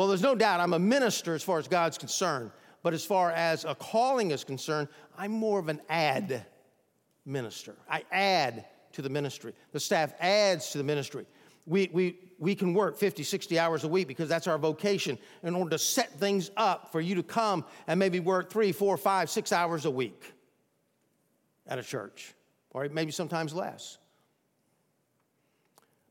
Well, 0.00 0.08
there's 0.08 0.22
no 0.22 0.34
doubt 0.34 0.60
I'm 0.60 0.72
a 0.72 0.78
minister 0.78 1.34
as 1.34 1.42
far 1.42 1.58
as 1.58 1.68
God's 1.68 1.98
concerned. 1.98 2.52
But 2.82 2.94
as 2.94 3.04
far 3.04 3.32
as 3.32 3.66
a 3.66 3.74
calling 3.74 4.30
is 4.30 4.44
concerned, 4.44 4.88
I'm 5.18 5.30
more 5.30 5.58
of 5.58 5.68
an 5.68 5.82
ad 5.90 6.46
minister. 7.26 7.76
I 7.86 8.04
add 8.10 8.64
to 8.92 9.02
the 9.02 9.10
ministry. 9.10 9.52
The 9.72 9.80
staff 9.80 10.14
adds 10.18 10.70
to 10.70 10.78
the 10.78 10.84
ministry. 10.84 11.26
We, 11.66 11.90
we, 11.92 12.16
we 12.38 12.54
can 12.54 12.72
work 12.72 12.96
50, 12.96 13.22
60 13.24 13.58
hours 13.58 13.84
a 13.84 13.88
week 13.88 14.08
because 14.08 14.26
that's 14.26 14.46
our 14.46 14.56
vocation 14.56 15.18
in 15.42 15.54
order 15.54 15.68
to 15.68 15.78
set 15.78 16.18
things 16.18 16.50
up 16.56 16.92
for 16.92 17.02
you 17.02 17.16
to 17.16 17.22
come 17.22 17.66
and 17.86 18.00
maybe 18.00 18.20
work 18.20 18.50
three, 18.50 18.72
four, 18.72 18.96
five, 18.96 19.28
six 19.28 19.52
hours 19.52 19.84
a 19.84 19.90
week 19.90 20.32
at 21.66 21.78
a 21.78 21.82
church, 21.82 22.32
or 22.70 22.88
maybe 22.88 23.10
sometimes 23.10 23.52
less. 23.52 23.98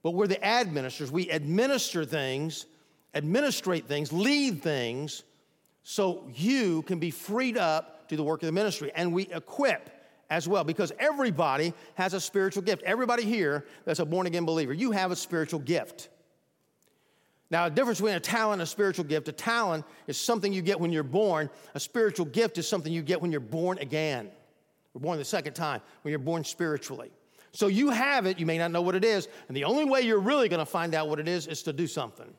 But 0.04 0.12
we're 0.12 0.28
the 0.28 0.46
administrators. 0.46 1.12
We 1.12 1.32
administer 1.32 2.06
things, 2.06 2.68
administrate 3.14 3.88
things, 3.88 4.14
lead 4.14 4.62
things 4.62 5.24
so 5.84 6.28
you 6.34 6.84
can 6.84 7.00
be 7.00 7.12
freed 7.12 7.58
up 7.58 8.08
to 8.10 8.16
the 8.16 8.24
work 8.24 8.42
of 8.42 8.48
the 8.48 8.52
ministry. 8.52 8.92
And 8.96 9.14
we 9.14 9.24
equip 9.24 9.90
as 10.30 10.48
well 10.48 10.64
because 10.64 10.92
everybody 11.00 11.74
has 11.96 12.14
a 12.14 12.22
spiritual 12.22 12.64
gift. 12.64 12.84
Everybody 12.84 13.24
here 13.24 13.66
that's 13.86 14.00
a 14.00 14.06
born 14.06 14.28
again 14.28 14.46
believer, 14.46 14.74
you 14.74 14.92
have 14.92 15.12
a 15.12 15.16
spiritual 15.16 15.60
gift. 15.60 16.10
Now, 17.52 17.68
the 17.68 17.74
difference 17.74 18.00
between 18.00 18.14
a 18.14 18.20
talent 18.20 18.62
and 18.62 18.62
a 18.62 18.68
spiritual 18.68 19.06
gift 19.06 19.28
a 19.28 19.32
talent 19.32 19.84
is 20.06 20.18
something 20.20 20.54
you 20.54 20.62
get 20.62 20.80
when 20.80 20.92
you're 20.92 21.02
born, 21.02 21.50
a 21.74 21.80
spiritual 21.80 22.28
gift 22.28 22.60
is 22.60 22.68
something 22.68 22.94
you 22.94 23.02
get 23.02 23.22
when 23.22 23.32
you're 23.32 23.40
born 23.40 23.80
again. 23.80 24.30
We're 24.94 25.02
born 25.02 25.18
the 25.18 25.26
second 25.26 25.54
time, 25.54 25.82
when 26.04 26.12
you're 26.12 26.20
born 26.20 26.44
spiritually. 26.44 27.12
So 27.52 27.66
you 27.66 27.90
have 27.90 28.28
it, 28.28 28.40
you 28.40 28.46
may 28.46 28.60
not 28.60 28.70
know 28.72 28.84
what 28.84 28.94
it 28.94 29.04
is, 29.04 29.28
and 29.48 29.58
the 29.58 29.64
only 29.64 29.86
way 29.86 30.02
you're 30.02 30.20
really 30.20 30.48
to 30.50 30.66
find 30.66 30.94
out 30.94 31.10
what 31.10 31.20
it 31.20 31.28
is 31.28 31.48
is 31.48 31.64
to 31.64 31.74
do 31.74 31.88
something. 31.88 32.32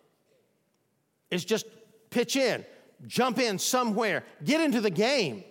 It's 1.31 1.45
just 1.45 1.66
pitch 2.11 2.37
in, 2.37 2.64
jump 3.07 3.38
in 3.38 3.59
somewhere, 3.59 4.25
get 4.45 4.61
into 4.61 4.81
the 4.81 4.90
game 4.90 5.45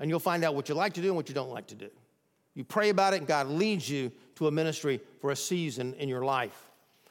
and 0.00 0.08
you'll 0.08 0.18
find 0.18 0.42
out 0.42 0.54
what 0.54 0.68
you 0.68 0.74
like 0.74 0.94
to 0.94 1.02
do 1.02 1.08
and 1.08 1.16
what 1.16 1.28
you 1.28 1.34
don't 1.34 1.50
like 1.50 1.68
to 1.68 1.74
do. 1.74 1.90
You 2.54 2.64
pray 2.64 2.88
about 2.88 3.12
it, 3.12 3.18
and 3.18 3.26
God 3.26 3.46
leads 3.46 3.88
you 3.88 4.10
to 4.36 4.48
a 4.48 4.50
ministry 4.50 5.00
for 5.20 5.30
a 5.30 5.36
season 5.36 5.94
in 5.94 6.08
your 6.08 6.24
life. 6.24 6.70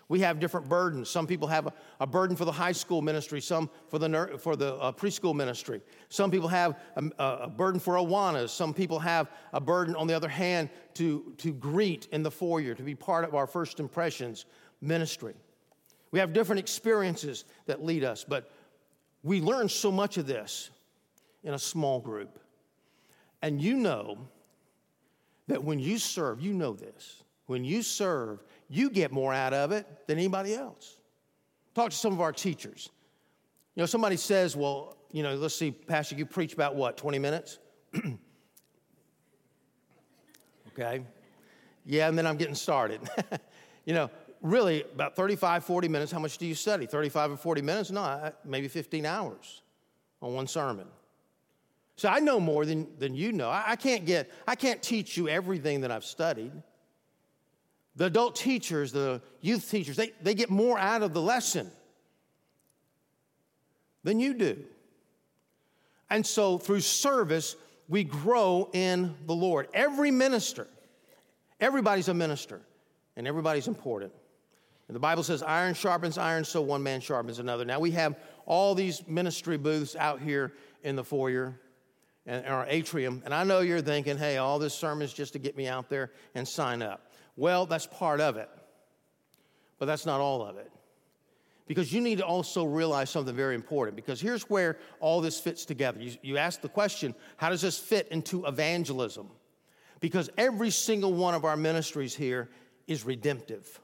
We 0.09 0.21
have 0.21 0.39
different 0.39 0.67
burdens. 0.67 1.07
Some 1.07 1.27
people 1.27 1.47
have 1.47 1.67
a, 1.67 1.73
a 1.99 2.07
burden 2.07 2.35
for 2.35 2.43
the 2.43 2.51
high 2.51 2.71
school 2.71 3.03
ministry, 3.03 3.39
some 3.39 3.69
for 3.89 3.99
the, 3.99 4.39
for 4.41 4.55
the 4.55 4.73
uh, 4.75 4.91
preschool 4.91 5.35
ministry. 5.35 5.81
Some 6.09 6.31
people 6.31 6.47
have 6.47 6.79
a, 6.95 7.03
a, 7.19 7.47
burden 7.47 7.79
for 7.79 7.93
Awanas. 7.93 8.49
Some 8.49 8.73
people 8.73 8.97
have 8.97 9.29
a 9.53 9.61
burden, 9.61 9.95
on 9.95 10.07
the 10.07 10.15
other 10.15 10.27
hand, 10.27 10.71
to, 10.95 11.31
to 11.37 11.53
greet 11.53 12.07
in 12.11 12.23
the 12.23 12.31
foyer, 12.31 12.73
to 12.73 12.81
be 12.81 12.95
part 12.95 13.23
of 13.23 13.35
our 13.35 13.45
first 13.45 13.79
impressions 13.79 14.45
ministry. 14.81 15.35
We 16.11 16.19
have 16.19 16.33
different 16.33 16.59
experiences 16.59 17.45
that 17.65 17.83
lead 17.83 18.03
us, 18.03 18.25
but 18.27 18.51
we 19.23 19.41
learn 19.41 19.69
so 19.69 19.91
much 19.91 20.17
of 20.17 20.25
this 20.25 20.69
in 21.43 21.53
a 21.53 21.59
small 21.59 21.99
group. 21.99 22.39
And 23.41 23.61
you 23.61 23.75
know 23.75 24.17
that 25.47 25.63
when 25.63 25.79
you 25.79 25.97
serve, 25.97 26.41
you 26.41 26.53
know 26.53 26.73
this, 26.73 27.23
when 27.45 27.63
you 27.63 27.81
serve, 27.81 28.43
you 28.69 28.89
get 28.89 29.11
more 29.11 29.33
out 29.33 29.53
of 29.53 29.71
it 29.71 29.87
than 30.07 30.17
anybody 30.17 30.53
else. 30.53 30.97
Talk 31.73 31.91
to 31.91 31.95
some 31.95 32.13
of 32.13 32.21
our 32.21 32.31
teachers. 32.31 32.89
You 33.75 33.81
know, 33.81 33.87
somebody 33.87 34.17
says, 34.17 34.55
well, 34.55 34.97
you 35.11 35.23
know, 35.23 35.35
let's 35.35 35.55
see, 35.55 35.71
Pastor, 35.71 36.15
you 36.15 36.25
preach 36.25 36.53
about 36.53 36.75
what, 36.75 36.97
20 36.97 37.17
minutes? 37.19 37.59
okay. 40.67 41.03
Yeah, 41.85 42.07
and 42.07 42.17
then 42.17 42.27
I'm 42.27 42.37
getting 42.37 42.55
started. 42.55 43.01
you 43.85 43.93
know, 43.93 44.09
really, 44.41 44.83
about 44.83 45.15
35, 45.15 45.63
40 45.63 45.87
minutes. 45.87 46.11
How 46.11 46.19
much 46.19 46.37
do 46.37 46.45
you 46.45 46.55
study? 46.55 46.85
35 46.85 47.31
or 47.31 47.37
40 47.37 47.61
minutes? 47.61 47.91
No, 47.91 48.31
maybe 48.45 48.67
15 48.67 49.05
hours 49.05 49.61
on 50.21 50.33
one 50.33 50.47
sermon. 50.47 50.87
So 51.95 52.07
I 52.07 52.19
know 52.19 52.39
more 52.39 52.65
than, 52.65 52.87
than 52.97 53.13
you 53.13 53.33
know. 53.33 53.49
I, 53.49 53.63
I, 53.67 53.75
can't 53.75 54.05
get, 54.05 54.31
I 54.47 54.55
can't 54.55 54.81
teach 54.81 55.17
you 55.17 55.27
everything 55.27 55.81
that 55.81 55.91
I've 55.91 56.05
studied. 56.05 56.51
The 57.97 58.05
adult 58.05 58.35
teachers, 58.35 58.93
the 58.93 59.21
youth 59.41 59.69
teachers, 59.69 59.97
they, 59.97 60.13
they 60.21 60.33
get 60.33 60.49
more 60.49 60.79
out 60.79 61.01
of 61.01 61.13
the 61.13 61.21
lesson 61.21 61.69
than 64.03 64.19
you 64.19 64.33
do. 64.33 64.63
And 66.09 66.25
so 66.25 66.57
through 66.57 66.79
service, 66.79 67.55
we 67.89 68.05
grow 68.05 68.69
in 68.71 69.15
the 69.25 69.35
Lord. 69.35 69.67
Every 69.73 70.11
minister, 70.11 70.67
everybody's 71.59 72.07
a 72.07 72.13
minister, 72.13 72.61
and 73.17 73.27
everybody's 73.27 73.67
important. 73.67 74.13
And 74.89 74.95
the 74.95 74.99
Bible 74.99 75.21
says, 75.21 75.43
iron 75.43 75.75
sharpens 75.75 76.17
iron, 76.17 76.43
so 76.43 76.63
one 76.63 76.81
man 76.81 76.99
sharpens 76.99 77.37
another. 77.37 77.63
Now 77.63 77.79
we 77.79 77.91
have 77.91 78.15
all 78.47 78.73
these 78.73 79.07
ministry 79.07 79.55
booths 79.55 79.95
out 79.95 80.19
here 80.19 80.53
in 80.83 80.95
the 80.95 81.03
foyer 81.03 81.59
and 82.25 82.43
our 82.47 82.65
atrium. 82.67 83.21
And 83.23 83.31
I 83.31 83.43
know 83.43 83.59
you're 83.59 83.81
thinking, 83.81 84.17
hey, 84.17 84.37
all 84.37 84.57
this 84.57 84.73
sermon 84.73 85.03
is 85.03 85.13
just 85.13 85.33
to 85.33 85.39
get 85.39 85.55
me 85.55 85.67
out 85.67 85.89
there 85.89 86.11
and 86.33 86.47
sign 86.47 86.81
up. 86.81 87.11
Well, 87.35 87.67
that's 87.67 87.85
part 87.85 88.19
of 88.19 88.35
it, 88.37 88.49
but 89.77 89.85
that's 89.85 90.07
not 90.07 90.21
all 90.21 90.41
of 90.41 90.57
it. 90.57 90.71
Because 91.67 91.93
you 91.93 92.01
need 92.01 92.17
to 92.17 92.25
also 92.25 92.65
realize 92.65 93.11
something 93.11 93.35
very 93.35 93.53
important, 93.53 93.95
because 93.95 94.19
here's 94.19 94.49
where 94.49 94.79
all 94.99 95.21
this 95.21 95.39
fits 95.39 95.65
together. 95.65 96.01
You, 96.01 96.13
you 96.23 96.37
ask 96.37 96.61
the 96.61 96.67
question, 96.67 97.13
how 97.37 97.49
does 97.49 97.61
this 97.61 97.77
fit 97.77 98.07
into 98.07 98.43
evangelism? 98.47 99.29
Because 99.99 100.31
every 100.35 100.71
single 100.71 101.13
one 101.13 101.35
of 101.35 101.45
our 101.45 101.55
ministries 101.55 102.15
here 102.15 102.49
is 102.87 103.05
redemptive. 103.05 103.79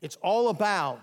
It's 0.00 0.16
all 0.22 0.48
about 0.48 1.00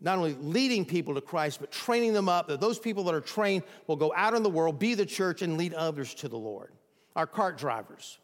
not 0.00 0.18
only 0.18 0.34
leading 0.34 0.84
people 0.84 1.14
to 1.14 1.20
Christ, 1.20 1.60
but 1.60 1.70
training 1.70 2.12
them 2.12 2.28
up, 2.28 2.48
that 2.48 2.60
those 2.60 2.78
people 2.78 3.04
that 3.04 3.14
are 3.14 3.20
trained 3.20 3.62
will 3.86 3.96
go 3.96 4.12
out 4.16 4.34
in 4.34 4.42
the 4.42 4.50
world, 4.50 4.78
be 4.78 4.94
the 4.94 5.06
church, 5.06 5.42
and 5.42 5.56
lead 5.56 5.74
others 5.74 6.12
to 6.14 6.28
the 6.28 6.36
Lord. 6.36 6.72
Our 7.14 7.26
cart 7.26 7.56
drivers, 7.56 8.18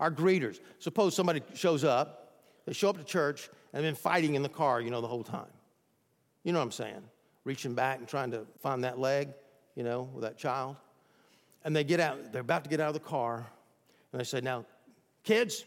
our 0.00 0.10
greeters. 0.10 0.58
Suppose 0.78 1.14
somebody 1.14 1.42
shows 1.54 1.84
up, 1.84 2.32
they 2.64 2.72
show 2.72 2.88
up 2.88 2.96
to 2.96 3.04
church, 3.04 3.50
and 3.72 3.82
been 3.82 3.94
fighting 3.94 4.34
in 4.34 4.42
the 4.42 4.48
car, 4.48 4.80
you 4.80 4.90
know, 4.90 5.02
the 5.02 5.06
whole 5.06 5.22
time. 5.22 5.46
You 6.44 6.52
know 6.52 6.60
what 6.60 6.66
I'm 6.66 6.72
saying? 6.72 7.02
Reaching 7.44 7.74
back 7.74 7.98
and 7.98 8.08
trying 8.08 8.30
to 8.30 8.46
find 8.60 8.84
that 8.84 8.98
leg, 8.98 9.28
you 9.74 9.82
know, 9.82 10.08
with 10.14 10.24
that 10.24 10.38
child. 10.38 10.76
And 11.64 11.76
they 11.76 11.84
get 11.84 12.00
out, 12.00 12.32
they're 12.32 12.40
about 12.40 12.64
to 12.64 12.70
get 12.70 12.80
out 12.80 12.88
of 12.88 12.94
the 12.94 13.00
car, 13.00 13.46
and 14.12 14.20
they 14.20 14.24
say, 14.24 14.40
Now, 14.40 14.64
kids, 15.24 15.64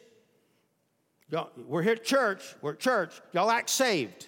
we're 1.68 1.82
here 1.82 1.94
at 1.94 2.04
church, 2.04 2.56
we're 2.62 2.74
at 2.74 2.80
church, 2.80 3.22
y'all 3.32 3.50
act 3.50 3.70
saved. 3.70 4.28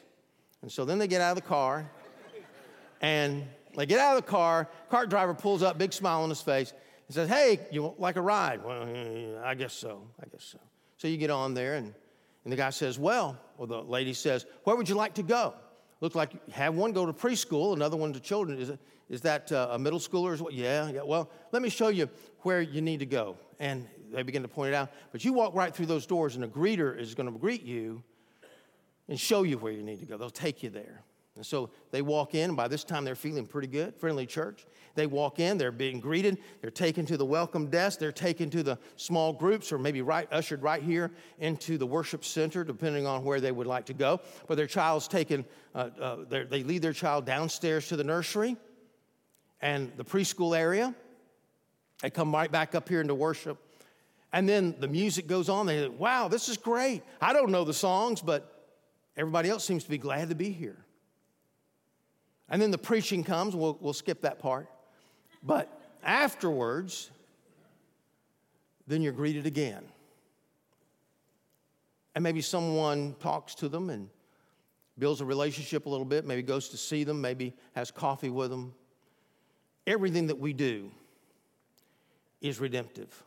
And 0.62 0.72
so 0.72 0.86
then 0.86 0.98
they 0.98 1.08
get 1.08 1.22
out 1.22 1.32
of 1.32 1.44
the 1.44 1.48
car, 1.48 1.90
and 3.02 3.44
they 3.76 3.86
get 3.86 4.00
out 4.00 4.18
of 4.18 4.26
the 4.26 4.30
car. 4.30 4.70
Cart 4.90 5.10
driver 5.10 5.34
pulls 5.34 5.62
up, 5.62 5.78
big 5.78 5.92
smile 5.92 6.22
on 6.22 6.30
his 6.30 6.42
face, 6.42 6.72
and 7.08 7.14
says, 7.14 7.28
"Hey, 7.28 7.60
you 7.72 7.94
like 7.98 8.16
a 8.16 8.22
ride?" 8.22 8.64
Well, 8.64 8.88
I 9.44 9.56
guess 9.56 9.74
so. 9.74 10.08
I 10.22 10.28
guess 10.28 10.46
so. 10.46 10.60
So 10.98 11.10
you 11.10 11.18
get 11.18 11.30
on 11.30 11.54
there, 11.54 11.76
and, 11.76 11.94
and 12.46 12.54
the 12.54 12.56
guy 12.56 12.70
says, 12.70 12.98
"Well," 12.98 13.38
or 13.58 13.68
the 13.68 13.82
lady 13.82 14.14
says, 14.14 14.46
"Where 14.64 14.76
would 14.78 14.88
you 14.88 14.96
like 14.96 15.16
to 15.16 15.24
go?" 15.24 15.54
Looks 16.00 16.16
like 16.16 16.34
you 16.34 16.40
have 16.54 16.76
one 16.76 16.94
go 16.94 17.06
to 17.06 17.14
preschool, 17.14 17.74
another 17.74 17.98
one 17.98 18.14
to 18.14 18.20
children. 18.20 18.60
Is, 18.60 18.70
it, 18.70 18.80
is 19.10 19.22
that 19.22 19.52
uh, 19.52 19.70
a 19.72 19.80
middle 19.80 20.00
schooler? 20.00 20.34
Is 20.34 20.42
what? 20.42 20.54
Yeah, 20.54 20.90
yeah. 20.90 21.02
Well, 21.02 21.30
let 21.52 21.62
me 21.62 21.70
show 21.70 21.90
you 21.90 22.10
where 22.40 22.62
you 22.62 22.82
need 22.82 23.00
to 23.00 23.06
go. 23.06 23.38
And 23.60 23.88
they 24.14 24.24
begin 24.24 24.42
to 24.44 24.48
point 24.48 24.74
it 24.74 24.76
out. 24.76 24.92
But 25.12 25.26
you 25.26 25.34
walk 25.34 25.56
right 25.56 25.74
through 25.74 25.88
those 25.88 26.06
doors, 26.06 26.36
and 26.36 26.44
a 26.44 26.48
greeter 26.48 26.98
is 26.98 27.16
going 27.16 27.32
to 27.32 27.38
greet 27.38 27.64
you 27.64 28.04
and 29.08 29.20
show 29.20 29.44
you 29.44 29.58
where 29.58 29.72
you 29.72 29.84
need 29.84 30.00
to 30.00 30.06
go. 30.06 30.18
They'll 30.18 30.30
take 30.30 30.64
you 30.64 30.70
there. 30.70 31.04
And 31.36 31.44
so 31.44 31.72
they 31.90 32.04
walk 32.04 32.36
in, 32.36 32.52
and 32.52 32.58
by 32.58 32.68
this 32.68 32.84
time 32.84 33.04
they're 33.04 33.16
feeling 33.16 33.48
pretty 33.48 33.68
good, 33.68 33.96
friendly 33.96 34.28
church. 34.28 34.68
They 34.94 35.08
walk 35.08 35.40
in, 35.40 35.58
they're 35.58 35.72
being 35.72 36.00
greeted, 36.00 36.38
they're 36.62 36.70
taken 36.70 37.08
to 37.08 37.18
the 37.18 37.26
welcome 37.26 37.72
desk, 37.72 37.98
they're 37.98 38.12
taken 38.12 38.52
to 38.52 38.62
the 38.62 38.78
small 38.98 39.34
groups, 39.34 39.72
or 39.72 39.80
maybe 39.80 40.04
right, 40.04 40.28
ushered 40.32 40.62
right 40.62 40.84
here 40.84 41.10
into 41.40 41.80
the 41.80 41.88
worship 41.88 42.24
center, 42.24 42.64
depending 42.64 43.08
on 43.08 43.24
where 43.24 43.42
they 43.42 43.52
would 43.52 43.66
like 43.66 43.86
to 43.88 43.94
go. 43.94 44.22
But 44.48 44.58
their 44.58 44.68
child's 44.68 45.08
taken, 45.08 45.44
uh, 45.74 45.90
uh, 46.00 46.18
they 46.28 46.64
lead 46.64 46.84
their 46.84 46.94
child 46.94 47.26
downstairs 47.26 47.88
to 47.88 47.96
the 47.96 48.04
nursery 48.04 48.56
and 49.60 49.92
the 49.98 50.06
preschool 50.06 50.56
area. 50.56 50.94
They 52.04 52.12
come 52.12 52.32
right 52.32 52.52
back 52.52 52.76
up 52.76 52.88
here 52.88 53.02
into 53.02 53.16
worship. 53.16 53.58
And 54.34 54.50
then 54.50 54.76
the 54.80 54.88
music 54.88 55.28
goes 55.28 55.48
on. 55.48 55.68
They 55.68 55.78
say, 55.78 55.90
wow, 55.90 56.28
this 56.28 56.50
is 56.50 56.58
great. 56.58 57.04
I 57.22 57.34
don't 57.34 57.52
know 57.52 57.64
the 57.64 57.74
songs, 57.74 58.20
but 58.20 58.68
everybody 59.16 59.48
else 59.48 59.64
seems 59.64 59.84
to 59.84 59.90
be 59.92 60.00
glad 60.00 60.30
to 60.30 60.36
be 60.36 60.50
here. 60.52 60.84
And 62.50 62.60
then 62.60 62.72
the 62.72 62.80
preaching 62.80 63.24
comes. 63.24 63.56
We'll, 63.56 63.78
we'll 63.80 63.94
skip 63.94 64.22
that 64.22 64.40
part. 64.40 64.68
But 65.44 65.70
afterwards, 66.04 67.12
then 68.88 69.04
you're 69.04 69.14
greeted 69.14 69.46
again. 69.46 69.84
And 72.16 72.24
maybe 72.24 72.42
someone 72.42 73.16
talks 73.20 73.54
to 73.56 73.70
them 73.70 73.92
and 73.92 74.10
builds 74.98 75.22
a 75.22 75.26
relationship 75.26 75.86
a 75.86 75.90
little 75.90 76.06
bit, 76.06 76.26
maybe 76.26 76.42
goes 76.42 76.70
to 76.70 76.78
see 76.78 77.04
them, 77.04 77.22
maybe 77.22 77.54
has 77.76 77.92
coffee 77.92 78.30
with 78.30 78.50
them. 78.50 78.74
Everything 79.86 80.28
that 80.28 80.40
we 80.40 80.54
do 80.54 80.90
is 82.42 82.60
redemptive. 82.60 83.24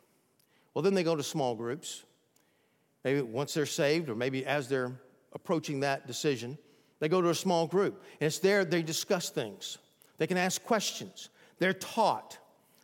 Well, 0.77 0.83
then 0.83 0.93
they 0.93 1.01
go 1.01 1.15
to 1.15 1.23
small 1.23 1.55
groups. 1.55 2.03
Maybe 3.03 3.21
once 3.21 3.55
they're 3.55 3.65
saved, 3.65 4.09
or 4.09 4.15
maybe 4.15 4.45
as 4.45 4.69
they're 4.69 4.91
approaching 5.33 5.79
that 5.79 6.05
decision, 6.05 6.55
they 6.99 7.09
go 7.09 7.19
to 7.19 7.29
a 7.29 7.33
small 7.33 7.65
group. 7.65 8.03
And 8.21 8.27
it's 8.27 8.37
there 8.37 8.63
they 8.63 8.83
discuss 8.83 9.31
things. 9.31 9.79
They 10.19 10.27
can 10.27 10.37
ask 10.37 10.63
questions. 10.63 11.29
They're 11.57 11.73
taught 11.73 12.37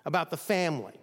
about 0.08 0.32
the 0.32 0.38
family. 0.38 0.96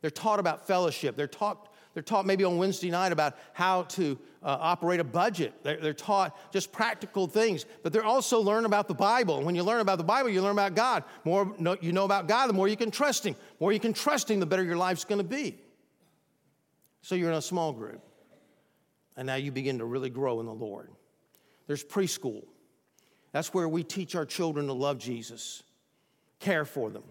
They're 0.00 0.10
taught 0.10 0.40
about 0.40 0.66
fellowship. 0.66 1.16
They're 1.16 1.26
taught, 1.26 1.70
they're 1.92 2.02
taught 2.02 2.24
maybe 2.24 2.44
on 2.44 2.56
Wednesday 2.56 2.88
night 2.88 3.12
about 3.12 3.36
how 3.52 3.82
to 3.82 4.18
uh, 4.42 4.56
operate 4.58 5.00
a 5.00 5.04
budget. 5.04 5.52
They're, 5.62 5.76
they're, 5.76 5.92
taught 5.92 6.34
just 6.50 6.72
practical 6.72 7.26
things, 7.26 7.66
but 7.82 7.92
they're 7.92 8.06
also 8.06 8.40
learn 8.40 8.64
about 8.64 8.88
the 8.88 8.94
Bible. 8.94 9.36
And 9.36 9.44
when 9.44 9.54
you 9.54 9.64
learn 9.64 9.80
about 9.80 9.98
the 9.98 10.04
Bible, 10.04 10.30
you 10.30 10.40
learn 10.40 10.52
about 10.52 10.74
God. 10.74 11.04
More 11.26 11.54
you 11.82 11.92
know 11.92 12.06
about 12.06 12.26
God, 12.26 12.46
the 12.46 12.54
more 12.54 12.68
you 12.68 12.76
can 12.78 12.90
trust 12.90 13.26
Him. 13.26 13.34
The 13.34 13.64
more 13.64 13.70
you 13.70 13.80
can 13.80 13.92
trust 13.92 14.30
Him, 14.30 14.40
the 14.40 14.46
better 14.46 14.64
your 14.64 14.78
life's 14.78 15.04
going 15.04 15.20
to 15.20 15.28
be. 15.28 15.58
So 17.08 17.14
you're 17.14 17.30
in 17.30 17.38
a 17.38 17.40
small 17.40 17.72
group, 17.72 18.02
and 19.16 19.26
now 19.26 19.36
you 19.36 19.50
begin 19.50 19.78
to 19.78 19.86
really 19.86 20.10
grow 20.10 20.40
in 20.40 20.46
the 20.46 20.52
Lord. 20.52 20.90
There's 21.66 21.82
preschool. 21.82 22.44
That's 23.32 23.54
where 23.54 23.66
we 23.66 23.82
teach 23.82 24.14
our 24.14 24.26
children 24.26 24.66
to 24.66 24.74
love 24.74 24.98
Jesus, 24.98 25.62
care 26.38 26.66
for 26.66 26.90
them, 26.90 27.04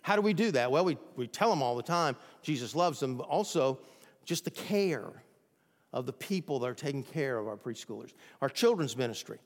how 0.00 0.16
do 0.16 0.22
we 0.22 0.32
do 0.32 0.50
that? 0.52 0.72
Well, 0.72 0.86
we, 0.86 0.96
we 1.16 1.26
tell 1.26 1.50
them 1.50 1.60
all 1.60 1.76
the 1.76 1.82
time 1.82 2.16
Jesus 2.40 2.74
loves 2.74 2.98
them, 2.98 3.18
but 3.18 3.24
also 3.24 3.78
just 4.24 4.44
the 4.44 4.50
care 4.50 5.22
of 5.92 6.06
the 6.06 6.14
people 6.14 6.58
that 6.60 6.66
are 6.66 6.72
taking 6.72 7.02
care 7.02 7.36
of 7.36 7.46
our 7.46 7.58
preschoolers. 7.58 8.14
Our 8.40 8.48
children's 8.48 8.96
ministry. 8.96 9.36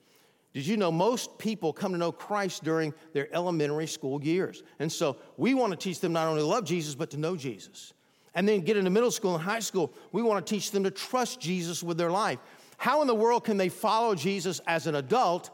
Did 0.52 0.64
you 0.64 0.76
know 0.76 0.92
most 0.92 1.36
people 1.36 1.72
come 1.72 1.90
to 1.90 1.98
know 1.98 2.12
Christ 2.12 2.62
during 2.62 2.94
their 3.12 3.26
elementary 3.34 3.88
school 3.88 4.22
years? 4.22 4.62
And 4.78 4.92
so 4.92 5.16
we 5.36 5.52
want 5.52 5.72
to 5.72 5.76
teach 5.76 5.98
them 5.98 6.12
not 6.12 6.28
only 6.28 6.42
to 6.42 6.46
love 6.46 6.64
Jesus, 6.64 6.94
but 6.94 7.10
to 7.10 7.16
know 7.16 7.34
Jesus. 7.34 7.92
And 8.34 8.48
then 8.48 8.60
get 8.60 8.76
into 8.76 8.90
middle 8.90 9.10
school 9.10 9.34
and 9.34 9.42
high 9.42 9.60
school, 9.60 9.92
we 10.10 10.22
want 10.22 10.44
to 10.44 10.54
teach 10.54 10.70
them 10.70 10.84
to 10.84 10.90
trust 10.90 11.40
Jesus 11.40 11.82
with 11.82 11.98
their 11.98 12.10
life. 12.10 12.38
How 12.78 13.00
in 13.02 13.06
the 13.06 13.14
world 13.14 13.44
can 13.44 13.58
they 13.58 13.68
follow 13.68 14.14
Jesus 14.14 14.60
as 14.66 14.86
an 14.86 14.94
adult 14.94 15.50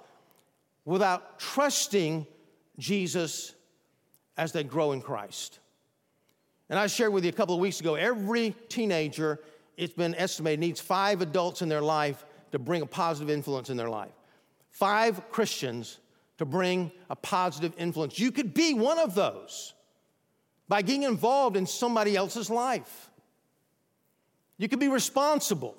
without 0.84 1.38
trusting 1.38 2.26
Jesus 2.78 3.54
as 4.38 4.52
they 4.52 4.64
grow 4.64 4.92
in 4.92 5.02
Christ. 5.02 5.58
And 6.70 6.78
I 6.78 6.86
shared 6.86 7.12
with 7.12 7.24
you 7.24 7.30
a 7.30 7.34
couple 7.34 7.54
of 7.54 7.60
weeks 7.60 7.80
ago 7.80 7.96
every 7.96 8.54
teenager, 8.68 9.40
it's 9.76 9.92
been 9.92 10.14
estimated, 10.14 10.60
needs 10.60 10.80
five 10.80 11.20
adults 11.20 11.60
in 11.60 11.68
their 11.68 11.82
life 11.82 12.24
to 12.52 12.58
bring 12.58 12.82
a 12.82 12.86
positive 12.86 13.28
influence 13.28 13.68
in 13.68 13.76
their 13.76 13.90
life. 13.90 14.12
Five 14.70 15.30
Christians 15.30 15.98
to 16.38 16.44
bring 16.44 16.90
a 17.10 17.16
positive 17.16 17.72
influence. 17.76 18.18
You 18.18 18.30
could 18.30 18.54
be 18.54 18.74
one 18.74 18.98
of 18.98 19.14
those 19.14 19.74
by 20.68 20.82
getting 20.82 21.04
involved 21.04 21.56
in 21.56 21.66
somebody 21.66 22.16
else's 22.16 22.50
life. 22.50 23.10
You 24.58 24.68
could 24.68 24.80
be 24.80 24.88
responsible 24.88 25.76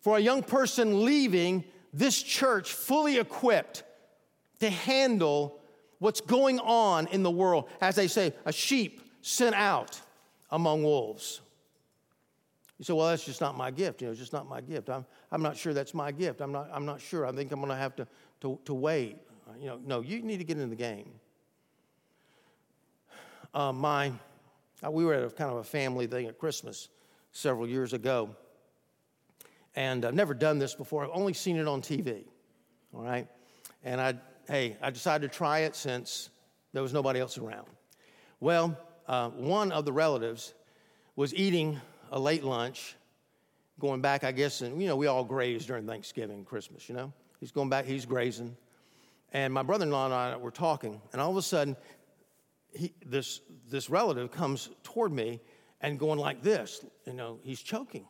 for 0.00 0.18
a 0.18 0.20
young 0.20 0.42
person 0.42 1.04
leaving 1.04 1.64
this 1.92 2.20
church 2.22 2.72
fully 2.72 3.18
equipped 3.18 3.84
to 4.60 4.68
handle 4.68 5.60
what's 5.98 6.20
going 6.20 6.58
on 6.60 7.06
in 7.08 7.22
the 7.22 7.30
world. 7.30 7.68
As 7.80 7.94
they 7.94 8.08
say, 8.08 8.34
a 8.44 8.52
sheep 8.52 9.00
sent 9.22 9.54
out 9.54 10.00
among 10.50 10.82
wolves. 10.82 11.40
You 12.78 12.84
say, 12.84 12.92
well, 12.92 13.08
that's 13.08 13.24
just 13.24 13.40
not 13.40 13.56
my 13.56 13.70
gift. 13.70 14.02
You 14.02 14.08
know, 14.08 14.10
it's 14.10 14.20
just 14.20 14.32
not 14.32 14.48
my 14.48 14.60
gift. 14.60 14.90
I'm, 14.90 15.06
I'm 15.30 15.42
not 15.42 15.56
sure 15.56 15.72
that's 15.72 15.94
my 15.94 16.10
gift. 16.10 16.40
I'm 16.40 16.52
not, 16.52 16.68
I'm 16.72 16.84
not 16.84 17.00
sure. 17.00 17.24
I 17.24 17.32
think 17.32 17.52
I'm 17.52 17.60
going 17.60 17.70
to 17.70 17.76
have 17.76 17.94
to, 17.96 18.06
to, 18.64 18.74
wait. 18.74 19.16
You 19.60 19.66
know, 19.66 19.80
no, 19.84 20.00
you 20.00 20.20
need 20.22 20.38
to 20.38 20.44
get 20.44 20.58
in 20.58 20.68
the 20.68 20.76
game. 20.76 21.12
Uh, 23.54 23.72
my, 23.72 24.12
uh, 24.84 24.90
we 24.90 25.04
were 25.04 25.14
at 25.14 25.24
a 25.24 25.30
kind 25.30 25.50
of 25.50 25.58
a 25.58 25.64
family 25.64 26.06
thing 26.06 26.26
at 26.26 26.38
Christmas 26.38 26.88
several 27.32 27.66
years 27.66 27.92
ago. 27.92 28.36
And 29.76 30.04
I've 30.04 30.14
never 30.14 30.34
done 30.34 30.58
this 30.58 30.74
before. 30.74 31.04
I've 31.04 31.10
only 31.14 31.32
seen 31.32 31.56
it 31.56 31.66
on 31.66 31.80
TV. 31.80 32.24
All 32.92 33.02
right? 33.02 33.28
And 33.82 34.00
I 34.00 34.14
hey, 34.48 34.76
I 34.82 34.90
decided 34.90 35.30
to 35.30 35.36
try 35.36 35.60
it 35.60 35.74
since 35.74 36.30
there 36.72 36.82
was 36.82 36.92
nobody 36.92 37.20
else 37.20 37.38
around. 37.38 37.66
Well, 38.40 38.76
uh, 39.06 39.30
one 39.30 39.72
of 39.72 39.84
the 39.84 39.92
relatives 39.92 40.54
was 41.16 41.34
eating 41.34 41.80
a 42.10 42.18
late 42.18 42.44
lunch, 42.44 42.96
going 43.78 44.00
back, 44.00 44.24
I 44.24 44.32
guess, 44.32 44.60
and 44.60 44.80
you 44.80 44.88
know, 44.88 44.96
we 44.96 45.06
all 45.06 45.24
graze 45.24 45.66
during 45.66 45.86
Thanksgiving, 45.86 46.44
Christmas, 46.44 46.88
you 46.88 46.94
know? 46.94 47.12
He's 47.40 47.52
going 47.52 47.68
back, 47.68 47.84
he's 47.84 48.06
grazing. 48.06 48.56
And 49.32 49.52
my 49.52 49.62
brother 49.62 49.84
in 49.84 49.90
law 49.90 50.04
and 50.04 50.14
I 50.14 50.36
were 50.36 50.50
talking, 50.50 51.00
and 51.12 51.20
all 51.20 51.30
of 51.30 51.36
a 51.36 51.42
sudden, 51.42 51.76
he, 52.74 52.92
this, 53.04 53.40
this 53.70 53.88
relative 53.88 54.30
comes 54.30 54.70
toward 54.82 55.12
me 55.12 55.40
and 55.80 55.98
going 55.98 56.18
like 56.18 56.42
this, 56.42 56.84
you 57.06 57.12
know, 57.12 57.38
he's 57.42 57.60
choking. 57.60 58.06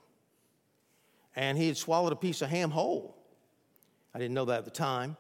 And 1.36 1.58
he 1.58 1.66
had 1.66 1.76
swallowed 1.76 2.12
a 2.12 2.16
piece 2.16 2.42
of 2.42 2.48
ham 2.48 2.70
whole. 2.70 3.16
I 4.14 4.18
didn't 4.18 4.34
know 4.34 4.44
that 4.44 4.58
at 4.58 4.64
the 4.64 4.70
time. 4.70 5.16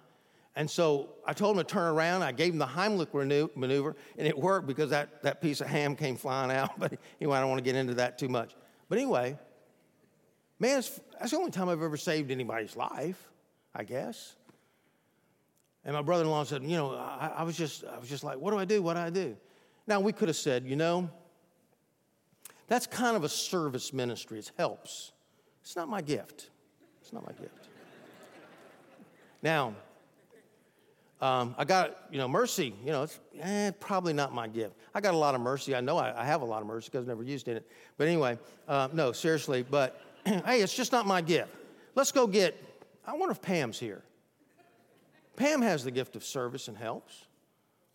And 0.56 0.70
so 0.70 1.08
I 1.26 1.32
told 1.32 1.56
him 1.56 1.64
to 1.64 1.68
turn 1.68 1.92
around. 1.92 2.22
I 2.22 2.30
gave 2.30 2.52
him 2.52 2.60
the 2.60 2.66
Heimlich 2.66 3.12
maneuver, 3.56 3.96
and 4.16 4.26
it 4.26 4.38
worked 4.38 4.68
because 4.68 4.90
that, 4.90 5.22
that 5.24 5.40
piece 5.40 5.60
of 5.60 5.66
ham 5.66 5.96
came 5.96 6.16
flying 6.16 6.52
out. 6.52 6.70
But 6.78 6.96
anyway, 7.20 7.38
I 7.38 7.40
don't 7.40 7.50
want 7.50 7.58
to 7.58 7.64
get 7.64 7.74
into 7.74 7.94
that 7.94 8.18
too 8.18 8.28
much. 8.28 8.54
But 8.88 8.98
anyway, 8.98 9.36
man, 10.60 10.82
that's 11.18 11.30
the 11.32 11.36
only 11.36 11.50
time 11.50 11.68
I've 11.68 11.82
ever 11.82 11.96
saved 11.96 12.30
anybody's 12.30 12.76
life, 12.76 13.30
I 13.74 13.82
guess. 13.82 14.36
And 15.84 15.94
my 15.94 16.02
brother-in-law 16.02 16.44
said, 16.44 16.62
you 16.62 16.76
know, 16.76 16.94
I, 16.94 17.32
I, 17.36 17.42
was 17.42 17.56
just, 17.56 17.84
I 17.84 17.98
was 17.98 18.08
just 18.08 18.24
like, 18.24 18.38
what 18.38 18.52
do 18.52 18.58
I 18.58 18.64
do? 18.64 18.80
What 18.82 18.94
do 18.94 19.00
I 19.00 19.10
do? 19.10 19.36
Now 19.86 20.00
we 20.00 20.12
could 20.12 20.28
have 20.28 20.36
said, 20.36 20.64
you 20.64 20.76
know, 20.76 21.10
that's 22.68 22.86
kind 22.86 23.16
of 23.16 23.24
a 23.24 23.28
service 23.28 23.92
ministry. 23.92 24.38
It 24.38 24.50
helps. 24.56 25.12
It's 25.62 25.76
not 25.76 25.88
my 25.88 26.00
gift. 26.00 26.50
It's 27.02 27.12
not 27.12 27.26
my 27.26 27.32
gift. 27.32 27.68
now, 29.42 29.74
um, 31.20 31.54
I 31.58 31.64
got, 31.64 31.96
you 32.10 32.18
know, 32.18 32.28
mercy, 32.28 32.74
you 32.84 32.90
know, 32.90 33.04
it's 33.04 33.20
eh, 33.40 33.70
probably 33.78 34.12
not 34.12 34.34
my 34.34 34.48
gift. 34.48 34.74
I 34.94 35.00
got 35.00 35.14
a 35.14 35.16
lot 35.16 35.34
of 35.34 35.40
mercy. 35.40 35.74
I 35.74 35.80
know 35.80 35.96
I, 35.96 36.22
I 36.22 36.24
have 36.24 36.42
a 36.42 36.44
lot 36.44 36.60
of 36.60 36.66
mercy 36.66 36.88
because 36.90 37.04
I've 37.04 37.08
never 37.08 37.22
used 37.22 37.48
it. 37.48 37.66
But 37.96 38.08
anyway, 38.08 38.38
uh, 38.68 38.88
no, 38.92 39.12
seriously, 39.12 39.62
but 39.62 40.00
hey, 40.24 40.60
it's 40.60 40.74
just 40.74 40.92
not 40.92 41.06
my 41.06 41.20
gift. 41.20 41.54
Let's 41.94 42.10
go 42.10 42.26
get, 42.26 42.60
I 43.06 43.14
wonder 43.14 43.32
if 43.32 43.40
Pam's 43.40 43.78
here. 43.78 44.02
Pam 45.36 45.62
has 45.62 45.84
the 45.84 45.90
gift 45.90 46.16
of 46.16 46.24
service 46.24 46.68
and 46.68 46.76
helps. 46.76 47.26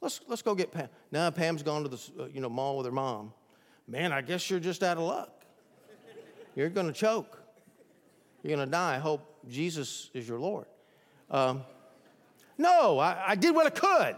Let's, 0.02 0.22
let's 0.28 0.42
go 0.42 0.56
get 0.56 0.72
Pam. 0.72 0.90
Now 1.12 1.30
Pam's 1.30 1.64
gone 1.64 1.84
to 1.84 1.90
the 1.90 2.02
uh, 2.20 2.26
you 2.28 2.42
know, 2.42 2.50
mall 2.50 2.78
with 2.78 2.86
her 2.86 2.92
mom. 2.92 3.34
Man, 3.88 4.12
I 4.12 4.22
guess 4.22 4.50
you're 4.50 4.60
just 4.60 4.84
out 4.84 4.98
of 4.98 5.04
luck. 5.04 5.44
You're 6.56 6.70
going 6.70 6.88
to 6.88 6.94
choke. 6.94 7.42
You're 8.44 8.56
going 8.56 8.68
to 8.68 8.72
die. 8.72 8.96
I 8.96 9.00
hope 9.00 9.46
Jesus 9.50 10.10
is 10.14 10.28
your 10.28 10.40
Lord. 10.40 10.66
Um, 11.30 11.64
no, 12.58 13.00
I, 13.00 13.30
I 13.30 13.36
did 13.36 13.56
what 13.56 13.66
I 13.66 13.70
could. 13.70 14.16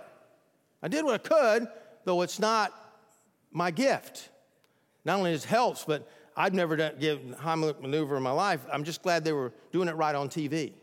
I 0.84 0.88
did 0.88 1.06
what 1.06 1.14
I 1.14 1.18
could, 1.18 1.68
though 2.06 2.22
it's 2.22 2.40
not 2.40 2.74
my 3.52 3.72
gift. 3.72 4.30
Not 5.06 5.20
only 5.20 5.34
is 5.34 5.44
it 5.44 5.48
helps, 5.48 5.84
but 5.84 6.10
I've 6.36 6.54
never 6.54 6.76
done, 6.76 6.94
given 7.00 7.34
Heimlich 7.34 7.82
maneuver 7.82 8.18
in 8.18 8.24
my 8.24 8.32
life. 8.32 8.62
I'm 8.72 8.84
just 8.84 9.04
glad 9.04 9.24
they 9.24 9.34
were 9.34 9.54
doing 9.72 9.88
it 9.88 9.96
right 9.96 10.16
on 10.16 10.30
TV. 10.30 10.74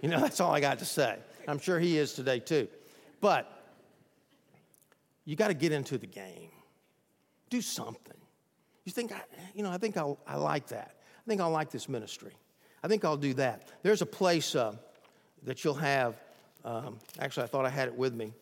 You 0.00 0.08
know, 0.08 0.20
that's 0.20 0.40
all 0.40 0.52
I 0.54 0.60
got 0.60 0.78
to 0.78 0.84
say. 0.84 1.18
I'm 1.48 1.58
sure 1.58 1.78
he 1.78 1.98
is 1.98 2.14
today 2.14 2.38
too. 2.40 2.68
But 3.20 3.50
you 5.24 5.36
got 5.36 5.48
to 5.48 5.54
get 5.54 5.72
into 5.72 5.98
the 5.98 6.06
game. 6.06 6.50
Do 7.48 7.60
something. 7.60 8.16
You 8.84 8.92
think, 8.92 9.12
I, 9.12 9.20
you 9.54 9.62
know, 9.62 9.70
I 9.70 9.78
think 9.78 9.96
I'll, 9.96 10.18
I 10.26 10.36
like 10.36 10.68
that. 10.68 10.96
I 11.18 11.28
think 11.28 11.40
I'll 11.40 11.50
like 11.50 11.70
this 11.70 11.88
ministry. 11.88 12.32
I 12.82 12.88
think 12.88 13.04
I'll 13.04 13.16
do 13.16 13.34
that. 13.34 13.70
There's 13.82 14.02
a 14.02 14.06
place 14.06 14.54
uh, 14.54 14.74
that 15.44 15.64
you'll 15.64 15.74
have 15.74 16.14
Um, 16.64 16.98
actually, 17.18 17.44
I 17.44 17.48
thought 17.48 17.64
I 17.64 17.70
had 17.70 17.88
it 17.88 17.94
with 17.94 18.14
me, 18.14 18.34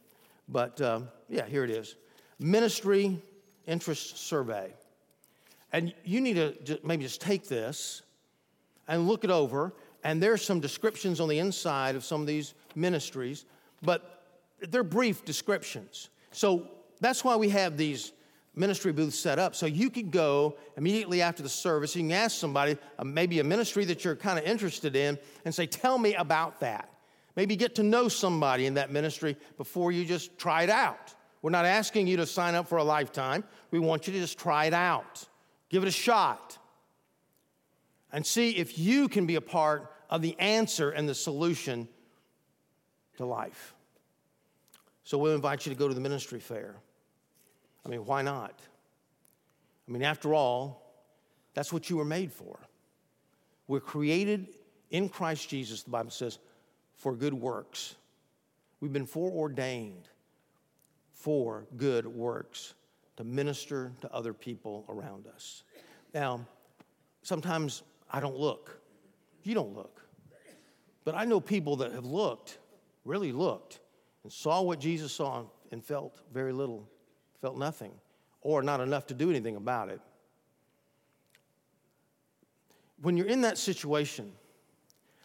but 0.49 0.81
um, 0.81 1.09
yeah, 1.29 1.47
here 1.47 1.63
it 1.63 1.71
is 1.71 1.97
Ministry 2.41 3.17
Interest 3.67 4.19
Survey. 4.19 4.75
And 5.73 5.95
you 6.05 6.21
need 6.21 6.35
to 6.35 6.81
maybe 6.83 7.05
just 7.05 7.21
take 7.21 7.47
this 7.47 8.03
and 8.89 9.07
look 9.07 9.23
it 9.23 9.31
over. 9.31 9.73
And 10.05 10.23
there's 10.23 10.45
some 10.45 10.61
descriptions 10.61 11.21
on 11.21 11.29
the 11.29 11.39
inside 11.39 11.97
of 11.97 12.05
some 12.05 12.21
of 12.21 12.27
these 12.27 12.55
ministries, 12.75 13.45
but 13.83 14.25
they're 14.69 14.85
brief 14.85 15.25
descriptions. 15.25 16.11
So 16.31 16.69
that's 17.01 17.25
why 17.25 17.37
we 17.37 17.49
have 17.51 17.77
these 17.77 18.13
ministry 18.55 18.93
booths 18.93 19.19
set 19.19 19.39
up. 19.39 19.55
So 19.55 19.67
you 19.67 19.89
can 19.89 20.11
go 20.11 20.57
immediately 20.77 21.23
after 21.23 21.43
the 21.43 21.49
service, 21.49 21.95
you 21.95 22.03
can 22.03 22.13
ask 22.13 22.37
somebody, 22.37 22.77
uh, 22.99 23.05
maybe 23.05 23.39
a 23.39 23.45
ministry 23.45 23.85
that 23.87 24.05
you're 24.05 24.17
kind 24.17 24.39
of 24.39 24.45
interested 24.45 24.97
in, 24.97 25.19
and 25.45 25.55
say, 25.55 25.67
Tell 25.67 25.99
me 25.99 26.15
about 26.15 26.61
that. 26.61 26.91
Maybe 27.37 27.55
get 27.55 27.77
to 27.77 27.85
know 27.85 28.09
somebody 28.09 28.67
in 28.67 28.75
that 28.75 28.91
ministry 28.91 29.37
before 29.57 29.93
you 29.93 30.05
just 30.05 30.37
try 30.39 30.65
it 30.65 30.71
out. 30.71 31.15
We're 31.41 31.51
not 31.51 31.67
asking 31.67 32.09
you 32.09 32.17
to 32.17 32.27
sign 32.27 32.57
up 32.57 32.67
for 32.67 32.79
a 32.79 32.85
lifetime. 32.85 33.45
We 33.71 33.79
want 33.79 34.09
you 34.09 34.13
to 34.13 34.19
just 34.19 34.39
try 34.39 34.65
it 34.65 34.75
out, 34.75 35.25
give 35.69 35.85
it 35.85 35.89
a 35.89 35.93
shot, 35.93 36.58
and 38.13 38.25
see 38.25 38.51
if 38.53 38.79
you 38.79 39.09
can 39.09 39.27
be 39.27 39.35
a 39.37 39.41
part 39.41 39.93
of 40.11 40.23
the 40.23 40.39
answer 40.39 40.91
and 40.91 41.09
the 41.09 41.15
solution 41.15 41.89
to 43.17 43.27
life. 43.27 43.75
So 45.05 45.19
we'll 45.19 45.35
invite 45.35 45.67
you 45.67 45.73
to 45.73 45.79
go 45.79 45.89
to 45.89 45.95
the 45.95 46.01
ministry 46.01 46.41
fair. 46.41 46.77
I 47.85 47.89
mean, 47.89 48.05
why 48.05 48.23
not? 48.23 48.61
I 49.87 49.91
mean, 49.91 50.03
after 50.03 50.35
all, 50.35 50.85
that's 51.55 51.73
what 51.73 51.89
you 51.89 51.97
were 51.97 52.05
made 52.05 52.33
for. 52.33 52.59
We're 53.67 53.81
created 53.81 54.49
in 54.91 55.09
Christ 55.09 55.49
Jesus, 55.49 55.83
the 55.83 55.91
Bible 55.91 56.11
says, 56.11 56.39
for 56.97 57.15
good 57.15 57.35
works. 57.35 57.95
We've 58.81 58.93
been 58.93 59.07
foreordained 59.07 60.09
for 61.13 61.67
good 61.77 62.07
works 62.07 62.75
to 63.17 63.25
minister 63.25 63.93
to 64.01 64.13
other 64.13 64.33
people 64.33 64.85
around 64.89 65.27
us. 65.27 65.65
Now, 66.15 66.47
sometimes 67.23 67.83
I 68.11 68.21
don't 68.21 68.37
look. 68.37 68.81
You 69.43 69.55
don't 69.55 69.75
look. 69.75 70.03
But 71.05 71.15
I 71.15 71.25
know 71.25 71.41
people 71.41 71.77
that 71.77 71.93
have 71.93 72.05
looked, 72.05 72.59
really 73.05 73.33
looked, 73.33 73.81
and 74.25 74.33
saw 74.33 74.61
what 74.63 74.79
Jesus 74.79 75.13
saw 75.13 75.45
and 75.71 75.85
felt 75.85 76.21
very 76.33 76.53
little, 76.53 76.89
felt 77.41 77.57
nothing, 77.57 77.93
or 78.41 78.63
not 78.63 78.81
enough 78.81 79.07
to 79.07 79.15
do 79.15 79.31
anything 79.31 79.57
about 79.57 79.89
it. 79.89 80.01
When 83.01 83.17
you're 83.17 83.27
in 83.27 83.43
that 83.43 83.59
situation, 83.59 84.33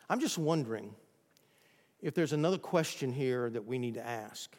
I'm 0.10 0.20
just 0.20 0.38
wondering 0.38 0.94
if 2.02 2.14
there's 2.14 2.34
another 2.34 2.58
question 2.58 3.12
here 3.12 3.50
that 3.50 3.66
we 3.66 3.78
need 3.78 3.96
to 3.96 4.06
ask. 4.06 4.56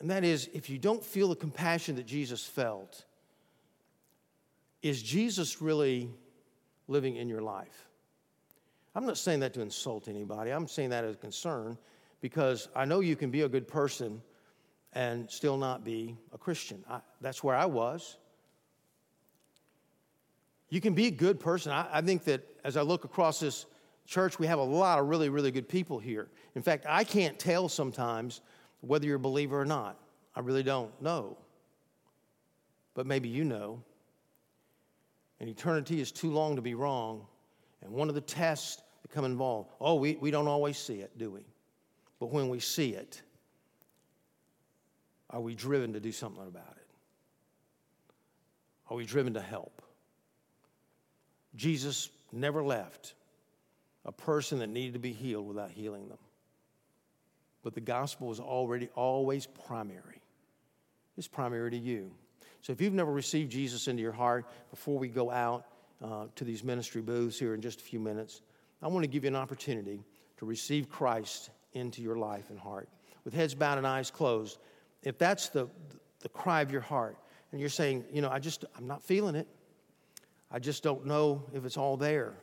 And 0.00 0.10
that 0.10 0.24
is 0.24 0.50
if 0.52 0.68
you 0.68 0.78
don't 0.78 1.02
feel 1.02 1.28
the 1.28 1.36
compassion 1.36 1.96
that 1.96 2.06
Jesus 2.06 2.44
felt, 2.44 3.04
is 4.82 5.02
Jesus 5.02 5.62
really 5.62 6.10
living 6.88 7.16
in 7.16 7.28
your 7.28 7.42
life? 7.42 7.88
I'm 8.94 9.04
not 9.04 9.18
saying 9.18 9.40
that 9.40 9.52
to 9.54 9.60
insult 9.60 10.08
anybody. 10.08 10.50
I'm 10.50 10.66
saying 10.66 10.90
that 10.90 11.04
as 11.04 11.14
a 11.14 11.18
concern 11.18 11.76
because 12.20 12.68
I 12.74 12.86
know 12.86 13.00
you 13.00 13.14
can 13.14 13.30
be 13.30 13.42
a 13.42 13.48
good 13.48 13.68
person 13.68 14.22
and 14.94 15.30
still 15.30 15.58
not 15.58 15.84
be 15.84 16.16
a 16.32 16.38
Christian. 16.38 16.82
I, 16.88 17.00
that's 17.20 17.44
where 17.44 17.54
I 17.54 17.66
was. 17.66 18.16
You 20.70 20.80
can 20.80 20.94
be 20.94 21.06
a 21.06 21.10
good 21.10 21.38
person. 21.38 21.72
I, 21.72 21.86
I 21.92 22.00
think 22.00 22.24
that 22.24 22.42
as 22.64 22.76
I 22.76 22.82
look 22.82 23.04
across 23.04 23.38
this 23.38 23.66
church, 24.06 24.38
we 24.38 24.46
have 24.46 24.58
a 24.58 24.64
lot 24.64 24.98
of 24.98 25.06
really, 25.08 25.28
really 25.28 25.50
good 25.50 25.68
people 25.68 25.98
here. 25.98 26.28
In 26.54 26.62
fact, 26.62 26.86
I 26.88 27.04
can't 27.04 27.38
tell 27.38 27.68
sometimes 27.68 28.40
whether 28.80 29.06
you're 29.06 29.16
a 29.16 29.20
believer 29.20 29.60
or 29.60 29.66
not. 29.66 29.98
I 30.34 30.40
really 30.40 30.62
don't 30.62 30.90
know. 31.02 31.36
But 32.94 33.06
maybe 33.06 33.28
you 33.28 33.44
know. 33.44 33.82
And 35.40 35.48
eternity 35.48 36.00
is 36.00 36.12
too 36.12 36.30
long 36.30 36.56
to 36.56 36.62
be 36.62 36.74
wrong. 36.74 37.26
And 37.82 37.92
one 37.92 38.08
of 38.08 38.14
the 38.14 38.20
tests 38.20 38.82
that 39.02 39.10
come 39.10 39.24
involved, 39.24 39.70
oh, 39.80 39.96
we, 39.96 40.16
we 40.16 40.30
don't 40.30 40.48
always 40.48 40.78
see 40.78 41.00
it, 41.00 41.16
do 41.18 41.30
we? 41.30 41.42
But 42.18 42.32
when 42.32 42.48
we 42.48 42.60
see 42.60 42.90
it, 42.90 43.20
are 45.30 45.40
we 45.40 45.54
driven 45.54 45.92
to 45.92 46.00
do 46.00 46.12
something 46.12 46.46
about 46.46 46.74
it? 46.76 46.86
Are 48.88 48.96
we 48.96 49.04
driven 49.04 49.34
to 49.34 49.40
help? 49.40 49.82
Jesus 51.54 52.10
never 52.32 52.62
left 52.62 53.14
a 54.04 54.12
person 54.12 54.60
that 54.60 54.68
needed 54.68 54.92
to 54.92 54.98
be 54.98 55.12
healed 55.12 55.46
without 55.46 55.70
healing 55.70 56.08
them. 56.08 56.18
But 57.62 57.74
the 57.74 57.80
gospel 57.80 58.30
is 58.30 58.38
already 58.38 58.88
always 58.94 59.46
primary. 59.46 60.22
It's 61.16 61.26
primary 61.26 61.72
to 61.72 61.76
you. 61.76 62.12
So 62.62 62.72
if 62.72 62.80
you've 62.80 62.92
never 62.92 63.12
received 63.12 63.52
Jesus 63.52 63.88
into 63.88 64.02
your 64.02 64.12
heart, 64.12 64.46
before 64.70 64.98
we 64.98 65.08
go 65.08 65.30
out 65.30 65.66
uh, 66.02 66.26
to 66.34 66.44
these 66.44 66.64
ministry 66.64 67.02
booths 67.02 67.38
here 67.38 67.54
in 67.54 67.60
just 67.60 67.80
a 67.80 67.84
few 67.84 68.00
minutes, 68.00 68.42
I 68.82 68.88
want 68.88 69.04
to 69.04 69.08
give 69.08 69.24
you 69.24 69.28
an 69.28 69.36
opportunity 69.36 70.04
to 70.38 70.46
receive 70.46 70.88
Christ 70.88 71.50
into 71.72 72.02
your 72.02 72.16
life 72.16 72.50
and 72.50 72.58
heart. 72.58 72.88
With 73.24 73.34
heads 73.34 73.54
bowed 73.54 73.78
and 73.78 73.86
eyes 73.86 74.10
closed, 74.10 74.58
if 75.02 75.18
that's 75.18 75.48
the, 75.48 75.68
the 76.20 76.28
cry 76.28 76.60
of 76.60 76.70
your 76.70 76.80
heart, 76.80 77.16
and 77.52 77.60
you're 77.60 77.70
saying, 77.70 78.04
you 78.12 78.20
know, 78.20 78.30
I 78.30 78.38
just, 78.38 78.64
I'm 78.76 78.86
not 78.86 79.02
feeling 79.02 79.34
it. 79.34 79.46
I 80.50 80.58
just 80.58 80.82
don't 80.82 81.06
know 81.06 81.42
if 81.52 81.64
it's 81.64 81.76
all 81.76 81.96
there. 81.96 82.34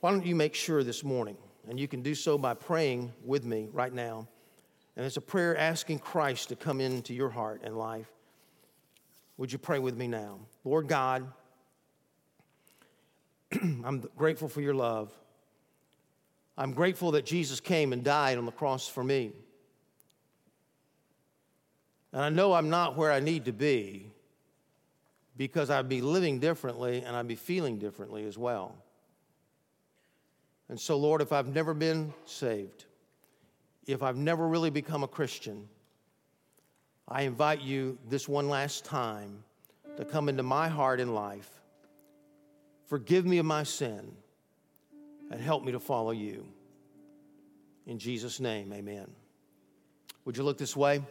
Why 0.00 0.10
don't 0.10 0.26
you 0.26 0.34
make 0.34 0.54
sure 0.54 0.82
this 0.82 1.04
morning, 1.04 1.36
and 1.68 1.78
you 1.78 1.86
can 1.86 2.02
do 2.02 2.14
so 2.14 2.36
by 2.36 2.54
praying 2.54 3.12
with 3.24 3.44
me 3.44 3.68
right 3.72 3.92
now. 3.92 4.26
And 4.96 5.06
it's 5.06 5.16
a 5.16 5.22
prayer 5.22 5.56
asking 5.56 6.00
Christ 6.00 6.48
to 6.48 6.56
come 6.56 6.80
into 6.80 7.14
your 7.14 7.30
heart 7.30 7.62
and 7.64 7.78
life. 7.78 8.10
Would 9.36 9.52
you 9.52 9.58
pray 9.58 9.78
with 9.78 9.96
me 9.96 10.06
now? 10.06 10.40
Lord 10.64 10.88
God, 10.88 11.26
I'm 13.62 14.04
grateful 14.16 14.48
for 14.48 14.60
your 14.60 14.74
love. 14.74 15.12
I'm 16.56 16.72
grateful 16.72 17.12
that 17.12 17.24
Jesus 17.24 17.60
came 17.60 17.92
and 17.92 18.04
died 18.04 18.38
on 18.38 18.44
the 18.44 18.52
cross 18.52 18.86
for 18.86 19.02
me. 19.02 19.32
And 22.12 22.22
I 22.22 22.28
know 22.28 22.52
I'm 22.52 22.68
not 22.68 22.96
where 22.96 23.10
I 23.10 23.20
need 23.20 23.46
to 23.46 23.52
be 23.52 24.10
because 25.36 25.70
I'd 25.70 25.88
be 25.88 26.02
living 26.02 26.38
differently 26.38 27.02
and 27.02 27.16
I'd 27.16 27.28
be 27.28 27.36
feeling 27.36 27.78
differently 27.78 28.26
as 28.26 28.36
well. 28.36 28.76
And 30.68 30.78
so, 30.78 30.96
Lord, 30.96 31.22
if 31.22 31.32
I've 31.32 31.48
never 31.48 31.74
been 31.74 32.12
saved, 32.26 32.84
if 33.86 34.02
I've 34.02 34.16
never 34.16 34.46
really 34.46 34.70
become 34.70 35.02
a 35.02 35.08
Christian, 35.08 35.68
I 37.08 37.22
invite 37.22 37.62
you 37.62 37.98
this 38.08 38.28
one 38.28 38.48
last 38.48 38.84
time 38.84 39.42
to 39.96 40.04
come 40.04 40.28
into 40.28 40.42
my 40.42 40.68
heart 40.68 41.00
and 41.00 41.14
life. 41.14 41.50
Forgive 42.86 43.26
me 43.26 43.38
of 43.38 43.46
my 43.46 43.64
sin 43.64 44.12
and 45.30 45.40
help 45.40 45.64
me 45.64 45.72
to 45.72 45.80
follow 45.80 46.12
you. 46.12 46.46
In 47.86 47.98
Jesus' 47.98 48.38
name, 48.38 48.72
amen. 48.72 49.10
Would 50.24 50.36
you 50.36 50.44
look 50.44 50.58
this 50.58 50.76
way? 50.76 51.02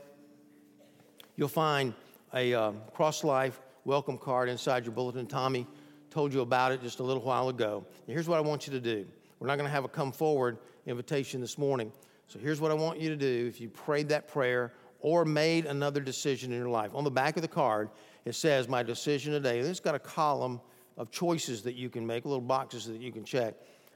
You'll 1.35 1.49
find 1.49 1.93
a 2.33 2.53
uh, 2.53 2.71
Cross 2.93 3.23
Life 3.23 3.59
welcome 3.83 4.17
card 4.17 4.47
inside 4.47 4.85
your 4.85 4.93
bulletin. 4.93 5.27
Tommy 5.27 5.67
told 6.09 6.33
you 6.33 6.41
about 6.41 6.71
it 6.71 6.81
just 6.81 6.99
a 6.99 7.03
little 7.03 7.23
while 7.23 7.49
ago. 7.49 7.85
And 8.07 8.13
here's 8.13 8.29
what 8.29 8.37
I 8.37 8.41
want 8.41 8.67
you 8.67 8.73
to 8.73 8.79
do 8.79 9.05
we're 9.39 9.47
not 9.47 9.57
going 9.57 9.67
to 9.67 9.71
have 9.71 9.85
a 9.85 9.89
come 9.89 10.11
forward 10.11 10.59
invitation 10.85 11.41
this 11.41 11.57
morning. 11.57 11.91
So 12.27 12.39
here's 12.39 12.61
what 12.61 12.71
I 12.71 12.75
want 12.75 12.99
you 12.99 13.09
to 13.09 13.17
do 13.17 13.47
if 13.47 13.59
you 13.59 13.67
prayed 13.67 14.09
that 14.09 14.27
prayer 14.27 14.71
or 15.01 15.25
made 15.25 15.65
another 15.65 15.99
decision 15.99 16.51
in 16.51 16.57
your 16.57 16.69
life. 16.69 16.91
On 16.93 17.03
the 17.03 17.11
back 17.11 17.35
of 17.35 17.41
the 17.41 17.47
card, 17.47 17.89
it 18.25 18.35
says, 18.35 18.67
My 18.67 18.83
decision 18.83 19.33
today. 19.33 19.59
And 19.59 19.67
it's 19.67 19.79
got 19.79 19.95
a 19.95 19.99
column 19.99 20.61
of 20.97 21.11
choices 21.11 21.63
that 21.63 21.75
you 21.75 21.89
can 21.89 22.05
make, 22.05 22.25
little 22.25 22.39
boxes 22.39 22.85
that 22.85 23.01
you 23.01 23.11
can 23.11 23.23
check. 23.23 23.55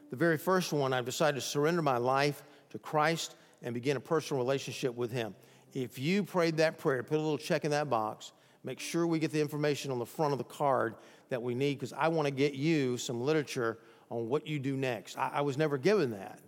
The 0.10 0.16
very 0.16 0.38
first 0.38 0.74
one, 0.74 0.93
I've 0.93 1.06
decided 1.06 1.36
to 1.36 1.41
surrender 1.41 1.82
my 1.82 1.97
life 1.97 2.43
to 2.72 2.80
Christ 2.80 3.36
and 3.62 3.74
begin 3.74 3.97
a 3.97 3.99
personal 3.99 4.41
relationship 4.41 4.95
with 4.95 5.12
Him. 5.12 5.36
If 5.74 5.99
you 5.99 6.24
prayed 6.24 6.58
that 6.58 6.78
prayer, 6.78 7.03
put 7.03 7.18
a 7.18 7.22
little 7.22 7.38
check 7.38 7.66
in 7.66 7.72
that 7.72 7.89
box. 7.89 8.32
Make 8.64 8.80
sure 8.80 9.06
we 9.06 9.20
get 9.20 9.32
the 9.32 9.41
information 9.41 9.91
on 9.91 9.99
the 9.99 10.06
front 10.06 10.32
of 10.32 10.38
the 10.38 10.45
card 10.45 10.95
that 11.30 11.41
we 11.41 11.53
need 11.53 11.76
because 11.76 11.93
I 11.93 12.08
want 12.08 12.28
to 12.28 12.32
get 12.32 12.53
you 12.53 12.97
some 12.97 13.22
literature 13.22 13.78
on 14.10 14.30
what 14.30 14.47
you 14.47 14.58
do 14.58 14.76
next. 14.78 15.18
I, 15.18 15.32
I 15.36 15.41
was 15.41 15.58
never 15.58 15.78
given 15.78 16.12
that. 16.12 16.39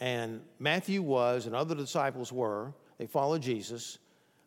And 0.00 0.40
Matthew 0.58 1.02
was, 1.02 1.46
and 1.46 1.54
other 1.54 1.74
disciples 1.74 2.32
were. 2.32 2.72
They 2.98 3.06
follow 3.06 3.38
Jesus. 3.38 3.98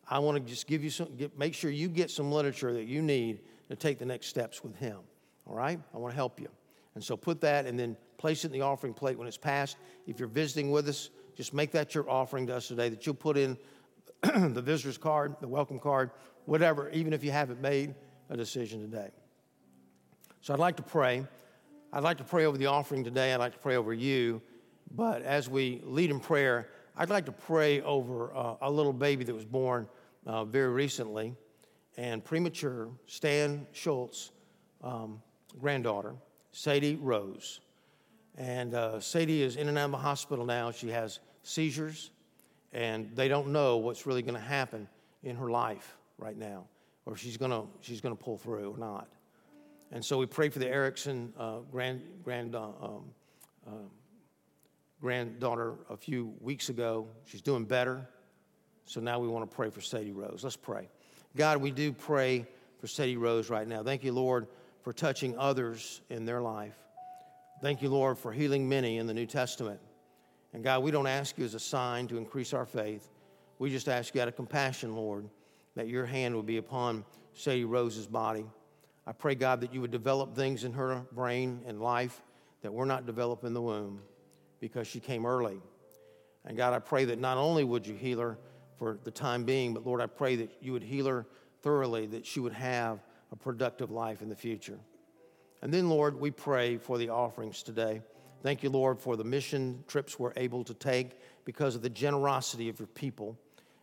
I 0.08 0.18
want 0.20 0.38
to 0.38 0.50
just 0.50 0.66
give 0.66 0.82
you 0.82 0.90
some, 0.90 1.14
get, 1.16 1.38
make 1.38 1.54
sure 1.54 1.70
you 1.70 1.88
get 1.88 2.10
some 2.10 2.32
literature 2.32 2.72
that 2.72 2.86
you 2.86 3.02
need 3.02 3.40
to 3.68 3.76
take 3.76 3.98
the 3.98 4.06
next 4.06 4.26
steps 4.28 4.62
with 4.64 4.76
Him. 4.76 4.98
All 5.46 5.54
right? 5.54 5.78
I 5.94 5.98
want 5.98 6.12
to 6.12 6.16
help 6.16 6.40
you. 6.40 6.48
And 6.94 7.04
so 7.04 7.16
put 7.16 7.40
that 7.42 7.66
and 7.66 7.78
then 7.78 7.96
place 8.16 8.44
it 8.44 8.48
in 8.48 8.52
the 8.52 8.62
offering 8.62 8.94
plate 8.94 9.18
when 9.18 9.28
it's 9.28 9.36
passed. 9.36 9.76
If 10.06 10.18
you're 10.18 10.28
visiting 10.28 10.70
with 10.70 10.88
us, 10.88 11.10
just 11.36 11.54
make 11.54 11.70
that 11.72 11.94
your 11.94 12.08
offering 12.10 12.46
to 12.48 12.56
us 12.56 12.68
today 12.68 12.88
that 12.88 13.06
you'll 13.06 13.14
put 13.14 13.36
in 13.36 13.56
the 14.22 14.62
visitor's 14.62 14.98
card, 14.98 15.36
the 15.40 15.46
welcome 15.46 15.78
card, 15.78 16.10
whatever, 16.46 16.90
even 16.90 17.12
if 17.12 17.22
you 17.22 17.30
haven't 17.30 17.60
made 17.60 17.94
a 18.30 18.36
decision 18.36 18.80
today. 18.80 19.10
So 20.40 20.52
I'd 20.52 20.60
like 20.60 20.76
to 20.76 20.82
pray. 20.82 21.24
I'd 21.92 22.02
like 22.02 22.18
to 22.18 22.24
pray 22.24 22.46
over 22.46 22.58
the 22.58 22.66
offering 22.66 23.04
today. 23.04 23.32
I'd 23.32 23.38
like 23.38 23.52
to 23.52 23.58
pray 23.58 23.76
over 23.76 23.94
you. 23.94 24.42
But 24.90 25.22
as 25.22 25.48
we 25.48 25.80
lead 25.84 26.10
in 26.10 26.20
prayer, 26.20 26.68
I'd 27.00 27.10
like 27.10 27.26
to 27.26 27.32
pray 27.32 27.80
over 27.82 28.34
uh, 28.34 28.56
a 28.60 28.68
little 28.68 28.92
baby 28.92 29.22
that 29.22 29.32
was 29.32 29.44
born 29.44 29.86
uh, 30.26 30.44
very 30.44 30.70
recently 30.70 31.32
and 31.96 32.24
premature, 32.24 32.88
Stan 33.06 33.68
Schultz, 33.70 34.32
um, 34.82 35.22
granddaughter, 35.60 36.16
Sadie 36.50 36.96
Rose. 36.96 37.60
And 38.36 38.74
uh, 38.74 38.98
Sadie 38.98 39.42
is 39.42 39.54
in 39.54 39.68
and 39.68 39.78
out 39.78 39.84
of 39.84 39.90
the 39.92 39.98
hospital 39.98 40.44
now. 40.44 40.72
She 40.72 40.88
has 40.88 41.20
seizures, 41.44 42.10
and 42.72 43.14
they 43.14 43.28
don't 43.28 43.52
know 43.52 43.76
what's 43.76 44.04
really 44.04 44.22
going 44.22 44.34
to 44.34 44.40
happen 44.40 44.88
in 45.22 45.36
her 45.36 45.50
life 45.50 45.98
right 46.18 46.36
now, 46.36 46.64
or 47.06 47.16
she's 47.16 47.36
going 47.36 47.52
to 47.52 47.62
she's 47.80 48.00
going 48.00 48.16
to 48.16 48.20
pull 48.20 48.38
through 48.38 48.72
or 48.72 48.78
not. 48.78 49.06
And 49.92 50.04
so 50.04 50.18
we 50.18 50.26
pray 50.26 50.48
for 50.48 50.58
the 50.58 50.68
Erickson 50.68 51.32
uh, 51.38 51.58
grand 51.70 52.02
grand 52.24 52.56
uh, 52.56 52.70
um, 52.82 53.04
uh, 53.66 53.70
granddaughter 55.00 55.74
a 55.88 55.96
few 55.96 56.34
weeks 56.40 56.68
ago. 56.68 57.06
She's 57.24 57.42
doing 57.42 57.64
better. 57.64 58.08
So 58.84 59.00
now 59.00 59.18
we 59.18 59.28
want 59.28 59.48
to 59.48 59.54
pray 59.54 59.70
for 59.70 59.80
Sadie 59.80 60.12
Rose. 60.12 60.40
Let's 60.42 60.56
pray. 60.56 60.88
God, 61.36 61.58
we 61.58 61.70
do 61.70 61.92
pray 61.92 62.46
for 62.80 62.86
Sadie 62.86 63.16
Rose 63.16 63.50
right 63.50 63.66
now. 63.66 63.82
Thank 63.82 64.02
you, 64.02 64.12
Lord, 64.12 64.48
for 64.82 64.92
touching 64.92 65.36
others 65.38 66.00
in 66.08 66.24
their 66.24 66.40
life. 66.40 66.76
Thank 67.60 67.82
you, 67.82 67.90
Lord, 67.90 68.18
for 68.18 68.32
healing 68.32 68.68
many 68.68 68.98
in 68.98 69.06
the 69.06 69.14
New 69.14 69.26
Testament. 69.26 69.80
And 70.52 70.64
God, 70.64 70.82
we 70.82 70.90
don't 70.90 71.06
ask 71.06 71.36
you 71.36 71.44
as 71.44 71.54
a 71.54 71.60
sign 71.60 72.08
to 72.08 72.16
increase 72.16 72.54
our 72.54 72.64
faith. 72.64 73.10
We 73.58 73.70
just 73.70 73.88
ask 73.88 74.14
you 74.14 74.22
out 74.22 74.28
of 74.28 74.36
compassion, 74.36 74.94
Lord, 74.94 75.28
that 75.74 75.88
your 75.88 76.06
hand 76.06 76.34
would 76.36 76.46
be 76.46 76.56
upon 76.56 77.04
Sadie 77.34 77.64
Rose's 77.64 78.06
body. 78.06 78.46
I 79.06 79.12
pray, 79.12 79.34
God, 79.34 79.60
that 79.60 79.74
you 79.74 79.80
would 79.80 79.90
develop 79.90 80.34
things 80.34 80.64
in 80.64 80.72
her 80.72 81.04
brain 81.12 81.62
and 81.66 81.80
life 81.80 82.22
that 82.62 82.72
were 82.72 82.86
not 82.86 83.06
developed 83.06 83.44
in 83.44 83.54
the 83.54 83.62
womb 83.62 84.00
because 84.60 84.86
she 84.86 85.00
came 85.00 85.26
early. 85.26 85.60
And 86.44 86.56
God, 86.56 86.72
I 86.72 86.78
pray 86.78 87.04
that 87.06 87.18
not 87.18 87.36
only 87.36 87.64
would 87.64 87.86
you 87.86 87.94
heal 87.94 88.20
her 88.20 88.38
for 88.78 88.98
the 89.04 89.10
time 89.10 89.44
being, 89.44 89.74
but 89.74 89.86
Lord, 89.86 90.00
I 90.00 90.06
pray 90.06 90.36
that 90.36 90.50
you 90.60 90.72
would 90.72 90.82
heal 90.82 91.06
her 91.06 91.26
thoroughly, 91.62 92.06
that 92.06 92.24
she 92.24 92.40
would 92.40 92.52
have 92.52 93.00
a 93.32 93.36
productive 93.36 93.90
life 93.90 94.22
in 94.22 94.28
the 94.28 94.36
future. 94.36 94.78
And 95.62 95.72
then, 95.72 95.88
Lord, 95.88 96.18
we 96.18 96.30
pray 96.30 96.76
for 96.76 96.98
the 96.98 97.08
offerings 97.08 97.62
today. 97.62 98.00
Thank 98.42 98.62
you, 98.62 98.70
Lord, 98.70 99.00
for 99.00 99.16
the 99.16 99.24
mission 99.24 99.82
trips 99.88 100.18
we're 100.18 100.32
able 100.36 100.62
to 100.64 100.74
take 100.74 101.18
because 101.44 101.74
of 101.74 101.82
the 101.82 101.90
generosity 101.90 102.68
of 102.68 102.78
your 102.78 102.86
people. 102.86 103.36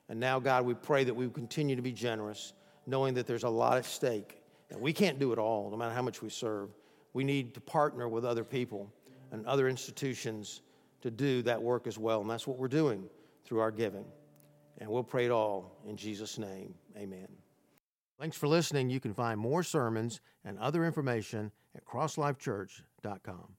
And 0.08 0.20
now, 0.20 0.40
God, 0.40 0.66
we 0.66 0.74
pray 0.74 1.04
that 1.04 1.14
we 1.14 1.28
continue 1.30 1.76
to 1.76 1.82
be 1.82 1.92
generous, 1.92 2.54
knowing 2.88 3.14
that 3.16 3.28
there's 3.28 3.44
a 3.44 3.50
lot 3.50 3.78
at 3.78 3.86
stake. 3.86 4.42
And 4.70 4.80
we 4.80 4.94
can't 4.94 5.20
do 5.20 5.34
it 5.34 5.40
all, 5.40 5.70
no 5.70 5.78
matter 5.78 5.94
how 5.94 6.02
much 6.02 6.22
we 6.22 6.30
serve. 6.30 6.70
We 7.14 7.24
need 7.24 7.54
to 7.56 7.62
partner 7.62 8.08
with 8.08 8.24
other 8.24 8.44
people 8.44 8.92
and 9.36 9.46
other 9.46 9.70
institutions 9.70 10.62
to 11.02 11.12
do 11.12 11.42
that 11.44 11.62
work 11.62 11.88
as 11.88 11.98
well. 11.98 12.22
And 12.22 12.30
that's 12.30 12.48
what 12.48 12.58
we're 12.58 12.68
doing 12.68 13.08
through 13.46 13.60
our 13.60 13.72
giving. 13.72 14.06
And 14.80 14.90
we'll 14.90 15.04
pray 15.04 15.26
it 15.26 15.32
all 15.32 15.78
in 15.88 15.96
Jesus' 15.96 16.38
name. 16.38 16.74
Amen. 16.98 17.28
Thanks 18.20 18.38
for 18.38 18.48
listening. 18.48 18.90
You 18.90 19.00
can 19.00 19.14
find 19.14 19.40
more 19.40 19.62
sermons 19.62 20.22
and 20.44 20.58
other 20.58 20.86
information 20.86 21.52
at 21.76 21.86
crosslifechurch.com. 21.86 23.56